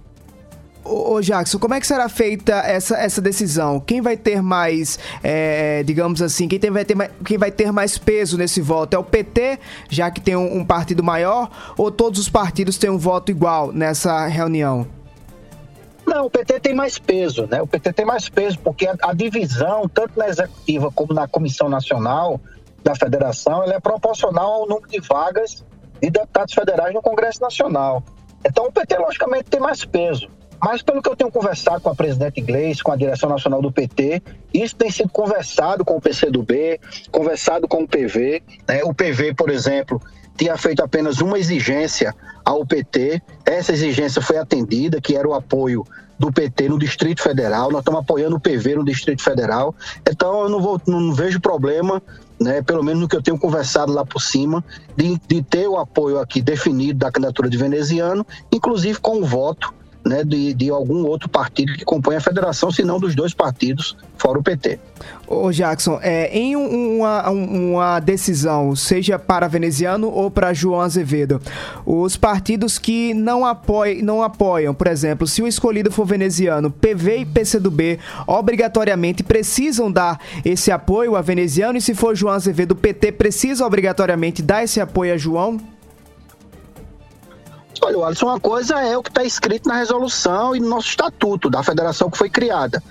Ô, 0.83 1.21
Jackson, 1.21 1.59
como 1.59 1.75
é 1.75 1.79
que 1.79 1.85
será 1.85 2.09
feita 2.09 2.53
essa, 2.53 2.97
essa 2.97 3.21
decisão? 3.21 3.79
Quem 3.79 4.01
vai 4.01 4.17
ter 4.17 4.41
mais, 4.41 4.97
é, 5.23 5.83
digamos 5.83 6.21
assim, 6.23 6.47
quem, 6.47 6.59
tem, 6.59 6.71
vai 6.71 6.83
ter 6.83 6.95
mais, 6.95 7.11
quem 7.23 7.37
vai 7.37 7.51
ter 7.51 7.71
mais 7.71 7.99
peso 7.99 8.35
nesse 8.35 8.61
voto? 8.61 8.95
É 8.95 8.97
o 8.97 9.03
PT, 9.03 9.59
já 9.89 10.09
que 10.09 10.19
tem 10.19 10.35
um, 10.35 10.57
um 10.57 10.65
partido 10.65 11.03
maior, 11.03 11.51
ou 11.77 11.91
todos 11.91 12.19
os 12.19 12.29
partidos 12.29 12.79
têm 12.79 12.89
um 12.89 12.97
voto 12.97 13.29
igual 13.29 13.71
nessa 13.71 14.25
reunião? 14.25 14.87
Não, 16.05 16.25
o 16.25 16.29
PT 16.31 16.59
tem 16.59 16.73
mais 16.73 16.97
peso, 16.97 17.47
né? 17.49 17.61
O 17.61 17.67
PT 17.67 17.93
tem 17.93 18.05
mais 18.05 18.27
peso 18.27 18.57
porque 18.59 18.87
a, 18.87 18.95
a, 19.03 19.13
divisão, 19.13 19.87
tanto 19.87 20.17
na 20.17 20.27
executiva 20.27 20.91
como 20.91 21.13
na 21.13 21.27
comissão 21.27 21.69
nacional 21.69 22.41
da 22.83 22.95
federação, 22.95 23.63
ela 23.63 23.75
é 23.75 23.79
proporcional 23.79 24.51
ao 24.53 24.67
número 24.67 24.89
de 24.89 24.99
vagas 24.99 25.63
de 26.01 26.09
deputados 26.09 26.55
federais 26.55 26.93
no 26.93 27.03
Congresso 27.03 27.39
Nacional. 27.39 28.03
Então 28.43 28.65
o 28.65 28.71
PT, 28.71 28.97
logicamente, 28.97 29.43
tem 29.43 29.59
mais 29.59 29.85
peso. 29.85 30.27
Mas 30.63 30.81
pelo 30.83 31.01
que 31.01 31.09
eu 31.09 31.15
tenho 31.15 31.31
conversado 31.31 31.81
com 31.81 31.89
a 31.89 31.95
presidente 31.95 32.39
Inglês, 32.39 32.81
com 32.81 32.91
a 32.91 32.95
direção 32.95 33.29
nacional 33.29 33.61
do 33.61 33.71
PT, 33.71 34.21
isso 34.53 34.75
tem 34.75 34.91
sido 34.91 35.09
conversado 35.09 35.83
com 35.83 35.97
o 35.97 36.01
PCdoB, 36.01 36.79
conversado 37.11 37.67
com 37.67 37.83
o 37.83 37.87
PV. 37.87 38.43
Né? 38.67 38.83
O 38.83 38.93
PV, 38.93 39.33
por 39.33 39.49
exemplo, 39.49 39.99
tinha 40.37 40.55
feito 40.57 40.83
apenas 40.83 41.19
uma 41.19 41.39
exigência 41.39 42.15
ao 42.45 42.63
PT. 42.65 43.21
Essa 43.43 43.73
exigência 43.73 44.21
foi 44.21 44.37
atendida, 44.37 45.01
que 45.01 45.15
era 45.15 45.27
o 45.27 45.33
apoio 45.33 45.83
do 46.19 46.31
PT 46.31 46.69
no 46.69 46.77
Distrito 46.77 47.23
Federal. 47.23 47.71
Nós 47.71 47.81
estamos 47.81 48.01
apoiando 48.01 48.35
o 48.35 48.39
PV 48.39 48.75
no 48.75 48.85
Distrito 48.85 49.23
Federal. 49.23 49.73
Então 50.07 50.43
eu 50.43 50.49
não, 50.49 50.61
vou, 50.61 50.79
não 50.85 51.11
vejo 51.11 51.41
problema, 51.41 51.99
né, 52.39 52.61
pelo 52.61 52.83
menos 52.83 53.01
no 53.01 53.07
que 53.07 53.15
eu 53.15 53.23
tenho 53.23 53.39
conversado 53.39 53.91
lá 53.91 54.05
por 54.05 54.21
cima, 54.21 54.63
de, 54.95 55.19
de 55.27 55.41
ter 55.41 55.67
o 55.67 55.79
apoio 55.79 56.19
aqui 56.19 56.39
definido 56.39 56.99
da 56.99 57.11
candidatura 57.11 57.49
de 57.49 57.57
veneziano, 57.57 58.25
inclusive 58.51 58.99
com 58.99 59.17
o 59.17 59.25
voto 59.25 59.73
né, 60.05 60.23
de, 60.23 60.53
de 60.53 60.69
algum 60.69 61.05
outro 61.05 61.29
partido 61.29 61.73
que 61.73 61.85
compõe 61.85 62.15
a 62.15 62.21
federação, 62.21 62.71
se 62.71 62.83
não 62.83 62.99
dos 62.99 63.15
dois 63.15 63.33
partidos, 63.33 63.95
fora 64.17 64.39
o 64.39 64.43
PT. 64.43 64.79
Ô 65.27 65.51
Jackson, 65.51 65.99
é, 66.01 66.27
em 66.37 66.55
uma, 66.55 67.29
uma 67.29 67.99
decisão, 67.99 68.75
seja 68.75 69.17
para 69.17 69.47
veneziano 69.47 70.09
ou 70.09 70.29
para 70.29 70.53
João 70.53 70.81
Azevedo, 70.81 71.41
os 71.85 72.17
partidos 72.17 72.77
que 72.77 73.13
não 73.13 73.45
apoiam, 73.45 74.03
não 74.03 74.23
apoiam, 74.23 74.73
por 74.73 74.87
exemplo, 74.87 75.25
se 75.25 75.41
o 75.41 75.47
escolhido 75.47 75.91
for 75.91 76.05
veneziano, 76.05 76.69
PV 76.69 77.19
e 77.19 77.25
PCdoB 77.25 77.99
obrigatoriamente 78.27 79.23
precisam 79.23 79.91
dar 79.91 80.19
esse 80.43 80.71
apoio 80.71 81.15
a 81.15 81.21
veneziano 81.21 81.77
e 81.77 81.81
se 81.81 81.93
for 81.93 82.15
João 82.15 82.33
Azevedo, 82.33 82.75
PT 82.75 83.13
precisa 83.13 83.65
obrigatoriamente 83.65 84.41
dar 84.41 84.63
esse 84.63 84.81
apoio 84.81 85.13
a 85.13 85.17
João? 85.17 85.59
Olha, 87.83 88.05
Alisson, 88.05 88.27
uma 88.27 88.39
coisa 88.39 88.79
é 88.79 88.95
o 88.95 89.01
que 89.01 89.09
está 89.09 89.23
escrito 89.23 89.67
na 89.67 89.75
resolução 89.75 90.55
e 90.55 90.59
no 90.59 90.69
nosso 90.69 90.89
estatuto 90.89 91.49
da 91.49 91.63
federação 91.63 92.11
que 92.11 92.17
foi 92.17 92.29
criada. 92.29 92.81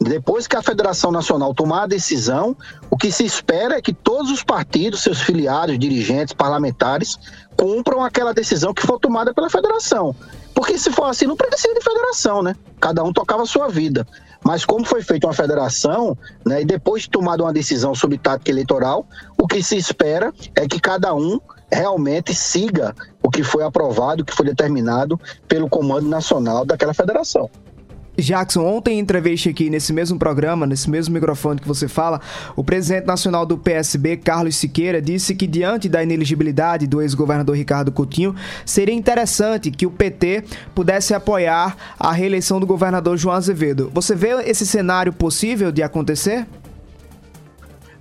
Depois 0.00 0.46
que 0.48 0.56
a 0.56 0.62
Federação 0.62 1.12
Nacional 1.12 1.54
tomar 1.54 1.82
a 1.82 1.86
decisão, 1.86 2.56
o 2.90 2.96
que 2.96 3.12
se 3.12 3.24
espera 3.24 3.76
é 3.76 3.82
que 3.82 3.92
todos 3.92 4.30
os 4.30 4.42
partidos, 4.42 5.02
seus 5.02 5.20
filiados, 5.20 5.78
dirigentes, 5.78 6.32
parlamentares, 6.32 7.18
cumpram 7.54 8.02
aquela 8.02 8.32
decisão 8.32 8.72
que 8.72 8.84
for 8.84 8.98
tomada 8.98 9.34
pela 9.34 9.50
federação. 9.50 10.16
Porque 10.54 10.78
se 10.78 10.90
for 10.90 11.04
assim, 11.04 11.26
não 11.26 11.36
precisa 11.36 11.74
de 11.74 11.84
federação, 11.84 12.42
né? 12.42 12.56
Cada 12.80 13.04
um 13.04 13.12
tocava 13.12 13.42
a 13.42 13.46
sua 13.46 13.68
vida. 13.68 14.06
Mas 14.42 14.64
como 14.64 14.86
foi 14.86 15.02
feita 15.02 15.26
uma 15.26 15.34
federação, 15.34 16.16
né, 16.46 16.62
e 16.62 16.64
depois 16.64 17.02
de 17.02 17.10
tomada 17.10 17.42
uma 17.42 17.52
decisão 17.52 17.94
sobre 17.94 18.16
tática 18.16 18.50
eleitoral, 18.50 19.06
o 19.38 19.46
que 19.46 19.62
se 19.62 19.76
espera 19.76 20.32
é 20.56 20.66
que 20.66 20.80
cada 20.80 21.14
um 21.14 21.38
realmente 21.70 22.34
siga 22.34 22.94
que 23.40 23.44
foi 23.44 23.64
aprovado, 23.64 24.22
que 24.22 24.34
foi 24.34 24.44
determinado 24.44 25.18
pelo 25.48 25.68
Comando 25.68 26.06
Nacional 26.06 26.64
daquela 26.66 26.92
federação. 26.92 27.48
Jackson, 28.18 28.66
ontem 28.66 28.96
em 28.96 28.98
entrevista 28.98 29.48
aqui 29.48 29.70
nesse 29.70 29.94
mesmo 29.94 30.18
programa, 30.18 30.66
nesse 30.66 30.90
mesmo 30.90 31.14
microfone 31.14 31.58
que 31.58 31.66
você 31.66 31.88
fala, 31.88 32.20
o 32.54 32.62
presidente 32.62 33.06
nacional 33.06 33.46
do 33.46 33.56
PSB, 33.56 34.18
Carlos 34.18 34.56
Siqueira, 34.56 35.00
disse 35.00 35.34
que 35.34 35.46
diante 35.46 35.88
da 35.88 36.02
ineligibilidade 36.02 36.86
do 36.86 37.00
ex-governador 37.00 37.56
Ricardo 37.56 37.90
Coutinho, 37.90 38.34
seria 38.66 38.94
interessante 38.94 39.70
que 39.70 39.86
o 39.86 39.90
PT 39.90 40.44
pudesse 40.74 41.14
apoiar 41.14 41.74
a 41.98 42.12
reeleição 42.12 42.60
do 42.60 42.66
governador 42.66 43.16
João 43.16 43.36
Azevedo. 43.36 43.90
Você 43.94 44.14
vê 44.14 44.32
esse 44.42 44.66
cenário 44.66 45.14
possível 45.14 45.72
de 45.72 45.82
acontecer? 45.82 46.46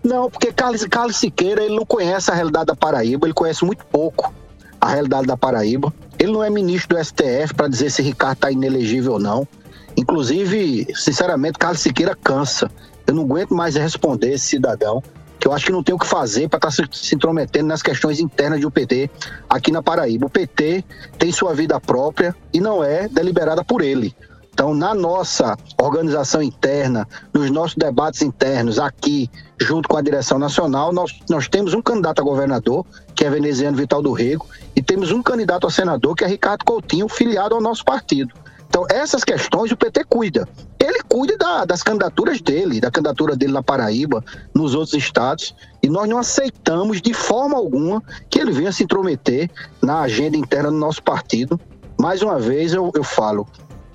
Não, 0.04 0.30
porque 0.30 0.52
Carlos, 0.52 0.84
Carlos 0.86 1.16
Siqueira 1.16 1.64
ele 1.64 1.76
não 1.76 1.86
conhece 1.86 2.30
a 2.30 2.34
realidade 2.34 2.66
da 2.66 2.76
Paraíba, 2.76 3.26
ele 3.26 3.34
conhece 3.34 3.64
muito 3.64 3.86
pouco 3.86 4.34
a 4.80 4.90
realidade 4.90 5.28
da 5.28 5.38
Paraíba. 5.38 5.94
Ele 6.18 6.32
não 6.32 6.44
é 6.44 6.50
ministro 6.50 6.98
do 6.98 7.04
STF 7.04 7.54
para 7.56 7.68
dizer 7.68 7.90
se 7.90 8.02
Ricardo 8.02 8.36
está 8.36 8.52
inelegível 8.52 9.14
ou 9.14 9.20
não. 9.20 9.48
Inclusive, 9.96 10.88
sinceramente, 10.96 11.58
Carlos 11.58 11.82
Siqueira 11.82 12.16
cansa. 12.16 12.70
Eu 13.06 13.16
não 13.16 13.24
aguento 13.24 13.54
mais 13.54 13.76
responder 13.76 14.34
esse 14.34 14.46
cidadão. 14.48 15.04
que 15.40 15.48
eu 15.48 15.54
acho 15.54 15.68
que 15.68 15.72
não 15.72 15.82
tem 15.82 15.96
o 15.96 15.98
que 15.98 16.06
fazer 16.06 16.50
para 16.50 16.58
estar 16.58 16.84
tá 16.84 16.92
se, 16.94 17.08
se 17.08 17.16
intrometendo 17.16 17.68
nas 17.68 17.82
questões 17.82 18.20
internas 18.20 18.60
do 18.60 18.70
PT 18.70 19.10
aqui 19.50 19.72
na 19.72 19.82
Paraíba. 19.82 20.26
O 20.26 20.30
PT 20.30 20.84
tem 21.18 21.32
sua 21.32 21.54
vida 21.54 21.80
própria 21.80 22.36
e 22.54 22.60
não 22.60 22.84
é 22.84 23.08
deliberada 23.08 23.64
por 23.64 23.82
ele. 23.82 24.14
Então, 24.60 24.74
na 24.74 24.94
nossa 24.94 25.56
organização 25.82 26.44
interna, 26.44 27.08
nos 27.34 27.50
nossos 27.50 27.78
debates 27.78 28.22
internos 28.22 28.78
aqui, 28.78 29.32
junto 29.58 29.88
com 29.88 29.96
a 29.96 30.02
direção 30.02 30.38
nacional, 30.38 30.92
nós, 30.92 31.18
nós 31.30 31.48
temos 31.48 31.74
um 31.74 31.82
candidato 31.82 32.20
a 32.20 32.26
governador, 32.26 32.86
que 33.16 33.24
é 33.24 33.30
veneziano 33.30 33.78
Vital 33.78 34.02
do 34.02 34.12
Rego, 34.12 34.46
e 34.76 34.82
temos 34.82 35.14
um 35.14 35.24
candidato 35.24 35.66
a 35.66 35.72
senador, 35.72 36.14
que 36.14 36.26
é 36.26 36.28
Ricardo 36.28 36.66
Coutinho, 36.66 37.08
filiado 37.08 37.56
ao 37.56 37.62
nosso 37.62 37.86
partido. 37.86 38.34
Então, 38.68 38.86
essas 38.90 39.24
questões 39.24 39.72
o 39.72 39.78
PT 39.78 40.04
cuida. 40.10 40.46
Ele 40.78 41.00
cuida 41.08 41.38
da, 41.38 41.64
das 41.64 41.82
candidaturas 41.82 42.42
dele, 42.42 42.82
da 42.82 42.92
candidatura 42.92 43.38
dele 43.38 43.54
na 43.54 43.64
Paraíba, 43.64 44.22
nos 44.54 44.76
outros 44.76 44.94
estados, 44.94 45.56
e 45.82 45.88
nós 45.88 46.10
não 46.10 46.18
aceitamos 46.18 47.02
de 47.02 47.14
forma 47.14 47.56
alguma 47.56 48.04
que 48.30 48.38
ele 48.38 48.52
venha 48.52 48.74
se 48.74 48.84
intrometer 48.84 49.50
na 49.82 50.02
agenda 50.02 50.36
interna 50.36 50.70
do 50.70 50.78
nosso 50.78 51.02
partido. 51.02 51.58
Mais 51.98 52.22
uma 52.22 52.38
vez 52.38 52.74
eu, 52.74 52.92
eu 52.94 53.06
falo, 53.06 53.48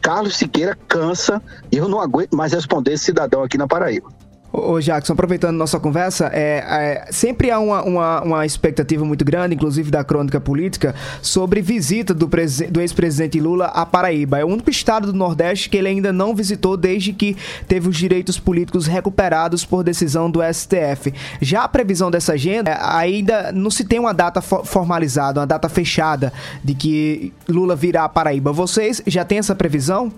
Carlos 0.05 0.37
Siqueira 0.37 0.77
cansa 0.87 1.43
e 1.73 1.79
eu 1.79 1.89
não 1.89 1.99
aguento 1.99 2.37
mais 2.37 2.53
responder 2.53 2.93
esse 2.93 3.07
cidadão 3.07 3.43
aqui 3.43 3.57
na 3.57 3.67
Paraíba. 3.67 4.11
Ô 4.57 4.79
Jackson, 4.79 5.15
aproveitando 5.15 5.57
nossa 5.57 5.81
conversa, 5.81 6.31
é, 6.33 6.65
é, 7.09 7.09
sempre 7.11 7.51
há 7.51 7.59
uma, 7.59 7.83
uma, 7.83 8.23
uma, 8.23 8.47
expectativa 8.47 9.05
muito 9.05 9.25
grande, 9.25 9.57
inclusive 9.57 9.91
da 9.91 10.05
crônica 10.05 10.41
política, 10.41 10.95
sobre 11.21 11.61
visita 11.61 12.15
do, 12.15 12.31
do 12.71 12.81
ex-presidente 12.81 13.41
Lula 13.41 13.67
à 13.67 13.85
Paraíba. 13.85 14.39
É 14.39 14.45
o 14.45 14.49
único 14.49 14.71
estado 14.71 15.11
do 15.11 15.19
Nordeste 15.19 15.69
que 15.69 15.77
ele 15.77 15.89
ainda 15.89 16.13
não 16.13 16.37
visitou 16.37 16.77
desde 16.77 17.13
que 17.13 17.37
teve 17.67 17.89
os 17.89 17.97
direitos 17.97 18.39
políticos 18.39 18.87
recuperados 18.87 19.65
por 19.65 19.83
decisão 19.83 20.31
do 20.31 20.41
STF. 20.41 21.13
Já 21.41 21.65
a 21.65 21.69
previsão 21.69 22.09
dessa 22.09 22.35
agenda, 22.35 22.71
é, 22.71 22.79
ainda 22.81 23.51
não 23.51 23.73
se 23.73 23.85
tem 23.85 23.99
uma 23.99 24.15
data 24.15 24.41
formalizada, 24.41 25.41
uma 25.41 25.47
data 25.49 25.69
fechada 25.69 26.33
de 26.63 26.75
que 26.75 27.33
Lula 27.49 27.75
virá 27.75 28.05
à 28.05 28.09
Paraíba. 28.09 28.53
Vocês 28.53 29.03
já 29.05 29.25
têm 29.25 29.39
essa 29.39 29.55
previsão? 29.57 30.13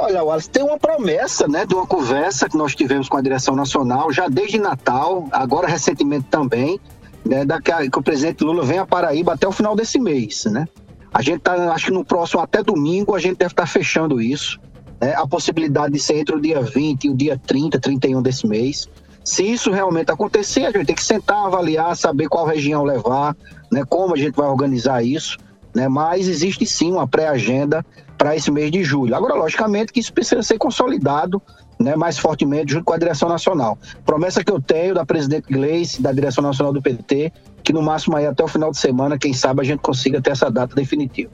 Olha, 0.00 0.22
Wallace, 0.22 0.48
tem 0.48 0.62
uma 0.62 0.78
promessa, 0.78 1.48
né, 1.48 1.66
de 1.66 1.74
uma 1.74 1.84
conversa 1.84 2.48
que 2.48 2.56
nós 2.56 2.72
tivemos 2.72 3.08
com 3.08 3.16
a 3.16 3.20
direção 3.20 3.56
nacional 3.56 4.12
já 4.12 4.28
desde 4.28 4.56
Natal, 4.56 5.26
agora 5.32 5.66
recentemente 5.66 6.26
também, 6.30 6.78
né, 7.26 7.44
da 7.44 7.60
que, 7.60 7.72
o 7.72 8.00
presidente 8.00 8.44
Lula 8.44 8.64
venha 8.64 8.82
a 8.82 8.86
Paraíba 8.86 9.32
até 9.32 9.48
o 9.48 9.50
final 9.50 9.74
desse 9.74 9.98
mês, 9.98 10.44
né? 10.44 10.68
A 11.12 11.20
gente 11.20 11.40
tá, 11.40 11.72
acho 11.72 11.86
que 11.86 11.92
no 11.92 12.04
próximo, 12.04 12.40
até 12.40 12.62
domingo, 12.62 13.16
a 13.16 13.18
gente 13.18 13.38
deve 13.38 13.50
estar 13.50 13.64
tá 13.64 13.66
fechando 13.66 14.22
isso. 14.22 14.60
Né? 15.00 15.14
A 15.16 15.26
possibilidade 15.26 15.92
de 15.92 15.98
ser 15.98 16.18
entre 16.18 16.36
o 16.36 16.40
dia 16.40 16.60
20 16.60 17.04
e 17.04 17.10
o 17.10 17.16
dia 17.16 17.36
30, 17.36 17.80
31 17.80 18.22
desse 18.22 18.46
mês. 18.46 18.88
Se 19.24 19.42
isso 19.42 19.72
realmente 19.72 20.12
acontecer, 20.12 20.64
a 20.64 20.70
gente 20.70 20.86
tem 20.86 20.94
que 20.94 21.02
sentar, 21.02 21.46
avaliar, 21.46 21.96
saber 21.96 22.28
qual 22.28 22.46
região 22.46 22.84
levar, 22.84 23.36
né? 23.72 23.82
como 23.88 24.14
a 24.14 24.16
gente 24.16 24.36
vai 24.36 24.46
organizar 24.46 25.02
isso. 25.02 25.38
Né? 25.74 25.88
Mas 25.88 26.28
existe 26.28 26.66
sim 26.66 26.92
uma 26.92 27.06
pré-agenda 27.06 27.84
para 28.16 28.34
esse 28.34 28.50
mês 28.50 28.70
de 28.70 28.82
julho. 28.82 29.14
Agora, 29.14 29.34
logicamente, 29.34 29.92
que 29.92 30.00
isso 30.00 30.12
precisa 30.12 30.42
ser 30.42 30.58
consolidado 30.58 31.40
né, 31.78 31.94
mais 31.94 32.18
fortemente 32.18 32.72
junto 32.72 32.84
com 32.84 32.92
a 32.92 32.98
direção 32.98 33.28
nacional. 33.28 33.78
Promessa 34.04 34.42
que 34.42 34.50
eu 34.50 34.60
tenho 34.60 34.94
da 34.94 35.06
presidente 35.06 35.46
Gleice, 35.52 36.02
da 36.02 36.12
direção 36.12 36.42
nacional 36.42 36.72
do 36.72 36.82
PT, 36.82 37.32
que 37.62 37.72
no 37.72 37.82
máximo 37.82 38.16
aí 38.16 38.26
até 38.26 38.42
o 38.42 38.48
final 38.48 38.70
de 38.70 38.78
semana, 38.78 39.16
quem 39.16 39.32
sabe 39.32 39.60
a 39.60 39.64
gente 39.64 39.80
consiga 39.80 40.20
ter 40.20 40.30
essa 40.30 40.50
data 40.50 40.74
definitiva. 40.74 41.30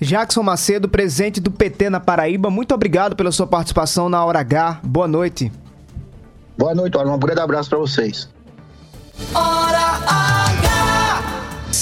Jackson 0.00 0.42
Macedo, 0.42 0.88
presidente 0.88 1.40
do 1.40 1.50
PT 1.50 1.90
na 1.90 2.00
Paraíba, 2.00 2.50
muito 2.50 2.74
obrigado 2.74 3.14
pela 3.14 3.30
sua 3.30 3.46
participação 3.46 4.08
na 4.08 4.24
Hora 4.24 4.40
H. 4.40 4.80
Boa 4.82 5.08
noite. 5.08 5.52
Boa 6.56 6.74
noite, 6.74 6.96
olha, 6.96 7.10
um 7.12 7.18
grande 7.18 7.40
abraço 7.40 7.70
para 7.70 7.78
vocês. 7.78 8.28
Hora 9.34 10.00
H! 10.06 10.47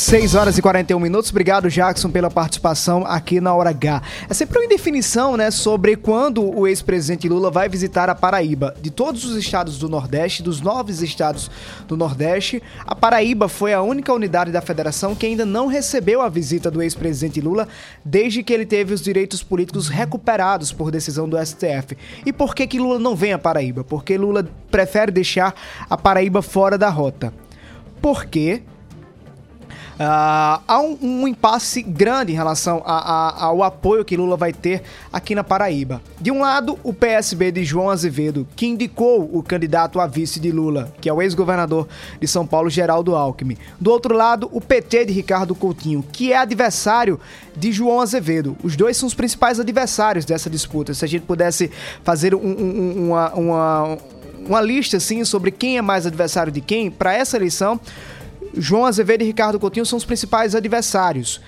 6 0.07 0.37
horas 0.37 0.57
e 0.57 0.63
41 0.63 1.01
minutos. 1.01 1.31
Obrigado, 1.31 1.69
Jackson, 1.69 2.09
pela 2.09 2.31
participação 2.31 3.05
aqui 3.05 3.41
na 3.41 3.53
Hora 3.53 3.71
H. 3.71 4.03
É 4.31 4.35
sempre 4.35 4.57
uma 4.57 4.65
indefinição, 4.65 5.37
né, 5.37 5.51
sobre 5.51 5.97
quando 5.97 6.49
o 6.49 6.65
ex-presidente 6.65 7.29
Lula 7.29 7.51
vai 7.51 7.69
visitar 7.69 8.09
a 8.09 8.15
Paraíba. 8.15 8.73
De 8.81 8.89
todos 8.89 9.25
os 9.25 9.37
estados 9.37 9.81
do 9.81 9.89
Nordeste, 9.89 10.45
dos 10.45 10.61
nove 10.61 10.93
estados 10.93 11.51
do 11.89 11.97
Nordeste, 11.97 12.63
a 12.87 12.95
Paraíba 12.95 13.49
foi 13.49 13.75
a 13.75 13.83
única 13.83 14.13
unidade 14.13 14.53
da 14.53 14.61
federação 14.61 15.13
que 15.13 15.27
ainda 15.27 15.45
não 15.45 15.67
recebeu 15.67 16.23
a 16.23 16.29
visita 16.29 16.71
do 16.71 16.81
ex-presidente 16.81 17.41
Lula 17.41 17.67
desde 18.05 18.45
que 18.45 18.53
ele 18.53 18.65
teve 18.65 18.95
os 18.95 19.03
direitos 19.03 19.43
políticos 19.43 19.89
recuperados 19.89 20.71
por 20.71 20.93
decisão 20.93 21.29
do 21.29 21.37
STF. 21.45 21.97
E 22.25 22.33
por 22.33 22.55
que 22.55 22.69
que 22.69 22.79
Lula 22.79 23.01
não 23.01 23.17
vem 23.17 23.33
à 23.33 23.39
Paraíba? 23.41 23.83
Porque 23.83 24.17
Lula 24.17 24.49
prefere 24.71 25.11
deixar 25.11 25.53
a 25.91 25.97
Paraíba 25.97 26.43
fora 26.43 26.79
da 26.79 26.89
rota. 26.89 27.35
Porque 28.01 28.63
Uh, 29.97 30.61
há 30.69 30.79
um, 30.79 30.99
um, 31.01 31.29
impasse 31.29 31.81
grande 31.81 32.31
em 32.31 32.35
relação 32.35 32.83
a, 32.85 32.99
a, 32.99 33.45
ao 33.47 33.63
apoio 33.63 34.05
que 34.05 34.15
Lula 34.15 34.37
vai 34.37 34.53
ter 34.53 34.83
aqui 35.11 35.35
na 35.35 35.43
Paraíba. 35.43 36.03
De 36.21 36.31
um 36.31 36.41
lado, 36.41 36.79
o 36.83 36.93
PSB 36.93 37.51
de 37.51 37.65
João 37.65 37.89
Azevedo, 37.89 38.47
que 38.55 38.67
indicou 38.67 39.31
o 39.33 39.43
candidato 39.43 39.99
a 39.99 40.07
vice 40.07 40.39
de 40.39 40.53
Lula, 40.53 40.93
que 41.01 41.09
é 41.09 41.13
o 41.13 41.23
ex-governador 41.23 41.89
de 42.21 42.29
São 42.29 42.47
Paulo, 42.47 42.69
Geraldo 42.69 43.17
Alckmin. 43.17 43.57
Do 43.81 43.91
outro 43.91 44.15
lado, 44.15 44.51
o 44.53 44.61
PT 44.61 45.07
de 45.07 45.15
Ricardo 45.15 45.55
Coutinho, 45.55 46.05
que 46.13 46.31
é 46.31 46.37
adversário 46.37 47.19
de 47.57 47.73
João 47.73 48.03
Azevedo. 48.03 48.55
Os 48.63 48.77
dois 48.77 48.99
são 48.99 49.07
os 49.07 49.15
principais 49.15 49.59
adversários 49.59 50.27
dessa 50.27 50.51
disputa. 50.51 50.93
Se 50.93 51.07
a 51.07 51.09
gente 51.09 51.23
pudesse 51.23 51.71
fazer 52.05 52.35
um, 52.35 52.39
um, 52.39 53.07
uma, 53.07 53.33
uma, 53.33 53.99
uma 54.47 54.61
lista 54.61 54.99
assim 54.99 55.25
sobre 55.25 55.51
quem 55.51 55.79
é 55.79 55.83
mais 55.83 56.05
adversário 56.05 56.53
de 56.53 56.61
quem, 56.61 56.91
para 56.91 57.15
essa 57.15 57.39
eleição 57.39 57.81
João 58.55 58.87
Azevedo 58.87 59.23
e 59.23 59.27
Ricardo 59.27 59.59
Coutinho 59.59 59.87
são 59.87 59.97
os 59.97 60.05
principais 60.05 60.55
adversários. 60.55 61.41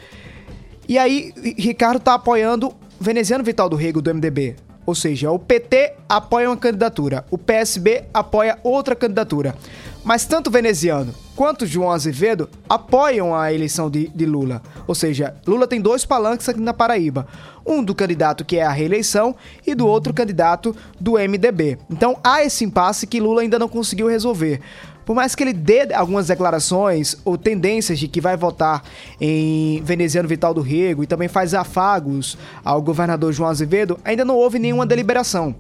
E 0.89 0.99
aí, 0.99 1.33
Ricardo 1.59 1.99
está 1.99 2.15
apoiando 2.15 2.73
Veneziano 3.01 3.45
Vital 3.45 3.69
do 3.69 3.77
Rego, 3.77 4.01
do 4.01 4.15
MDB. 4.15 4.57
Ou 4.87 4.95
seja, 4.95 5.31
o 5.31 5.39
PT 5.39 5.97
apoia 6.09 6.49
uma 6.49 6.57
candidatura, 6.57 7.23
o 7.31 7.37
PSB 7.37 8.05
apoia 8.15 8.59
outra 8.63 8.97
candidatura. 8.97 9.55
Mas 10.03 10.25
tanto 10.25 10.51
Veneziano 10.51 11.13
quanto 11.37 11.67
João 11.67 11.91
Azevedo 11.91 12.49
apoiam 12.67 13.35
a 13.35 13.53
eleição 13.53 13.91
de, 13.91 14.09
de, 14.09 14.25
Lula. 14.25 14.63
Ou 14.87 14.95
seja, 14.95 15.37
Lula 15.47 15.67
tem 15.67 15.79
dois 15.79 16.07
palanques 16.07 16.49
aqui 16.49 16.61
na 16.61 16.73
Paraíba. 16.73 17.27
Um 17.67 17.85
do 17.85 17.95
candidato 17.95 18.47
que 18.47 18.57
é 18.57 18.65
a 18.65 18.71
reeleição 18.71 19.37
e 19.67 19.75
do 19.75 19.87
outro 19.87 20.15
candidato 20.15 20.75
do 20.99 21.19
MDB. 21.19 21.79
Então 21.91 22.19
há 22.25 22.43
esse 22.43 22.65
impasse 22.65 23.07
que 23.07 23.21
Lula 23.21 23.43
ainda 23.43 23.59
não 23.59 23.69
conseguiu 23.69 24.07
resolver. 24.07 24.63
Por 25.09 25.17
mais 25.17 25.35
que 25.35 25.43
ele 25.43 25.55
dê 25.55 25.91
algumas 25.95 26.27
declarações 26.27 27.17
ou 27.25 27.39
tendências 27.39 27.99
de 27.99 28.07
que 28.07 28.21
vai 28.21 28.37
votar 28.37 28.85
em 29.19 29.81
veneziano 29.83 30.29
Vital 30.29 30.53
do 30.53 30.61
Rego 30.61 31.03
e 31.03 31.07
também 31.07 31.29
faz 31.29 31.55
afagos 31.55 32.37
ao 32.63 32.83
governador 32.83 33.33
João 33.33 33.49
Azevedo, 33.49 33.99
ainda 34.05 34.23
não 34.23 34.37
houve 34.37 34.59
nenhuma 34.59 34.85
deliberação. 34.85 35.55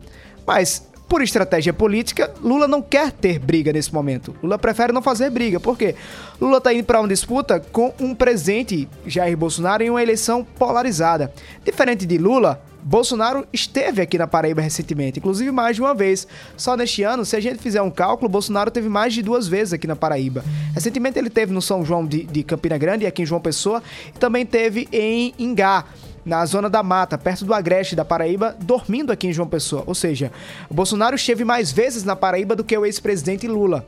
Mas 0.47 0.87
por 1.09 1.23
estratégia 1.23 1.73
política, 1.73 2.31
Lula 2.43 2.69
não 2.69 2.83
quer 2.83 3.11
ter 3.11 3.39
briga 3.39 3.73
nesse 3.73 3.91
momento. 3.95 4.37
Lula 4.43 4.59
prefere 4.59 4.93
não 4.93 5.01
fazer 5.01 5.31
briga. 5.31 5.59
Por 5.59 5.79
quê? 5.79 5.95
Lula 6.39 6.59
está 6.59 6.75
indo 6.75 6.85
para 6.85 7.01
uma 7.01 7.09
disputa 7.09 7.59
com 7.59 7.95
um 7.99 8.15
presidente, 8.15 8.87
Jair 9.07 9.35
Bolsonaro, 9.35 9.83
em 9.83 9.89
uma 9.89 10.03
eleição 10.03 10.45
polarizada. 10.45 11.33
Diferente 11.65 12.05
de 12.05 12.19
Lula, 12.19 12.63
Bolsonaro 12.83 13.47
esteve 13.53 14.01
aqui 14.01 14.17
na 14.17 14.27
Paraíba 14.27 14.61
recentemente, 14.61 15.19
inclusive 15.19 15.51
mais 15.51 15.77
de 15.77 15.83
uma 15.83 15.95
vez. 15.95 16.27
Só 16.57 16.77
neste 16.77 17.03
ano, 17.03 17.25
se 17.25 17.37
a 17.37 17.41
gente 17.41 17.59
fizer 17.59 17.83
um 17.83 17.91
cálculo, 17.91 18.29
Bolsonaro 18.29 18.71
teve 18.71 18.89
mais 18.89 19.13
de 19.13 19.23
duas 19.23 19.47
vezes 19.47 19.73
aqui 19.73 19.87
na 19.87 19.97
Paraíba. 19.97 20.45
Recentemente 20.75 21.19
ele 21.19 21.31
teve 21.31 21.53
no 21.53 21.61
São 21.61 21.85
João 21.85 22.07
de, 22.07 22.25
de 22.25 22.43
Campina 22.43 22.79
Grande, 22.79 23.07
aqui 23.07 23.23
em 23.23 23.27
João 23.27 23.41
Pessoa, 23.41 23.83
e 24.15 24.19
também 24.19 24.47
teve 24.47 24.89
em 24.93 25.35
Ingá 25.39 25.85
na 26.25 26.45
zona 26.45 26.69
da 26.69 26.83
mata, 26.83 27.17
perto 27.17 27.45
do 27.45 27.55
Agreste 27.55 27.97
da 27.97 28.05
Paraíba, 28.05 28.55
dormindo 28.61 29.11
aqui 29.11 29.27
em 29.27 29.33
João 29.33 29.49
Pessoa. 29.49 29.83
Ou 29.87 29.95
seja, 29.95 30.31
Bolsonaro 30.71 31.17
esteve 31.17 31.45
mais 31.45 31.73
vezes 31.73 32.05
na 32.05 32.15
Paraíba 32.15 32.55
do 32.55 32.63
que 32.63 32.77
o 32.77 32.85
ex-presidente 32.85 33.49
Lula. 33.49 33.87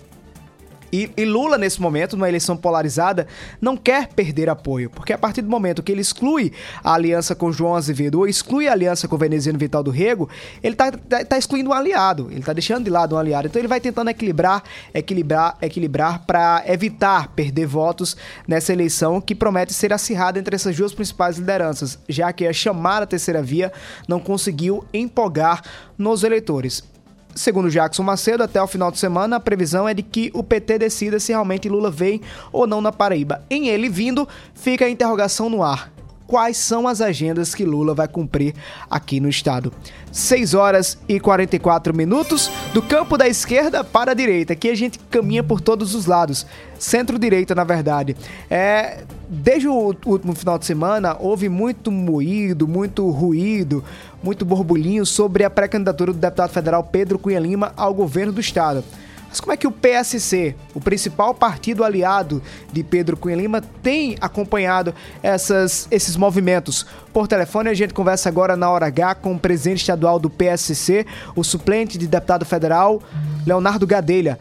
E, 0.93 1.11
e, 1.17 1.25
Lula, 1.25 1.57
nesse 1.57 1.81
momento, 1.81 2.17
numa 2.17 2.29
eleição 2.29 2.57
polarizada, 2.57 3.27
não 3.61 3.77
quer 3.77 4.09
perder 4.09 4.49
apoio, 4.49 4.91
porque 4.91 5.13
a 5.13 5.19
partir 5.19 5.43
do 5.43 5.49
momento 5.49 5.83
que 5.83 5.93
ele 5.93 6.01
exclui 6.01 6.53
a 6.83 6.95
aliança 6.95 7.35
com 7.35 7.53
João 7.53 7.77
Azevedo 7.77 8.19
ou 8.19 8.27
exclui 8.27 8.69
a 8.69 8.73
aliança 8.73 9.07
com 9.07 9.15
o 9.15 9.19
Veneziano 9.19 9.59
Vital 9.59 9.83
do 9.83 9.91
Rego, 9.91 10.29
ele 10.63 10.75
está 10.75 10.91
tá, 10.91 11.25
tá 11.25 11.39
excluindo 11.39 11.71
um 11.71 11.73
aliado, 11.73 12.29
ele 12.31 12.41
está 12.41 12.53
deixando 12.53 12.85
de 12.85 12.91
lado 12.91 13.15
um 13.15 13.19
aliado. 13.19 13.47
Então 13.47 13.61
ele 13.61 13.69
vai 13.69 13.81
tentando 13.81 14.11
equilibrar, 14.11 14.63
equilibrar, 14.93 15.57
equilibrar 15.63 16.25
para 16.27 16.63
evitar 16.67 17.29
perder 17.29 17.67
votos 17.67 18.17
nessa 18.47 18.73
eleição 18.73 19.21
que 19.21 19.35
promete 19.35 19.73
ser 19.73 19.93
acirrada 19.93 20.39
entre 20.39 20.55
essas 20.55 20.77
duas 20.77 20.93
principais 20.93 21.39
lideranças, 21.39 21.99
já 22.09 22.33
que 22.33 22.47
a 22.47 22.53
chamada 22.53 23.07
terceira 23.07 23.43
via 23.43 23.73
não 24.09 24.19
conseguiu 24.19 24.85
empolgar 24.93 25.63
nos 25.97 26.25
eleitores. 26.25 26.83
Segundo 27.35 27.71
Jackson 27.71 28.03
Macedo, 28.03 28.43
até 28.43 28.61
o 28.61 28.67
final 28.67 28.91
de 28.91 28.99
semana, 28.99 29.37
a 29.37 29.41
previsão 29.41 29.89
é 29.89 29.95
de 29.95 30.03
que 30.03 30.31
o 30.35 30.43
PT 30.43 30.79
decida 30.79 31.21
se 31.21 31.33
realmente 31.33 31.69
Lula 31.69 31.91
vem 31.91 32.21
ou 32.53 32.67
não 32.67 32.81
na 32.81 32.93
Paraíba. 32.93 33.43
Em 33.49 33.69
ele 33.69 33.89
vindo, 33.89 34.29
fica 34.55 34.85
a 34.85 34.91
interrogação 34.91 35.49
no 35.49 35.63
ar. 35.63 35.91
Quais 36.31 36.57
são 36.57 36.87
as 36.87 37.01
agendas 37.01 37.57
que 37.57 37.65
Lula 37.65 37.93
vai 37.93 38.07
cumprir 38.07 38.55
aqui 38.89 39.19
no 39.19 39.29
estado. 39.29 39.73
6 40.13 40.55
horas 40.55 40.97
e 41.09 41.19
44 41.19 41.93
minutos, 41.93 42.49
do 42.73 42.81
campo 42.81 43.19
da 43.19 43.27
esquerda 43.27 43.83
para 43.83 44.13
a 44.13 44.15
direita. 44.15 44.53
Aqui 44.53 44.71
a 44.71 44.75
gente 44.77 44.97
caminha 45.11 45.43
por 45.43 45.61
todos 45.61 45.93
os 45.93 46.07
lados, 46.07 46.47
centro-direita, 46.79 47.53
na 47.53 47.65
verdade. 47.65 48.17
É, 48.49 49.03
desde 49.29 49.67
o 49.67 49.75
último 49.75 50.33
final 50.37 50.57
de 50.57 50.67
semana, 50.67 51.17
houve 51.19 51.49
muito 51.49 51.91
moído, 51.91 52.69
muito 52.69 53.11
ruído, 53.11 53.83
muito 54.23 54.45
borbulhinho 54.45 55.05
sobre 55.05 55.43
a 55.43 55.51
pré-candidatura 55.51 56.13
do 56.13 56.19
deputado 56.21 56.51
federal 56.51 56.85
Pedro 56.85 57.19
Cunha 57.19 57.41
Lima 57.41 57.73
ao 57.77 57.93
governo 57.93 58.33
do 58.33 58.41
estado. 58.41 58.85
Mas 59.31 59.39
como 59.39 59.53
é 59.53 59.57
que 59.57 59.67
o 59.67 59.71
PSC, 59.71 60.57
o 60.75 60.81
principal 60.81 61.33
partido 61.33 61.85
aliado 61.85 62.43
de 62.73 62.83
Pedro 62.83 63.17
Cunha 63.17 63.37
Lima, 63.37 63.63
tem 63.81 64.17
acompanhado 64.21 64.93
essas, 65.23 65.87
esses 65.89 66.17
movimentos? 66.17 66.85
Por 67.13 67.29
telefone, 67.29 67.71
a 67.71 67.75
gente 67.75 67.95
conversa 67.95 68.29
agora 68.29 68.57
na 68.57 68.69
hora 68.69 68.87
H 68.87 69.15
com 69.15 69.33
o 69.33 69.39
presidente 69.39 69.79
estadual 69.79 70.19
do 70.19 70.29
PSC, 70.29 71.07
o 71.37 71.45
suplente 71.45 71.97
de 71.97 72.09
deputado 72.09 72.45
federal, 72.45 73.01
Leonardo 73.47 73.87
Gadelha. 73.87 74.37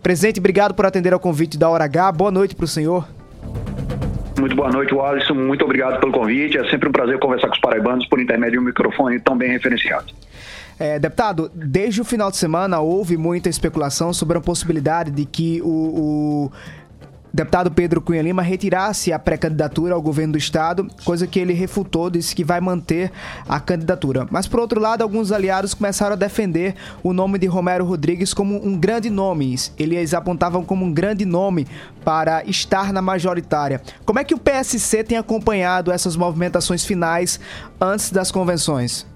Presidente, 0.00 0.38
obrigado 0.38 0.72
por 0.72 0.86
atender 0.86 1.12
ao 1.12 1.18
convite 1.18 1.58
da 1.58 1.68
hora 1.68 1.84
H. 1.84 2.12
Boa 2.12 2.30
noite 2.30 2.54
para 2.54 2.64
o 2.64 2.68
senhor. 2.68 3.08
Muito 4.38 4.54
boa 4.54 4.70
noite, 4.70 4.96
Alisson. 4.98 5.34
Muito 5.34 5.64
obrigado 5.64 6.00
pelo 6.00 6.12
convite. 6.12 6.58
É 6.58 6.68
sempre 6.68 6.88
um 6.88 6.92
prazer 6.92 7.18
conversar 7.18 7.48
com 7.48 7.54
os 7.54 7.60
paraibanos 7.60 8.06
por 8.06 8.20
intermédio 8.20 8.54
de 8.54 8.58
um 8.58 8.62
microfone 8.62 9.18
tão 9.20 9.36
bem 9.36 9.50
referenciado. 9.50 10.06
É, 10.78 10.98
deputado, 10.98 11.50
desde 11.54 12.00
o 12.00 12.04
final 12.04 12.30
de 12.30 12.36
semana 12.36 12.80
houve 12.80 13.16
muita 13.16 13.48
especulação 13.48 14.12
sobre 14.12 14.38
a 14.38 14.40
possibilidade 14.40 15.10
de 15.10 15.24
que 15.24 15.60
o, 15.62 15.68
o 15.68 16.52
deputado 17.32 17.70
Pedro 17.70 18.00
Cunha 18.00 18.20
Lima 18.20 18.42
retirasse 18.42 19.12
a 19.12 19.18
pré-candidatura 19.18 19.94
ao 19.94 20.02
governo 20.02 20.32
do 20.32 20.38
estado, 20.38 20.86
coisa 21.04 21.26
que 21.26 21.38
ele 21.38 21.52
refutou, 21.52 22.10
disse 22.10 22.34
que 22.34 22.44
vai 22.44 22.60
manter 22.60 23.10
a 23.48 23.58
candidatura. 23.58 24.26
Mas 24.30 24.46
por 24.46 24.60
outro 24.60 24.78
lado, 24.78 25.02
alguns 25.02 25.32
aliados 25.32 25.72
começaram 25.72 26.12
a 26.12 26.16
defender 26.16 26.74
o 27.02 27.12
nome 27.12 27.38
de 27.38 27.46
Romero 27.46 27.84
Rodrigues 27.84 28.34
como 28.34 28.56
um 28.66 28.78
grande 28.78 29.08
nome. 29.08 29.56
Eles 29.78 30.14
apontavam 30.14 30.64
como 30.64 30.84
um 30.84 30.92
grande 30.92 31.24
nome 31.24 31.66
para 32.04 32.44
estar 32.44 32.92
na 32.92 33.00
majoritária. 33.00 33.80
Como 34.04 34.18
é 34.18 34.24
que 34.24 34.34
o 34.34 34.38
PSC 34.38 35.02
tem 35.04 35.16
acompanhado 35.16 35.90
essas 35.90 36.16
movimentações 36.16 36.84
finais 36.84 37.40
antes 37.80 38.10
das 38.10 38.30
convenções? 38.30 39.06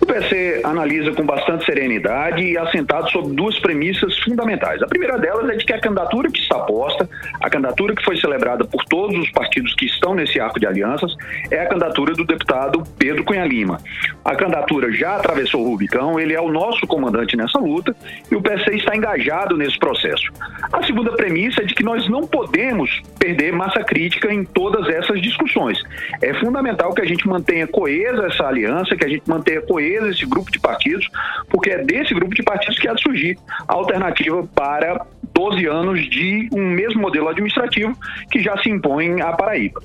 O 0.00 0.06
PC 0.06 0.60
analisa 0.62 1.12
com 1.12 1.24
bastante 1.24 1.64
serenidade 1.64 2.42
e 2.42 2.56
assentado 2.56 3.10
sobre 3.10 3.34
duas 3.34 3.58
premissas 3.58 4.16
fundamentais. 4.20 4.80
A 4.82 4.86
primeira 4.86 5.18
delas 5.18 5.48
é 5.50 5.56
de 5.56 5.64
que 5.64 5.72
a 5.72 5.80
candidatura 5.80 6.30
que 6.30 6.38
está 6.38 6.60
posta, 6.60 7.08
a 7.40 7.50
candidatura 7.50 7.94
que 7.94 8.04
foi 8.04 8.16
celebrada 8.16 8.64
por 8.64 8.84
todos 8.84 9.18
os 9.18 9.30
partidos 9.30 9.74
que 9.74 9.86
estão 9.86 10.14
nesse 10.14 10.38
arco 10.38 10.60
de 10.60 10.66
alianças, 10.66 11.14
é 11.50 11.60
a 11.60 11.66
candidatura 11.66 12.14
do 12.14 12.24
deputado 12.24 12.82
Pedro 12.96 13.24
Cunha 13.24 13.44
Lima. 13.44 13.78
A 14.24 14.36
candidatura 14.36 14.92
já 14.92 15.16
atravessou 15.16 15.62
o 15.62 15.70
Rubicão, 15.70 16.18
ele 16.18 16.34
é 16.34 16.40
o 16.40 16.50
nosso 16.50 16.86
comandante 16.86 17.36
nessa 17.36 17.58
luta 17.58 17.94
e 18.30 18.36
o 18.36 18.42
PC 18.42 18.76
está 18.76 18.96
engajado 18.96 19.56
nesse 19.56 19.78
processo. 19.78 20.30
A 20.72 20.82
segunda 20.84 21.12
premissa 21.12 21.62
é 21.62 21.64
de 21.64 21.74
que 21.74 21.82
nós 21.82 22.08
não 22.08 22.26
podemos 22.26 23.02
perder 23.18 23.52
massa 23.52 23.82
crítica 23.82 24.32
em 24.32 24.44
todas 24.44 24.88
essas 24.88 25.20
discussões. 25.20 25.82
É 26.22 26.32
fundamental 26.34 26.94
que 26.94 27.00
a 27.00 27.04
gente 27.04 27.26
mantenha 27.26 27.66
coesa 27.66 28.26
essa 28.26 28.46
aliança, 28.46 28.94
que 28.96 29.04
a 29.04 29.08
gente 29.08 29.28
mantenha 29.28 29.57
coesa 29.62 30.08
esse 30.08 30.26
grupo 30.26 30.50
de 30.50 30.58
partidos, 30.58 31.08
porque 31.48 31.70
é 31.70 31.84
desse 31.84 32.14
grupo 32.14 32.34
de 32.34 32.42
partidos 32.42 32.78
que 32.78 32.88
há 32.88 32.94
de 32.94 33.02
surgir 33.02 33.38
a 33.66 33.74
alternativa 33.74 34.46
para 34.54 35.06
12 35.34 35.66
anos 35.66 36.08
de 36.08 36.48
um 36.52 36.68
mesmo 36.70 37.00
modelo 37.00 37.28
administrativo 37.28 37.96
que 38.30 38.40
já 38.40 38.56
se 38.58 38.70
impõe 38.70 39.20
à 39.20 39.32
Paraíba. 39.32 39.80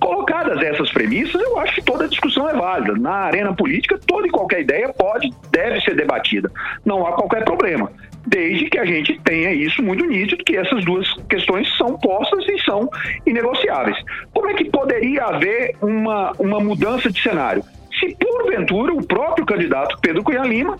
Colocadas 0.00 0.62
essas 0.62 0.90
premissas, 0.90 1.40
eu 1.40 1.58
acho 1.58 1.74
que 1.74 1.82
toda 1.82 2.08
discussão 2.08 2.48
é 2.48 2.54
válida. 2.54 2.94
Na 2.94 3.12
arena 3.12 3.54
política, 3.54 3.98
toda 4.06 4.26
e 4.26 4.30
qualquer 4.30 4.60
ideia 4.60 4.88
pode, 4.92 5.30
deve 5.50 5.80
ser 5.82 5.94
debatida. 5.94 6.50
Não 6.84 7.06
há 7.06 7.12
qualquer 7.12 7.44
problema 7.44 7.90
desde 8.26 8.70
que 8.70 8.78
a 8.78 8.84
gente 8.84 9.18
tenha 9.20 9.52
isso 9.52 9.82
muito 9.82 10.04
nítido, 10.04 10.42
que 10.44 10.56
essas 10.56 10.84
duas 10.84 11.12
questões 11.28 11.68
são 11.76 11.98
postas 11.98 12.46
e 12.48 12.58
são 12.64 12.88
inegociáveis. 13.26 13.96
Como 14.32 14.48
é 14.48 14.54
que 14.54 14.64
poderia 14.70 15.24
haver 15.24 15.76
uma, 15.82 16.32
uma 16.38 16.60
mudança 16.60 17.10
de 17.10 17.20
cenário? 17.20 17.62
Se 18.10 18.16
porventura 18.16 18.92
o 18.92 19.04
próprio 19.04 19.46
candidato 19.46 19.98
Pedro 20.00 20.22
Cunha 20.22 20.42
Lima 20.42 20.78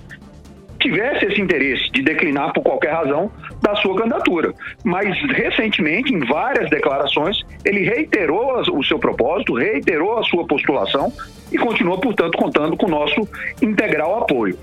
tivesse 0.84 1.24
esse 1.24 1.40
interesse 1.40 1.90
de 1.90 2.02
declinar 2.02 2.52
por 2.52 2.62
qualquer 2.62 2.92
razão 2.92 3.30
da 3.62 3.74
sua 3.76 3.96
candidatura. 3.96 4.52
Mas 4.84 5.06
recentemente, 5.30 6.12
em 6.12 6.20
várias 6.20 6.68
declarações, 6.68 7.40
ele 7.64 7.80
reiterou 7.80 8.60
o 8.60 8.84
seu 8.84 8.98
propósito, 8.98 9.54
reiterou 9.54 10.18
a 10.18 10.22
sua 10.24 10.46
postulação 10.46 11.10
e 11.50 11.56
continua, 11.56 11.98
portanto, 11.98 12.36
contando 12.36 12.76
com 12.76 12.86
o 12.86 12.90
nosso 12.90 13.26
integral 13.62 14.22
apoio. 14.22 14.58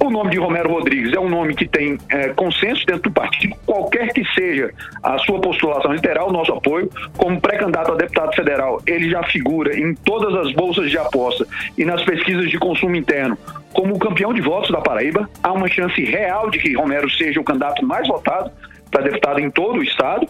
O 0.00 0.10
nome 0.10 0.30
de 0.30 0.38
Romero 0.38 0.70
Rodrigues 0.70 1.12
é 1.12 1.20
um 1.20 1.28
nome 1.28 1.54
que 1.54 1.66
tem 1.66 1.98
é, 2.08 2.28
consenso 2.30 2.84
dentro 2.84 3.04
do 3.04 3.12
partido, 3.12 3.54
qualquer 3.64 4.12
que 4.12 4.24
seja 4.34 4.70
a 5.02 5.16
sua 5.18 5.40
postulação, 5.40 5.92
ele 5.92 6.02
terá 6.02 6.24
o 6.24 6.32
nosso 6.32 6.52
apoio. 6.52 6.90
Como 7.16 7.40
pré-candidato 7.40 7.92
a 7.92 7.94
deputado 7.94 8.34
federal, 8.34 8.82
ele 8.86 9.08
já 9.08 9.22
figura 9.24 9.78
em 9.78 9.94
todas 9.94 10.34
as 10.34 10.52
bolsas 10.52 10.90
de 10.90 10.98
aposta 10.98 11.46
e 11.78 11.84
nas 11.84 12.02
pesquisas 12.02 12.50
de 12.50 12.58
consumo 12.58 12.96
interno 12.96 13.38
como 13.74 13.98
campeão 13.98 14.32
de 14.32 14.40
votos 14.40 14.70
da 14.70 14.80
Paraíba. 14.80 15.28
Há 15.42 15.52
uma 15.52 15.68
chance 15.68 16.02
real 16.02 16.48
de 16.48 16.58
que 16.58 16.74
Romero 16.74 17.10
seja 17.10 17.40
o 17.40 17.44
candidato 17.44 17.84
mais 17.84 18.08
votado 18.08 18.50
para 18.90 19.02
deputado 19.02 19.40
em 19.40 19.50
todo 19.50 19.80
o 19.80 19.82
estado. 19.82 20.26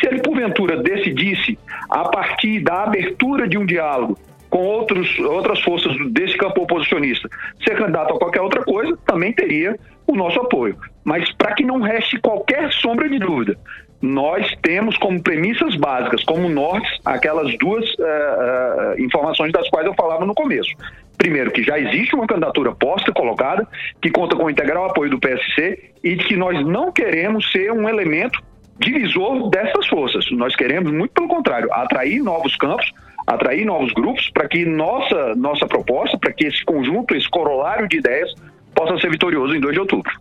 Se 0.00 0.06
ele, 0.06 0.22
porventura, 0.22 0.76
decidisse, 0.76 1.58
a 1.90 2.08
partir 2.08 2.60
da 2.60 2.84
abertura 2.84 3.46
de 3.48 3.58
um 3.58 3.66
diálogo 3.66 4.16
com 4.48 4.64
outros, 4.64 5.18
outras 5.18 5.60
forças 5.62 5.92
desse 6.12 6.36
campo 6.36 6.62
oposicionista, 6.62 7.28
ser 7.64 7.76
candidato 7.76 8.14
a 8.14 8.18
qualquer 8.18 8.40
outra 8.40 8.62
coisa, 8.62 8.96
também 9.04 9.32
teria 9.32 9.76
o 10.06 10.14
nosso 10.14 10.38
apoio. 10.38 10.76
Mas 11.02 11.30
para 11.32 11.54
que 11.54 11.64
não 11.64 11.80
reste 11.80 12.20
qualquer 12.20 12.70
sombra 12.72 13.08
de 13.08 13.18
dúvida, 13.18 13.58
nós 14.00 14.46
temos 14.62 14.96
como 14.98 15.20
premissas 15.20 15.74
básicas, 15.76 16.22
como 16.22 16.48
nortes, 16.48 17.00
aquelas 17.04 17.56
duas 17.58 17.84
uh, 17.94 18.02
uh, 18.02 19.02
informações 19.02 19.50
das 19.50 19.68
quais 19.70 19.86
eu 19.86 19.94
falava 19.94 20.24
no 20.24 20.34
começo. 20.34 20.70
Primeiro, 21.16 21.50
que 21.50 21.62
já 21.62 21.78
existe 21.78 22.14
uma 22.14 22.26
candidatura 22.26 22.74
posta, 22.74 23.12
colocada, 23.12 23.66
que 24.00 24.10
conta 24.10 24.36
com 24.36 24.44
o 24.44 24.50
integral 24.50 24.86
apoio 24.86 25.10
do 25.10 25.18
PSC 25.18 25.92
e 26.02 26.16
que 26.16 26.36
nós 26.36 26.64
não 26.66 26.92
queremos 26.92 27.50
ser 27.50 27.72
um 27.72 27.88
elemento 27.88 28.42
divisor 28.78 29.48
dessas 29.50 29.86
forças. 29.86 30.24
Nós 30.32 30.54
queremos, 30.56 30.92
muito 30.92 31.12
pelo 31.12 31.28
contrário, 31.28 31.72
atrair 31.72 32.22
novos 32.22 32.56
campos, 32.56 32.90
atrair 33.26 33.64
novos 33.64 33.92
grupos 33.92 34.30
para 34.30 34.48
que 34.48 34.64
nossa, 34.64 35.34
nossa 35.36 35.66
proposta, 35.66 36.18
para 36.18 36.32
que 36.32 36.46
esse 36.46 36.64
conjunto, 36.64 37.14
esse 37.14 37.28
corolário 37.30 37.88
de 37.88 37.98
ideias 37.98 38.34
possa 38.74 38.98
ser 38.98 39.10
vitorioso 39.10 39.54
em 39.54 39.60
2 39.60 39.72
de 39.72 39.80
outubro. 39.80 40.12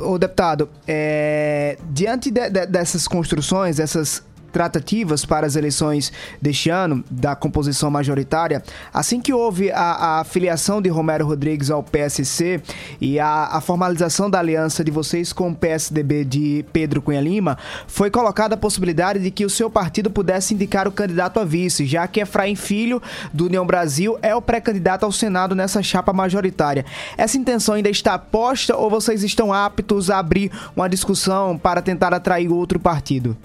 O 0.00 0.18
deputado, 0.18 0.70
é, 0.86 1.76
diante 1.90 2.30
de, 2.30 2.48
de, 2.48 2.66
dessas 2.66 3.08
construções, 3.08 3.78
dessas 3.78 4.24
tratativas 4.54 5.26
para 5.26 5.44
as 5.48 5.56
eleições 5.56 6.12
deste 6.40 6.70
ano, 6.70 7.04
da 7.10 7.34
composição 7.34 7.90
majoritária, 7.90 8.62
assim 8.92 9.20
que 9.20 9.32
houve 9.32 9.72
a, 9.72 10.20
a 10.20 10.24
filiação 10.24 10.80
de 10.80 10.88
Romero 10.88 11.26
Rodrigues 11.26 11.72
ao 11.72 11.82
PSC 11.82 12.62
e 13.00 13.18
a, 13.18 13.48
a, 13.50 13.60
formalização 13.60 14.30
da 14.30 14.38
aliança 14.38 14.84
de 14.84 14.92
vocês 14.92 15.32
com 15.32 15.50
o 15.50 15.54
PSDB 15.56 16.24
de 16.24 16.64
Pedro 16.72 17.02
Cunha 17.02 17.20
Lima, 17.20 17.58
foi 17.88 18.12
colocada 18.12 18.54
a 18.54 18.56
possibilidade 18.56 19.18
de 19.18 19.32
que 19.32 19.44
o 19.44 19.50
seu 19.50 19.68
partido 19.68 20.08
pudesse 20.08 20.54
indicar 20.54 20.86
o 20.86 20.92
candidato 20.92 21.40
a 21.40 21.44
vice, 21.44 21.84
já 21.84 22.06
que 22.06 22.20
Efraim 22.20 22.54
Filho, 22.54 23.02
do 23.32 23.46
União 23.46 23.66
Brasil, 23.66 24.16
é 24.22 24.36
o 24.36 24.40
pré-candidato 24.40 25.04
ao 25.04 25.10
Senado 25.10 25.56
nessa 25.56 25.82
chapa 25.82 26.12
majoritária. 26.12 26.86
Essa 27.16 27.36
intenção 27.36 27.74
ainda 27.74 27.90
está 27.90 28.16
posta 28.16 28.76
ou 28.76 28.88
vocês 28.88 29.24
estão 29.24 29.52
aptos 29.52 30.10
a 30.10 30.18
abrir 30.20 30.52
uma 30.76 30.88
discussão 30.88 31.58
para 31.58 31.82
tentar 31.82 32.14
atrair 32.14 32.52
outro 32.52 32.78
partido? 32.78 33.36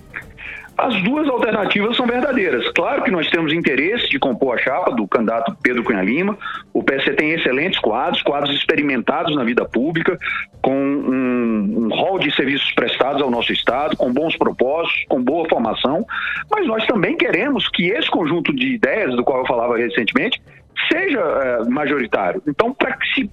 As 0.79 1.03
duas 1.03 1.27
alternativas 1.27 1.97
são 1.97 2.07
verdadeiras. 2.07 2.65
Claro 2.71 3.03
que 3.03 3.11
nós 3.11 3.29
temos 3.29 3.51
interesse 3.51 4.07
de 4.09 4.17
compor 4.17 4.55
a 4.55 4.61
chapa 4.61 4.91
do 4.91 5.05
candidato 5.05 5.53
Pedro 5.61 5.83
Cunha 5.83 6.01
Lima. 6.01 6.37
O 6.73 6.81
PSC 6.81 7.13
tem 7.15 7.31
excelentes 7.31 7.77
quadros, 7.79 8.23
quadros 8.23 8.55
experimentados 8.55 9.35
na 9.35 9.43
vida 9.43 9.65
pública, 9.65 10.17
com 10.61 10.73
um, 10.73 11.85
um 11.85 11.89
rol 11.89 12.17
de 12.17 12.33
serviços 12.33 12.71
prestados 12.71 13.21
ao 13.21 13.29
nosso 13.29 13.51
Estado, 13.51 13.97
com 13.97 14.13
bons 14.13 14.37
propósitos, 14.37 15.03
com 15.09 15.21
boa 15.21 15.47
formação. 15.49 16.05
Mas 16.49 16.65
nós 16.65 16.85
também 16.87 17.17
queremos 17.17 17.67
que 17.67 17.89
esse 17.89 18.09
conjunto 18.09 18.55
de 18.55 18.75
ideias, 18.75 19.13
do 19.17 19.23
qual 19.23 19.39
eu 19.39 19.45
falava 19.45 19.77
recentemente, 19.77 20.41
seja 20.89 21.19
é, 21.19 21.69
majoritário. 21.69 22.41
Então, 22.47 22.73
para 22.73 22.95
que, 22.95 23.29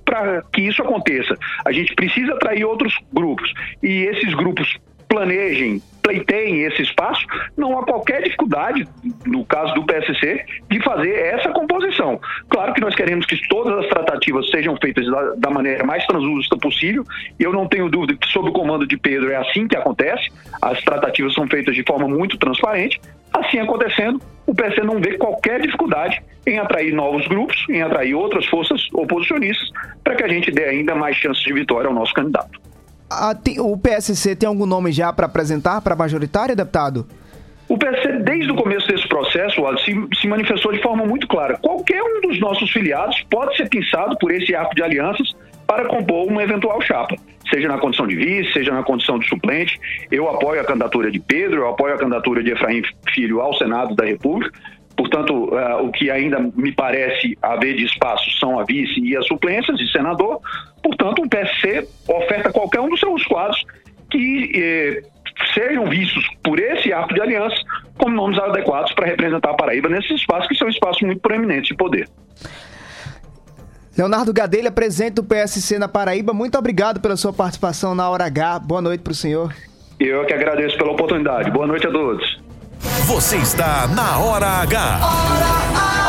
que 0.53 0.63
isso 0.63 0.83
aconteça, 0.83 1.37
a 1.65 1.71
gente 1.71 1.95
precisa 1.95 2.35
atrair 2.35 2.65
outros 2.65 2.99
grupos. 3.13 3.55
E 3.81 4.03
esses 4.03 4.35
grupos 4.35 4.77
planejem, 5.09 5.81
pleiteiem 6.07 6.63
esse 6.63 6.83
espaço, 6.83 7.27
não 7.57 7.77
há 7.77 7.85
qualquer 7.85 8.23
dificuldade, 8.23 8.87
no 9.27 9.45
caso 9.45 9.75
do 9.75 9.85
PSC, 9.85 10.45
de 10.71 10.81
fazer 10.85 11.11
essa 11.11 11.51
composição. 11.51 12.21
Claro 12.49 12.73
que 12.73 12.81
nós 12.81 12.95
queremos 12.95 13.27
que 13.27 13.37
todas 13.49 13.85
as 13.85 13.89
tratativas 13.89 14.49
sejam 14.51 14.77
feitas 14.81 15.05
da, 15.11 15.35
da 15.37 15.51
maneira 15.51 15.85
mais 15.85 16.07
transusta 16.07 16.57
possível, 16.57 17.03
e 17.39 17.43
eu 17.43 17.53
não 17.53 17.67
tenho 17.67 17.89
dúvida 17.89 18.15
que, 18.15 18.29
sob 18.29 18.51
o 18.51 18.53
comando 18.53 18.87
de 18.87 18.97
Pedro, 18.97 19.33
é 19.33 19.37
assim 19.37 19.67
que 19.67 19.77
acontece, 19.77 20.29
as 20.63 20.81
tratativas 20.85 21.35
são 21.35 21.49
feitas 21.49 21.75
de 21.75 21.83
forma 21.83 22.07
muito 22.07 22.39
transparente, 22.39 23.01
Assim 23.33 23.59
acontecendo, 23.59 24.21
o 24.47 24.55
PC 24.55 24.83
não 24.83 24.99
vê 24.99 25.19
qualquer 25.19 25.61
dificuldade 25.61 26.23
em 26.47 26.59
atrair 26.59 26.95
novos 26.95 27.27
grupos, 27.27 27.67
em 27.69 27.83
atrair 27.83 28.15
outras 28.15 28.47
forças 28.47 28.89
oposicionistas, 28.95 29.71
para 30.03 30.15
que 30.15 30.25
a 30.25 30.29
gente 30.29 30.51
dê 30.51 30.65
ainda 30.65 30.95
mais 30.95 31.17
chances 31.17 31.43
de 31.43 31.53
vitória 31.53 31.89
ao 31.89 31.95
nosso 31.95 32.15
candidato. 32.15 32.59
Ah, 33.09 33.35
tem- 33.35 33.61
o 33.61 33.77
PSC 33.77 34.35
tem 34.35 34.49
algum 34.49 34.67
nome 34.67 34.91
já 34.93 35.13
para 35.13 35.27
apresentar 35.27 35.81
para 35.81 35.95
a 35.95 35.97
majoritária, 35.97 36.57
deputado? 36.57 37.07
O 37.69 37.77
PSC, 37.77 38.13
desde 38.21 38.51
o 38.53 38.55
começo 38.55 38.87
desse 38.87 39.09
processo, 39.09 39.61
se, 39.85 40.21
se 40.21 40.29
manifestou 40.29 40.73
de 40.73 40.81
forma 40.83 41.05
muito 41.05 41.27
clara. 41.27 41.57
Qualquer 41.61 42.01
um 42.03 42.21
dos 42.21 42.39
nossos 42.41 42.71
filiados 42.71 43.25
pode 43.29 43.57
ser 43.57 43.69
pensado 43.69 44.17
por 44.19 44.31
esse 44.31 44.55
arco 44.55 44.75
de 44.75 44.83
alianças 44.83 45.35
para 45.67 45.85
compor 45.87 46.29
uma 46.29 46.45
eventual 46.45 46.81
chapa, 46.81 47.17
seja 47.51 47.67
na 47.67 47.77
condição 47.77 48.07
de 48.07 48.15
vice, 48.15 48.53
seja 48.53 48.73
na 48.73 48.85
condição 48.85 49.19
de 49.19 49.29
suplente. 49.29 49.81
Eu 50.13 50.29
apoio 50.31 50.61
a 50.61 50.65
candidatura 50.65 51.11
de 51.11 51.19
Pedro, 51.19 51.63
eu 51.63 51.69
apoio 51.69 51.95
a 51.95 51.99
candidatura 51.99 52.41
de 52.41 52.53
Efraim 52.53 52.83
Filho 53.13 53.41
ao 53.41 53.53
Senado 53.55 53.97
da 53.97 54.05
República. 54.05 54.57
Portanto, 54.97 55.51
eh, 55.53 55.75
o 55.77 55.91
que 55.91 56.11
ainda 56.11 56.41
me 56.55 56.73
parece 56.73 57.37
haver 57.43 57.77
de 57.77 57.85
espaço 57.85 58.31
são 58.39 58.59
a 58.59 58.65
vice 58.65 59.01
e 59.01 59.17
as 59.17 59.27
suplências 59.27 59.77
de 59.77 59.91
senador. 59.93 60.41
Portanto, 60.83 61.23
o 61.23 61.29
PSC 61.29 61.87
oferta 62.09 62.51
qualquer 62.51 62.81
um 62.81 62.89
dos 62.89 63.01
seus 63.01 63.25
quadros 63.25 63.63
que 64.11 64.53
eh, 64.55 65.03
sejam 65.53 65.85
vistos 65.87 66.27
por 66.43 66.59
esse 66.59 66.93
ato 66.93 67.15
de 67.15 67.21
aliança 67.21 67.57
como 67.99 68.15
nomes 68.15 68.39
adequados 68.39 68.93
para 68.93 69.07
representar 69.07 69.51
a 69.51 69.55
Paraíba 69.55 69.89
nesses 69.89 70.13
espaços 70.13 70.49
que 70.49 70.55
são 70.55 70.69
espaços 70.69 71.03
muito 71.03 71.21
proeminentes 71.21 71.69
de 71.69 71.75
poder. 71.75 72.09
Leonardo 73.97 74.33
Gadelha, 74.33 74.71
presidente 74.71 75.15
do 75.15 75.25
PSC 75.25 75.79
na 75.79 75.89
Paraíba, 75.89 76.33
muito 76.33 76.59
obrigado 76.59 77.01
pela 77.01 77.17
sua 77.17 77.33
participação 77.33 77.95
na 77.95 78.09
Hora 78.09 78.27
H. 78.27 78.59
Boa 78.59 78.83
noite 78.83 79.01
para 79.01 79.13
o 79.13 79.15
senhor. 79.15 79.55
Eu 79.99 80.25
que 80.27 80.35
agradeço 80.35 80.77
pela 80.77 80.93
oportunidade. 80.93 81.51
Boa 81.51 81.67
noite 81.67 81.87
a 81.87 81.91
todos. 81.91 82.46
Você 83.07 83.37
está 83.37 83.87
na 83.87 84.19
Hora 84.19 84.61
H. 84.63 86.06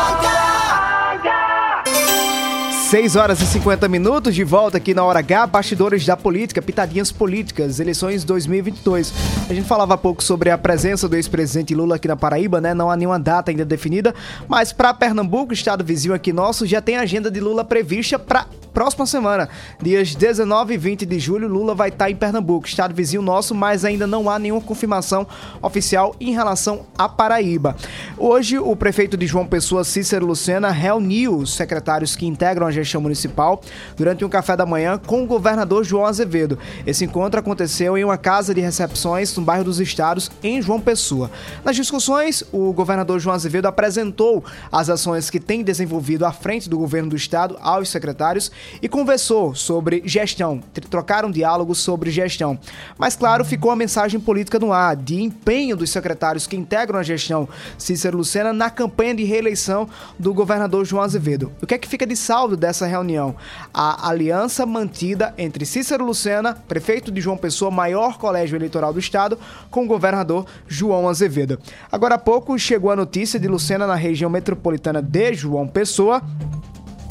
6 2.88 3.16
horas 3.16 3.38
e 3.42 3.46
50 3.46 3.86
minutos 3.86 4.34
de 4.34 4.42
volta 4.42 4.78
aqui 4.78 4.94
na 4.94 5.04
Hora 5.04 5.18
H, 5.18 5.46
bastidores 5.48 6.06
da 6.06 6.16
política, 6.16 6.62
pitadinhas 6.62 7.12
políticas, 7.12 7.80
eleições 7.80 8.24
2022. 8.24 9.12
A 9.46 9.52
gente 9.52 9.68
falava 9.68 9.92
há 9.92 9.98
pouco 9.98 10.24
sobre 10.24 10.50
a 10.50 10.56
presença 10.56 11.06
do 11.06 11.14
ex-presidente 11.14 11.74
Lula 11.74 11.96
aqui 11.96 12.08
na 12.08 12.16
Paraíba, 12.16 12.62
né? 12.62 12.72
Não 12.72 12.90
há 12.90 12.96
nenhuma 12.96 13.20
data 13.20 13.50
ainda 13.50 13.62
definida, 13.62 14.14
mas 14.48 14.72
para 14.72 14.94
Pernambuco, 14.94 15.52
estado 15.52 15.84
vizinho 15.84 16.14
aqui 16.14 16.32
nosso, 16.32 16.66
já 16.66 16.80
tem 16.80 16.96
a 16.96 17.02
agenda 17.02 17.30
de 17.30 17.40
Lula 17.40 17.62
prevista 17.62 18.18
para 18.18 18.46
próxima 18.72 19.06
semana. 19.06 19.48
Dias 19.82 20.14
19 20.14 20.72
e 20.72 20.76
20 20.76 21.04
de 21.04 21.18
julho, 21.18 21.48
Lula 21.48 21.74
vai 21.74 21.88
estar 21.88 22.10
em 22.10 22.16
Pernambuco, 22.16 22.66
estado 22.66 22.94
vizinho 22.94 23.20
nosso, 23.20 23.54
mas 23.54 23.84
ainda 23.84 24.06
não 24.06 24.30
há 24.30 24.38
nenhuma 24.38 24.60
confirmação 24.62 25.26
oficial 25.60 26.14
em 26.20 26.32
relação 26.32 26.86
à 26.96 27.08
Paraíba. 27.08 27.76
Hoje, 28.16 28.58
o 28.58 28.74
prefeito 28.76 29.16
de 29.16 29.26
João 29.26 29.46
Pessoa, 29.46 29.84
Cícero 29.84 30.24
Lucena, 30.24 30.70
reuniu 30.70 31.36
os 31.36 31.54
secretários 31.54 32.14
que 32.14 32.24
integram 32.24 32.66
a 32.66 32.77
gestão 32.78 33.00
municipal 33.00 33.60
durante 33.96 34.24
um 34.24 34.28
café 34.28 34.56
da 34.56 34.66
manhã 34.66 34.98
com 34.98 35.22
o 35.22 35.26
governador 35.26 35.84
João 35.84 36.06
Azevedo. 36.06 36.58
Esse 36.86 37.04
encontro 37.04 37.38
aconteceu 37.38 37.96
em 37.98 38.04
uma 38.04 38.16
casa 38.18 38.54
de 38.54 38.60
recepções 38.60 39.36
no 39.36 39.42
bairro 39.42 39.64
dos 39.64 39.80
Estados, 39.80 40.30
em 40.42 40.60
João 40.62 40.80
Pessoa. 40.80 41.30
Nas 41.64 41.76
discussões, 41.76 42.42
o 42.52 42.72
governador 42.72 43.18
João 43.20 43.34
Azevedo 43.34 43.66
apresentou 43.66 44.44
as 44.70 44.88
ações 44.88 45.30
que 45.30 45.40
tem 45.40 45.62
desenvolvido 45.62 46.24
à 46.24 46.32
frente 46.32 46.68
do 46.68 46.78
governo 46.78 47.10
do 47.10 47.16
estado 47.16 47.56
aos 47.60 47.88
secretários 47.88 48.50
e 48.80 48.88
conversou 48.88 49.54
sobre 49.54 50.02
gestão, 50.04 50.60
tr- 50.72 50.86
trocaram 50.88 51.30
diálogos 51.30 51.78
sobre 51.78 52.10
gestão. 52.10 52.58
Mas, 52.96 53.16
claro, 53.16 53.44
ficou 53.44 53.70
a 53.70 53.76
mensagem 53.76 54.20
política 54.20 54.58
no 54.58 54.72
ar 54.72 54.96
de 54.96 55.22
empenho 55.22 55.76
dos 55.76 55.90
secretários 55.90 56.46
que 56.46 56.56
integram 56.56 56.98
a 56.98 57.02
gestão 57.02 57.48
Cícero 57.76 58.16
Lucena 58.16 58.52
na 58.52 58.70
campanha 58.70 59.14
de 59.14 59.24
reeleição 59.24 59.88
do 60.18 60.32
governador 60.34 60.84
João 60.84 61.02
Azevedo. 61.02 61.52
O 61.62 61.66
que 61.66 61.74
é 61.74 61.78
que 61.78 61.88
fica 61.88 62.06
de 62.06 62.16
saldo 62.16 62.56
dessa 62.68 62.86
reunião? 62.86 63.34
A 63.72 64.10
aliança 64.10 64.66
mantida 64.66 65.34
entre 65.38 65.64
Cícero 65.64 66.04
Lucena, 66.04 66.54
prefeito 66.68 67.10
de 67.10 67.20
João 67.20 67.36
Pessoa, 67.36 67.70
maior 67.70 68.18
colégio 68.18 68.56
eleitoral 68.56 68.92
do 68.92 68.98
estado, 68.98 69.38
com 69.70 69.84
o 69.84 69.86
governador 69.86 70.46
João 70.66 71.08
Azevedo. 71.08 71.58
Agora 71.90 72.16
há 72.16 72.18
pouco 72.18 72.58
chegou 72.58 72.90
a 72.90 72.96
notícia 72.96 73.40
de 73.40 73.48
Lucena 73.48 73.86
na 73.86 73.94
região 73.94 74.30
metropolitana 74.30 75.00
de 75.00 75.32
João 75.34 75.66
Pessoa 75.66 76.22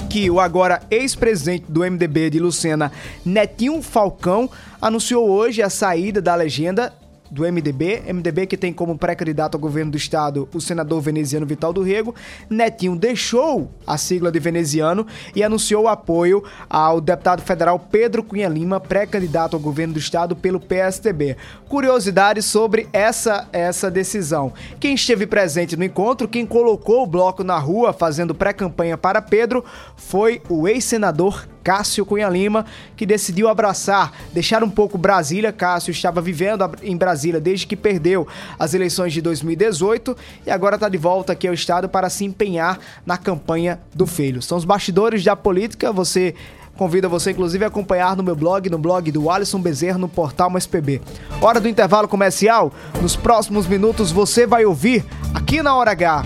que 0.09 0.29
o 0.29 0.39
agora 0.39 0.81
ex-presidente 0.89 1.65
do 1.67 1.81
MDB 1.81 2.29
de 2.29 2.39
Lucena, 2.39 2.93
Netinho 3.25 3.81
Falcão, 3.81 4.49
anunciou 4.81 5.29
hoje 5.29 5.61
a 5.61 5.69
saída 5.69 6.21
da 6.21 6.33
legenda 6.33 6.93
do 7.30 7.43
MDB, 7.43 8.03
MDB 8.07 8.47
que 8.47 8.57
tem 8.57 8.73
como 8.73 8.97
pré-candidato 8.97 9.55
ao 9.55 9.61
governo 9.61 9.91
do 9.91 9.97
estado 9.97 10.47
o 10.53 10.61
senador 10.61 11.01
veneziano 11.01 11.45
Vital 11.45 11.73
do 11.73 11.82
Rego. 11.82 12.15
Netinho 12.49 12.95
deixou 12.95 13.71
a 13.86 13.97
sigla 13.97 14.32
de 14.32 14.39
veneziano 14.39 15.05
e 15.36 15.43
anunciou 15.43 15.84
o 15.84 15.88
apoio 15.88 16.43
ao 16.69 17.01
deputado 17.01 17.41
federal 17.41 17.80
Pedro 17.80 18.23
Cunha 18.23 18.47
Lima, 18.47 18.80
pré-candidato 18.80 19.55
ao 19.55 19.59
governo 19.59 19.93
do 19.93 19.99
estado 19.99 20.36
pelo 20.36 20.59
PSTB. 20.59 21.38
Curiosidades 21.67 22.45
sobre 22.45 22.88
essa 22.93 23.47
essa 23.51 23.89
decisão. 23.89 24.53
Quem 24.80 24.95
esteve 24.95 25.25
presente 25.25 25.75
no 25.75 25.84
encontro, 25.84 26.28
quem 26.28 26.45
colocou 26.45 27.03
o 27.03 27.07
bloco 27.07 27.43
na 27.43 27.57
rua 27.57 27.93
fazendo 27.93 28.36
pré-campanha 28.36 28.97
para 28.97 29.21
Pedro, 29.21 29.63
foi 29.95 30.41
o 30.49 30.67
ex-senador 30.67 31.47
Cássio 31.68 32.05
Cunha 32.05 32.30
Lima, 32.30 32.65
que 32.95 33.05
decidiu 33.05 33.49
abraçar, 33.49 34.13
deixar 34.32 34.63
um 34.63 34.70
pouco 34.70 34.97
Brasília. 34.97 35.51
Cássio 35.51 35.91
estava 35.91 36.22
vivendo 36.22 36.63
em 36.82 36.95
Brasília 36.95 37.41
desde 37.41 37.68
que 37.68 37.76
perdeu 37.76 38.26
as 38.57 38.74
eleições 38.74 39.11
de 39.11 39.22
2018 39.22 40.15
e 40.45 40.49
agora 40.49 40.76
está 40.76 40.88
de 40.88 40.97
volta 40.97 41.34
aqui 41.34 41.45
ao 41.45 41.53
estado 41.53 41.89
para 41.89 42.09
se 42.09 42.24
empenhar 42.24 42.80
na 43.05 43.18
campanha 43.18 43.82
do 43.93 44.07
filho. 44.07 44.41
São 44.41 44.57
os 44.57 44.63
bastidores 44.63 45.26
da 45.26 45.36
política. 45.36 45.91
Você 45.91 46.34
Convido 46.78 47.09
você, 47.09 47.32
inclusive, 47.32 47.65
a 47.65 47.70
acompanhar 47.70 48.15
no 48.15 48.22
meu 48.22 48.36
blog, 48.36 48.70
no 48.70 48.78
blog 48.78 49.11
do 49.11 49.32
Alisson 49.32 49.59
Bezerra, 49.59 49.97
no 49.97 50.07
portal 50.07 50.47
MSPB. 50.47 51.01
Hora 51.41 51.59
do 51.59 51.68
intervalo 51.68 52.07
comercial. 52.07 52.72
Nos 53.01 53.15
próximos 53.15 53.65
minutos 53.65 54.11
você 54.11 54.45
vai 54.45 54.63
ouvir 54.63 55.03
aqui 55.34 55.63
na 55.63 55.76
Hora 55.76 55.89
H. 55.89 56.22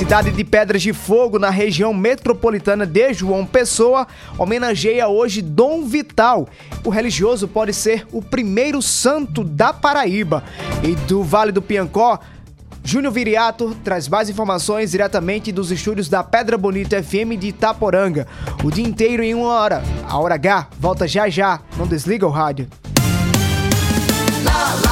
Cidade 0.00 0.30
de 0.30 0.44
Pedras 0.44 0.80
de 0.80 0.94
Fogo, 0.94 1.38
na 1.38 1.50
região 1.50 1.92
metropolitana 1.92 2.86
de 2.86 3.12
João 3.12 3.44
Pessoa, 3.44 4.08
homenageia 4.38 5.06
hoje 5.08 5.42
Dom 5.42 5.84
Vital. 5.84 6.48
O 6.82 6.88
religioso 6.88 7.46
pode 7.46 7.74
ser 7.74 8.06
o 8.10 8.22
primeiro 8.22 8.80
santo 8.80 9.44
da 9.44 9.74
Paraíba. 9.74 10.42
E 10.82 10.94
do 11.06 11.22
Vale 11.22 11.52
do 11.52 11.60
Piancó, 11.60 12.18
Júnior 12.82 13.12
Viriato 13.12 13.76
traz 13.84 14.08
mais 14.08 14.30
informações 14.30 14.92
diretamente 14.92 15.52
dos 15.52 15.70
estúdios 15.70 16.08
da 16.08 16.24
Pedra 16.24 16.56
Bonita 16.56 17.02
FM 17.02 17.38
de 17.38 17.48
Itaporanga. 17.48 18.26
O 18.64 18.70
dia 18.70 18.88
inteiro 18.88 19.22
em 19.22 19.34
uma 19.34 19.52
hora. 19.52 19.82
A 20.08 20.18
Hora 20.18 20.36
H 20.36 20.68
volta 20.78 21.06
já 21.06 21.28
já. 21.28 21.60
Não 21.76 21.86
desliga 21.86 22.26
o 22.26 22.30
rádio. 22.30 22.66
Lá, 24.44 24.74
lá, 24.82 24.89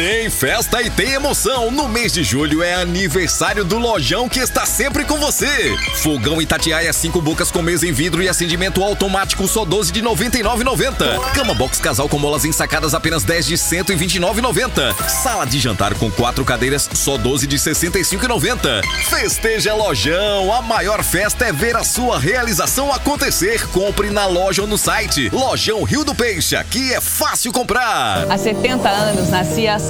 Tem 0.00 0.30
festa 0.30 0.80
e 0.80 0.88
tem 0.88 1.10
emoção. 1.10 1.70
No 1.70 1.86
mês 1.86 2.10
de 2.10 2.24
julho 2.24 2.62
é 2.62 2.72
aniversário 2.72 3.66
do 3.66 3.76
Lojão 3.76 4.30
que 4.30 4.38
está 4.38 4.64
sempre 4.64 5.04
com 5.04 5.18
você. 5.18 5.76
Fogão 5.96 6.40
Itatiaia 6.40 6.90
5 6.90 7.20
bocas 7.20 7.50
com 7.50 7.60
mesa 7.60 7.86
em 7.86 7.92
vidro 7.92 8.22
e 8.22 8.28
acendimento 8.28 8.82
automático 8.82 9.46
só 9.46 9.62
12 9.62 9.92
de 9.92 10.02
99,90. 10.02 11.32
Cama 11.34 11.52
box 11.52 11.78
casal 11.80 12.08
com 12.08 12.18
molas 12.18 12.46
ensacadas 12.46 12.94
apenas 12.94 13.24
10 13.24 13.44
de 13.44 13.54
129,90. 13.56 15.06
Sala 15.06 15.44
de 15.44 15.58
jantar 15.58 15.92
com 15.92 16.10
quatro 16.10 16.46
cadeiras 16.46 16.88
só 16.94 17.18
12 17.18 17.46
de 17.46 17.58
65,90. 17.58 18.82
Festeja 19.04 19.74
Lojão. 19.74 20.50
A 20.50 20.62
maior 20.62 21.04
festa 21.04 21.44
é 21.44 21.52
ver 21.52 21.76
a 21.76 21.84
sua 21.84 22.18
realização 22.18 22.90
acontecer. 22.90 23.68
Compre 23.68 24.08
na 24.08 24.24
loja 24.24 24.62
ou 24.62 24.68
no 24.68 24.78
site. 24.78 25.28
Lojão 25.28 25.82
Rio 25.82 26.04
do 26.04 26.14
Peixe. 26.14 26.56
Aqui 26.56 26.90
é 26.90 27.02
fácil 27.02 27.52
comprar. 27.52 28.24
Há 28.30 28.38
70 28.38 28.88
anos 28.88 29.28
nascia 29.28 29.74
a 29.74 29.89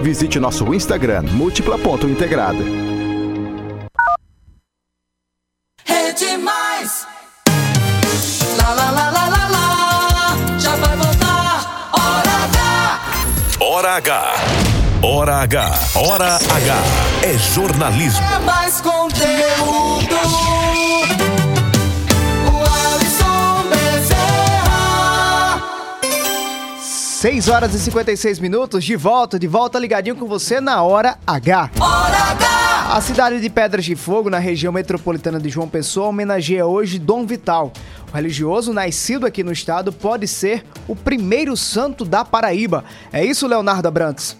visite 0.00 0.38
nosso 0.40 0.72
Instagram 0.74 1.22
múltipla.integrada. 1.32 2.58
Rede 5.84 6.36
Mais. 6.38 7.06
Lá, 8.58 8.74
lá, 8.74 8.90
lá, 8.90 9.10
lá, 9.10 9.28
lá, 9.28 9.48
lá. 9.48 10.58
Já 10.58 10.76
vai 10.76 10.96
voltar. 10.96 11.90
Hora 11.92 12.30
H. 12.44 13.00
Hora 13.60 13.96
H. 13.96 14.34
Hora 15.02 15.36
H. 15.42 15.78
Hora 15.94 16.36
H. 16.36 16.82
É 17.22 17.38
jornalismo. 17.38 18.26
É 18.34 18.38
mais 18.40 18.80
conteúdo. 18.80 20.59
6 27.20 27.48
horas 27.50 27.74
e 27.74 27.78
56 27.78 28.38
minutos, 28.38 28.82
de 28.82 28.96
volta, 28.96 29.38
de 29.38 29.46
volta 29.46 29.78
ligadinho 29.78 30.16
com 30.16 30.26
você 30.26 30.58
na 30.58 30.82
Hora 30.82 31.18
H. 31.26 31.70
Hora 31.78 32.16
H. 32.16 32.96
A 32.96 33.00
cidade 33.02 33.42
de 33.42 33.50
Pedras 33.50 33.84
de 33.84 33.94
Fogo, 33.94 34.30
na 34.30 34.38
região 34.38 34.72
metropolitana 34.72 35.38
de 35.38 35.50
João 35.50 35.68
Pessoa, 35.68 36.08
homenageia 36.08 36.64
hoje 36.64 36.98
Dom 36.98 37.26
Vital. 37.26 37.74
O 38.10 38.16
religioso, 38.16 38.72
nascido 38.72 39.26
aqui 39.26 39.44
no 39.44 39.52
estado, 39.52 39.92
pode 39.92 40.26
ser 40.26 40.64
o 40.88 40.96
primeiro 40.96 41.54
santo 41.58 42.06
da 42.06 42.24
Paraíba. 42.24 42.86
É 43.12 43.22
isso, 43.22 43.46
Leonardo 43.46 43.86
Abrantes? 43.86 44.34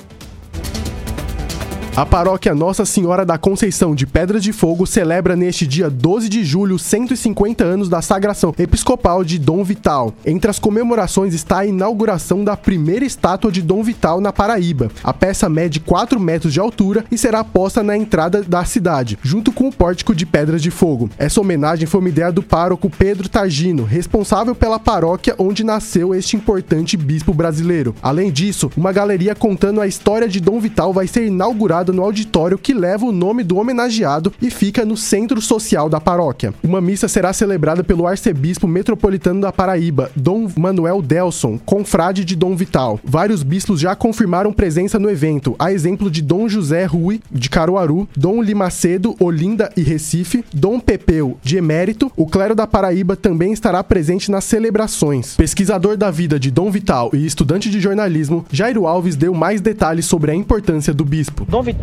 A 2.01 2.07
paróquia 2.07 2.55
Nossa 2.55 2.87
Senhora 2.87 3.27
da 3.27 3.37
Conceição 3.37 3.95
de 3.95 4.07
Pedra 4.07 4.41
de 4.41 4.55
Fogo 4.55 4.87
celebra 4.87 5.37
neste 5.37 5.67
dia 5.67 5.91
12 5.91 6.31
de 6.31 6.43
julho 6.43 6.79
150 6.79 7.63
anos 7.63 7.91
da 7.91 8.01
sagração 8.01 8.55
episcopal 8.59 9.23
de 9.23 9.39
Dom 9.39 9.63
Vital. 9.63 10.15
Entre 10.25 10.51
as 10.51 10.59
comemorações 10.59 11.35
está 11.35 11.59
a 11.59 11.67
inauguração 11.67 12.43
da 12.43 12.57
primeira 12.57 13.05
estátua 13.05 13.53
de 13.53 13.61
Dom 13.61 13.83
Vital 13.83 14.19
na 14.19 14.33
Paraíba. 14.33 14.91
A 15.05 15.13
peça 15.13 15.47
mede 15.51 15.79
4 15.79 16.19
metros 16.19 16.55
de 16.55 16.59
altura 16.59 17.05
e 17.11 17.19
será 17.19 17.45
posta 17.45 17.83
na 17.83 17.95
entrada 17.95 18.43
da 18.43 18.65
cidade, 18.65 19.19
junto 19.23 19.53
com 19.53 19.69
o 19.69 19.73
pórtico 19.73 20.15
de 20.15 20.25
Pedras 20.25 20.63
de 20.63 20.71
Fogo. 20.71 21.11
Essa 21.19 21.43
homenagem 21.43 21.87
foi 21.87 22.01
uma 22.01 22.09
ideia 22.09 22.33
do 22.33 22.43
pároco 22.43 22.89
Pedro 22.89 23.29
Targino, 23.29 23.85
responsável 23.85 24.55
pela 24.55 24.79
paróquia 24.79 25.35
onde 25.37 25.63
nasceu 25.63 26.15
este 26.15 26.35
importante 26.35 26.97
bispo 26.97 27.35
brasileiro. 27.35 27.95
Além 28.03 28.33
disso, 28.33 28.71
uma 28.75 28.91
galeria 28.91 29.35
contando 29.35 29.83
a 29.83 29.87
história 29.87 30.27
de 30.27 30.41
Dom 30.41 30.59
Vital 30.59 30.95
vai 30.95 31.07
ser 31.07 31.27
inaugurada 31.27 31.90
no 31.93 32.03
auditório 32.03 32.59
que 32.59 32.75
leva 32.75 33.07
o 33.07 33.13
nome 33.13 33.43
do 33.43 33.59
homenageado 33.59 34.33
e 34.41 34.51
fica 34.51 34.85
no 34.85 34.97
centro 34.97 35.41
social 35.41 35.89
da 35.89 36.01
paróquia. 36.01 36.55
Uma 36.63 36.81
missa 36.81 37.09
será 37.09 37.33
celebrada 37.33 37.83
pelo 37.83 38.07
arcebispo 38.07 38.67
metropolitano 38.67 39.41
da 39.41 39.53
Paraíba, 39.53 40.11
Dom 40.15 40.49
Manuel 40.57 41.03
Delson, 41.03 41.59
confrade 41.59 42.25
de 42.25 42.37
Dom 42.37 42.55
Vital. 42.55 43.01
Vários 43.05 43.43
bispos 43.43 43.81
já 43.81 43.95
confirmaram 43.95 44.53
presença 44.53 44.99
no 44.99 45.11
evento, 45.11 45.55
a 45.59 45.73
exemplo 45.73 46.11
de 46.11 46.23
Dom 46.23 46.49
José 46.49 46.85
Rui, 46.85 47.21
de 47.31 47.49
Caruaru, 47.49 48.09
Dom 48.17 48.43
Limacedo, 48.43 49.17
Olinda 49.19 49.71
e 49.77 49.83
Recife, 49.83 50.45
Dom 50.53 50.79
Pepeu, 50.79 51.39
de 51.43 51.57
Emérito. 51.57 52.11
O 52.17 52.27
clero 52.27 52.55
da 52.55 52.67
Paraíba 52.67 53.17
também 53.17 53.53
estará 53.53 53.83
presente 53.83 54.31
nas 54.31 54.45
celebrações. 54.45 55.35
Pesquisador 55.37 55.97
da 55.97 56.11
vida 56.11 56.39
de 56.39 56.51
Dom 56.51 56.71
Vital 56.71 57.11
e 57.13 57.27
estudante 57.27 57.71
de 57.71 57.81
jornalismo, 57.81 58.45
Jairo 58.51 58.87
Alves 58.87 59.17
deu 59.17 59.35
mais 59.35 59.61
detalhes 59.61 60.07
sobre 60.07 60.31
a 60.31 60.35
importância 60.35 60.93
do 60.93 61.05
bispo. 61.05 61.47
Dom 61.49 61.63
Vital 61.63 61.80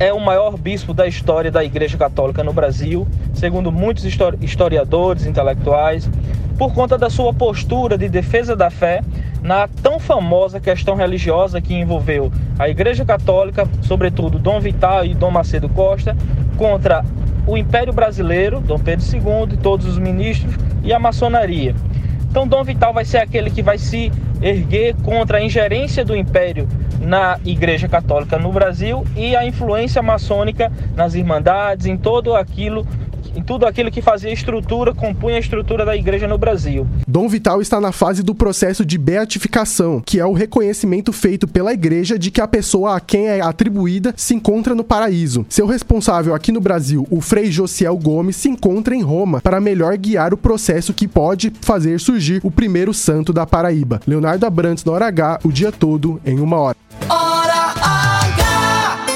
é 0.00 0.12
o 0.14 0.20
maior 0.20 0.56
bispo 0.56 0.94
da 0.94 1.06
história 1.06 1.50
da 1.50 1.62
Igreja 1.62 1.98
Católica 1.98 2.42
no 2.42 2.54
Brasil, 2.54 3.06
segundo 3.34 3.70
muitos 3.70 4.04
histori- 4.04 4.38
historiadores, 4.40 5.26
intelectuais, 5.26 6.08
por 6.56 6.72
conta 6.72 6.96
da 6.96 7.10
sua 7.10 7.34
postura 7.34 7.98
de 7.98 8.08
defesa 8.08 8.56
da 8.56 8.70
fé 8.70 9.02
na 9.42 9.68
tão 9.68 10.00
famosa 10.00 10.58
questão 10.58 10.94
religiosa 10.94 11.60
que 11.60 11.74
envolveu 11.74 12.32
a 12.58 12.68
Igreja 12.70 13.04
Católica, 13.04 13.68
sobretudo 13.82 14.38
Dom 14.38 14.58
Vital 14.58 15.04
e 15.04 15.14
Dom 15.14 15.30
Macedo 15.30 15.68
Costa, 15.68 16.16
contra 16.56 17.04
o 17.46 17.58
Império 17.58 17.92
Brasileiro, 17.92 18.60
Dom 18.60 18.78
Pedro 18.78 19.04
II 19.04 19.52
e 19.52 19.56
todos 19.58 19.86
os 19.86 19.98
ministros 19.98 20.54
e 20.82 20.94
a 20.94 20.98
maçonaria. 20.98 21.74
Então, 22.28 22.46
Dom 22.46 22.62
Vital 22.64 22.92
vai 22.92 23.04
ser 23.04 23.18
aquele 23.18 23.50
que 23.50 23.62
vai 23.62 23.78
se 23.78 24.12
erguer 24.42 24.94
contra 25.02 25.38
a 25.38 25.42
ingerência 25.42 26.04
do 26.04 26.14
Império 26.14 26.68
na 27.00 27.38
Igreja 27.44 27.88
Católica 27.88 28.38
no 28.38 28.52
Brasil 28.52 29.04
e 29.16 29.36
a 29.36 29.46
influência 29.46 30.02
maçônica 30.02 30.70
nas 30.94 31.14
irmandades, 31.14 31.86
em 31.86 31.96
todo 31.96 32.34
aquilo, 32.34 32.86
em 33.36 33.42
tudo 33.42 33.66
aquilo 33.66 33.90
que 33.90 34.00
fazia 34.00 34.32
estrutura, 34.32 34.94
compunha 34.94 35.36
a 35.36 35.40
estrutura 35.40 35.84
da 35.84 35.94
Igreja 35.94 36.26
no 36.26 36.38
Brasil. 36.38 36.86
Dom 37.06 37.28
Vital 37.28 37.60
está 37.60 37.80
na 37.80 37.92
fase 37.92 38.22
do 38.22 38.34
processo 38.34 38.84
de 38.84 38.96
beatificação, 38.96 40.02
que 40.04 40.18
é 40.18 40.24
o 40.24 40.32
reconhecimento 40.32 41.12
feito 41.12 41.46
pela 41.46 41.72
igreja 41.72 42.18
de 42.18 42.30
que 42.30 42.40
a 42.40 42.48
pessoa 42.48 42.96
a 42.96 43.00
quem 43.00 43.28
é 43.28 43.40
atribuída 43.40 44.14
se 44.16 44.34
encontra 44.34 44.74
no 44.74 44.82
paraíso. 44.82 45.44
Seu 45.48 45.66
responsável 45.66 46.34
aqui 46.34 46.50
no 46.50 46.60
Brasil, 46.60 47.06
o 47.10 47.20
Frei 47.20 47.50
Josiel 47.50 47.96
Gomes, 47.96 48.36
se 48.36 48.48
encontra 48.48 48.94
em 48.94 49.02
Roma 49.02 49.40
para 49.40 49.60
melhor 49.60 49.96
guiar 49.96 50.32
o 50.32 50.36
processo 50.36 50.94
que 50.94 51.06
pode 51.06 51.52
fazer 51.60 52.00
surgir 52.00 52.40
o 52.42 52.50
primeiro 52.50 52.94
santo 52.94 53.32
da 53.32 53.46
Paraíba. 53.46 54.00
Leonardo 54.06 54.46
Abrantes, 54.46 54.84
na 54.84 54.92
hora 54.92 55.06
H, 55.06 55.40
o 55.44 55.52
dia 55.52 55.70
todo, 55.70 56.20
em 56.24 56.40
uma 56.40 56.56
hora. 56.56 56.76
Hora 57.08 57.74
H. 57.82 59.06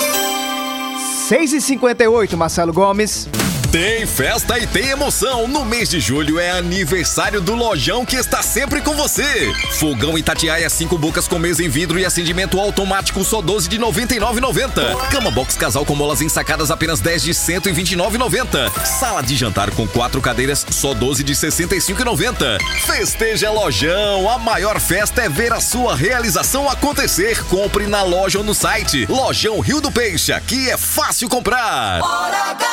6 1.28 1.52
e 1.52 1.60
58 1.60 2.36
Marcelo 2.36 2.72
Gomes. 2.72 3.28
Tem 3.72 4.04
festa 4.04 4.58
e 4.58 4.66
tem 4.66 4.88
emoção. 4.88 5.46
No 5.46 5.64
mês 5.64 5.88
de 5.88 6.00
julho 6.00 6.40
é 6.40 6.50
aniversário 6.50 7.40
do 7.40 7.54
Lojão 7.54 8.04
que 8.04 8.16
está 8.16 8.42
sempre 8.42 8.80
com 8.80 8.96
você. 8.96 9.52
Fogão 9.78 10.18
Itatiaia 10.18 10.68
5 10.68 10.98
bocas 10.98 11.28
com 11.28 11.38
mesa 11.38 11.62
em 11.62 11.68
vidro 11.68 11.96
e 11.96 12.04
acendimento 12.04 12.58
automático 12.58 13.22
só 13.22 13.40
12 13.40 13.68
de 13.68 13.78
99,90. 13.78 15.08
Cama 15.10 15.30
box 15.30 15.56
casal 15.56 15.86
com 15.86 15.94
molas 15.94 16.20
ensacadas 16.20 16.68
apenas 16.72 16.98
10 16.98 17.22
de 17.22 17.30
129,90. 17.32 18.84
Sala 18.84 19.22
de 19.22 19.36
jantar 19.36 19.70
com 19.70 19.86
quatro 19.86 20.20
cadeiras 20.20 20.66
só 20.68 20.92
12 20.92 21.22
de 21.22 21.34
65,90. 21.34 22.58
Festeja 22.84 23.52
Lojão. 23.52 24.28
A 24.28 24.36
maior 24.36 24.80
festa 24.80 25.22
é 25.22 25.28
ver 25.28 25.52
a 25.52 25.60
sua 25.60 25.94
realização 25.94 26.68
acontecer. 26.68 27.44
Compre 27.44 27.86
na 27.86 28.02
loja 28.02 28.38
ou 28.38 28.44
no 28.44 28.52
site. 28.52 29.06
Lojão 29.08 29.60
Rio 29.60 29.80
do 29.80 29.92
Peixe. 29.92 30.32
Aqui 30.32 30.68
é 30.68 30.76
fácil 30.76 31.28
comprar. 31.28 32.02
Hora 32.02 32.50
H! 32.50 32.69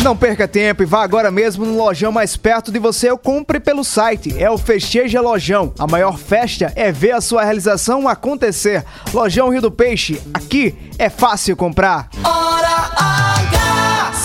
Não 0.00 0.16
perca 0.16 0.48
tempo 0.48 0.82
e 0.82 0.86
vá 0.86 1.02
agora 1.02 1.30
mesmo 1.30 1.64
no 1.64 1.76
lojão 1.76 2.10
mais 2.10 2.36
perto 2.36 2.72
de 2.72 2.78
você 2.78 3.10
ou 3.10 3.18
compre 3.18 3.60
pelo 3.60 3.84
site. 3.84 4.34
É 4.42 4.50
o 4.50 4.58
Festeja 4.58 5.20
Lojão. 5.20 5.72
A 5.78 5.86
maior 5.86 6.18
festa 6.18 6.72
é 6.74 6.90
ver 6.90 7.12
a 7.12 7.20
sua 7.20 7.44
realização 7.44 8.08
acontecer. 8.08 8.84
Lojão 9.12 9.50
Rio 9.50 9.60
do 9.60 9.70
Peixe. 9.70 10.20
Aqui 10.32 10.74
é 10.98 11.08
fácil 11.08 11.56
comprar. 11.56 12.08
Hora 12.24 12.90
H! 12.96 13.11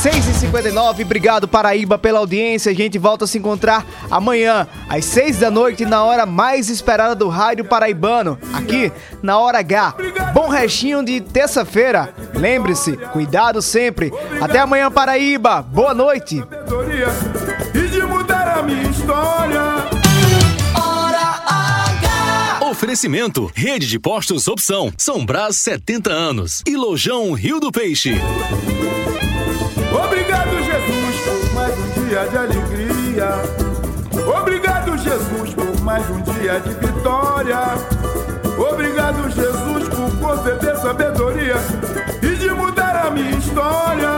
6 0.09 0.25
e 0.25 0.33
59 0.35 1.03
obrigado 1.03 1.49
Paraíba 1.49 1.97
pela 1.97 2.19
audiência. 2.19 2.71
A 2.71 2.75
gente 2.75 2.97
volta 2.97 3.25
a 3.25 3.27
se 3.27 3.37
encontrar 3.37 3.85
amanhã, 4.09 4.65
às 4.87 5.03
6 5.03 5.39
da 5.39 5.51
noite, 5.51 5.85
na 5.85 6.01
hora 6.01 6.25
mais 6.25 6.69
esperada 6.69 7.13
do 7.13 7.27
Rádio 7.27 7.65
Paraibano, 7.65 8.39
aqui 8.53 8.89
na 9.21 9.37
Hora 9.37 9.59
H. 9.59 9.95
Bom 10.33 10.47
restinho 10.47 11.03
de 11.03 11.19
terça-feira. 11.19 12.13
Lembre-se, 12.33 12.95
cuidado 13.11 13.61
sempre. 13.61 14.13
Até 14.39 14.59
amanhã, 14.59 14.89
Paraíba. 14.89 15.61
Boa 15.61 15.93
noite. 15.93 16.41
E 17.75 17.87
de 17.89 18.01
mudar 18.03 18.59
a 18.59 18.63
minha 18.63 18.83
história. 18.83 19.61
Hora 20.73 21.41
H! 22.61 22.65
Oferecimento: 22.69 23.51
Rede 23.53 23.85
de 23.85 23.99
Postos 23.99 24.47
Opção. 24.47 24.89
São 24.97 25.25
Brás 25.25 25.57
70 25.57 26.09
anos. 26.09 26.63
E 26.65 26.77
Lojão 26.77 27.33
Rio 27.33 27.59
do 27.59 27.73
Peixe. 27.73 28.15
Obrigado, 29.91 30.63
Jesus, 30.63 31.21
por 31.21 31.53
mais 31.53 31.73
um 31.77 32.05
dia 32.05 32.27
de 32.27 32.37
alegria. 32.37 33.29
Obrigado, 34.39 34.97
Jesus, 34.97 35.53
por 35.53 35.81
mais 35.81 36.09
um 36.09 36.21
dia 36.21 36.59
de 36.59 36.73
vitória. 36.73 37.59
Obrigado, 38.57 39.29
Jesus, 39.29 39.89
por 39.89 40.11
conceder 40.19 40.75
sabedoria 40.77 41.55
e 42.21 42.35
de 42.35 42.49
mudar 42.49 43.05
a 43.05 43.11
minha 43.11 43.31
história. 43.37 44.09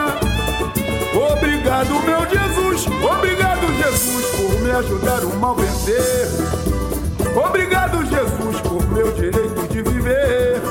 Obrigado, 1.13 1.89
meu 2.01 2.19
Jesus. 2.29 2.87
Obrigado, 2.87 3.67
Jesus, 3.75 4.25
por 4.35 4.61
me 4.61 4.71
ajudar 4.71 5.23
o 5.23 5.35
mal 5.35 5.55
vencer. 5.55 6.27
Obrigado, 7.35 8.05
Jesus, 8.05 8.61
por 8.61 8.87
meu 8.91 9.11
direito 9.11 9.67
de 9.69 9.81
viver. 9.81 10.61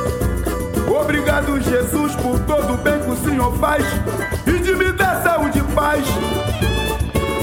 Obrigado, 0.88 1.60
Jesus, 1.60 2.16
por 2.16 2.38
todo 2.40 2.74
o 2.74 2.76
bem 2.78 2.98
que 3.00 3.10
o 3.10 3.16
Senhor 3.16 3.52
faz 3.58 3.84
paz. 5.78 6.04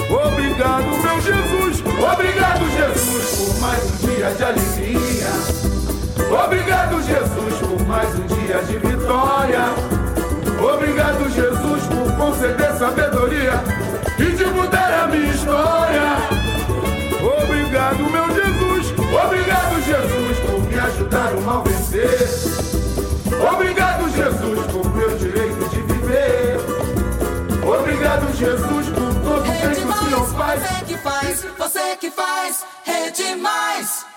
Obrigado, 0.09 0.83
meu 0.83 1.21
Jesus. 1.21 1.83
Obrigado, 2.11 2.69
Jesus, 2.75 3.37
por 3.37 3.61
mais 3.61 3.83
um 3.83 4.07
dia 4.07 4.29
de 4.31 4.43
alegria. 4.43 5.27
Obrigado, 6.43 7.01
Jesus, 7.01 7.55
por 7.59 7.87
mais 7.87 8.09
um 8.15 8.27
dia 8.27 8.61
de 8.63 8.77
vitória. 8.77 9.69
Obrigado, 10.61 11.29
Jesus, 11.29 11.83
por 11.87 12.11
conceder 12.17 12.73
sabedoria 12.73 13.53
e 14.19 14.35
de 14.35 14.45
mudar 14.47 15.03
a 15.03 15.07
minha 15.07 15.31
história. 15.31 16.17
Obrigado, 17.41 17.99
meu 17.99 18.27
Jesus. 18.35 18.93
Obrigado, 19.25 19.81
Jesus, 19.81 20.39
por 20.39 20.61
me 20.61 20.77
ajudar 20.77 21.33
o 21.35 21.41
mal 21.41 21.63
vencer. 21.63 22.27
Obrigado, 23.49 24.09
Jesus, 24.09 24.59
por 24.71 24.84
Obrigado, 28.15 28.33
Jesus, 28.37 28.89
por 28.89 29.13
todo 29.23 29.39
o 29.39 29.43
bem 29.43 29.69
que 29.71 30.05
Senhor 30.05 30.27
faz. 30.35 30.61
Você 30.61 30.85
que 30.85 30.97
faz, 30.97 31.45
você 31.57 31.97
que 31.97 32.11
faz, 32.11 32.65
rede 32.85 33.35
mais. 33.35 34.14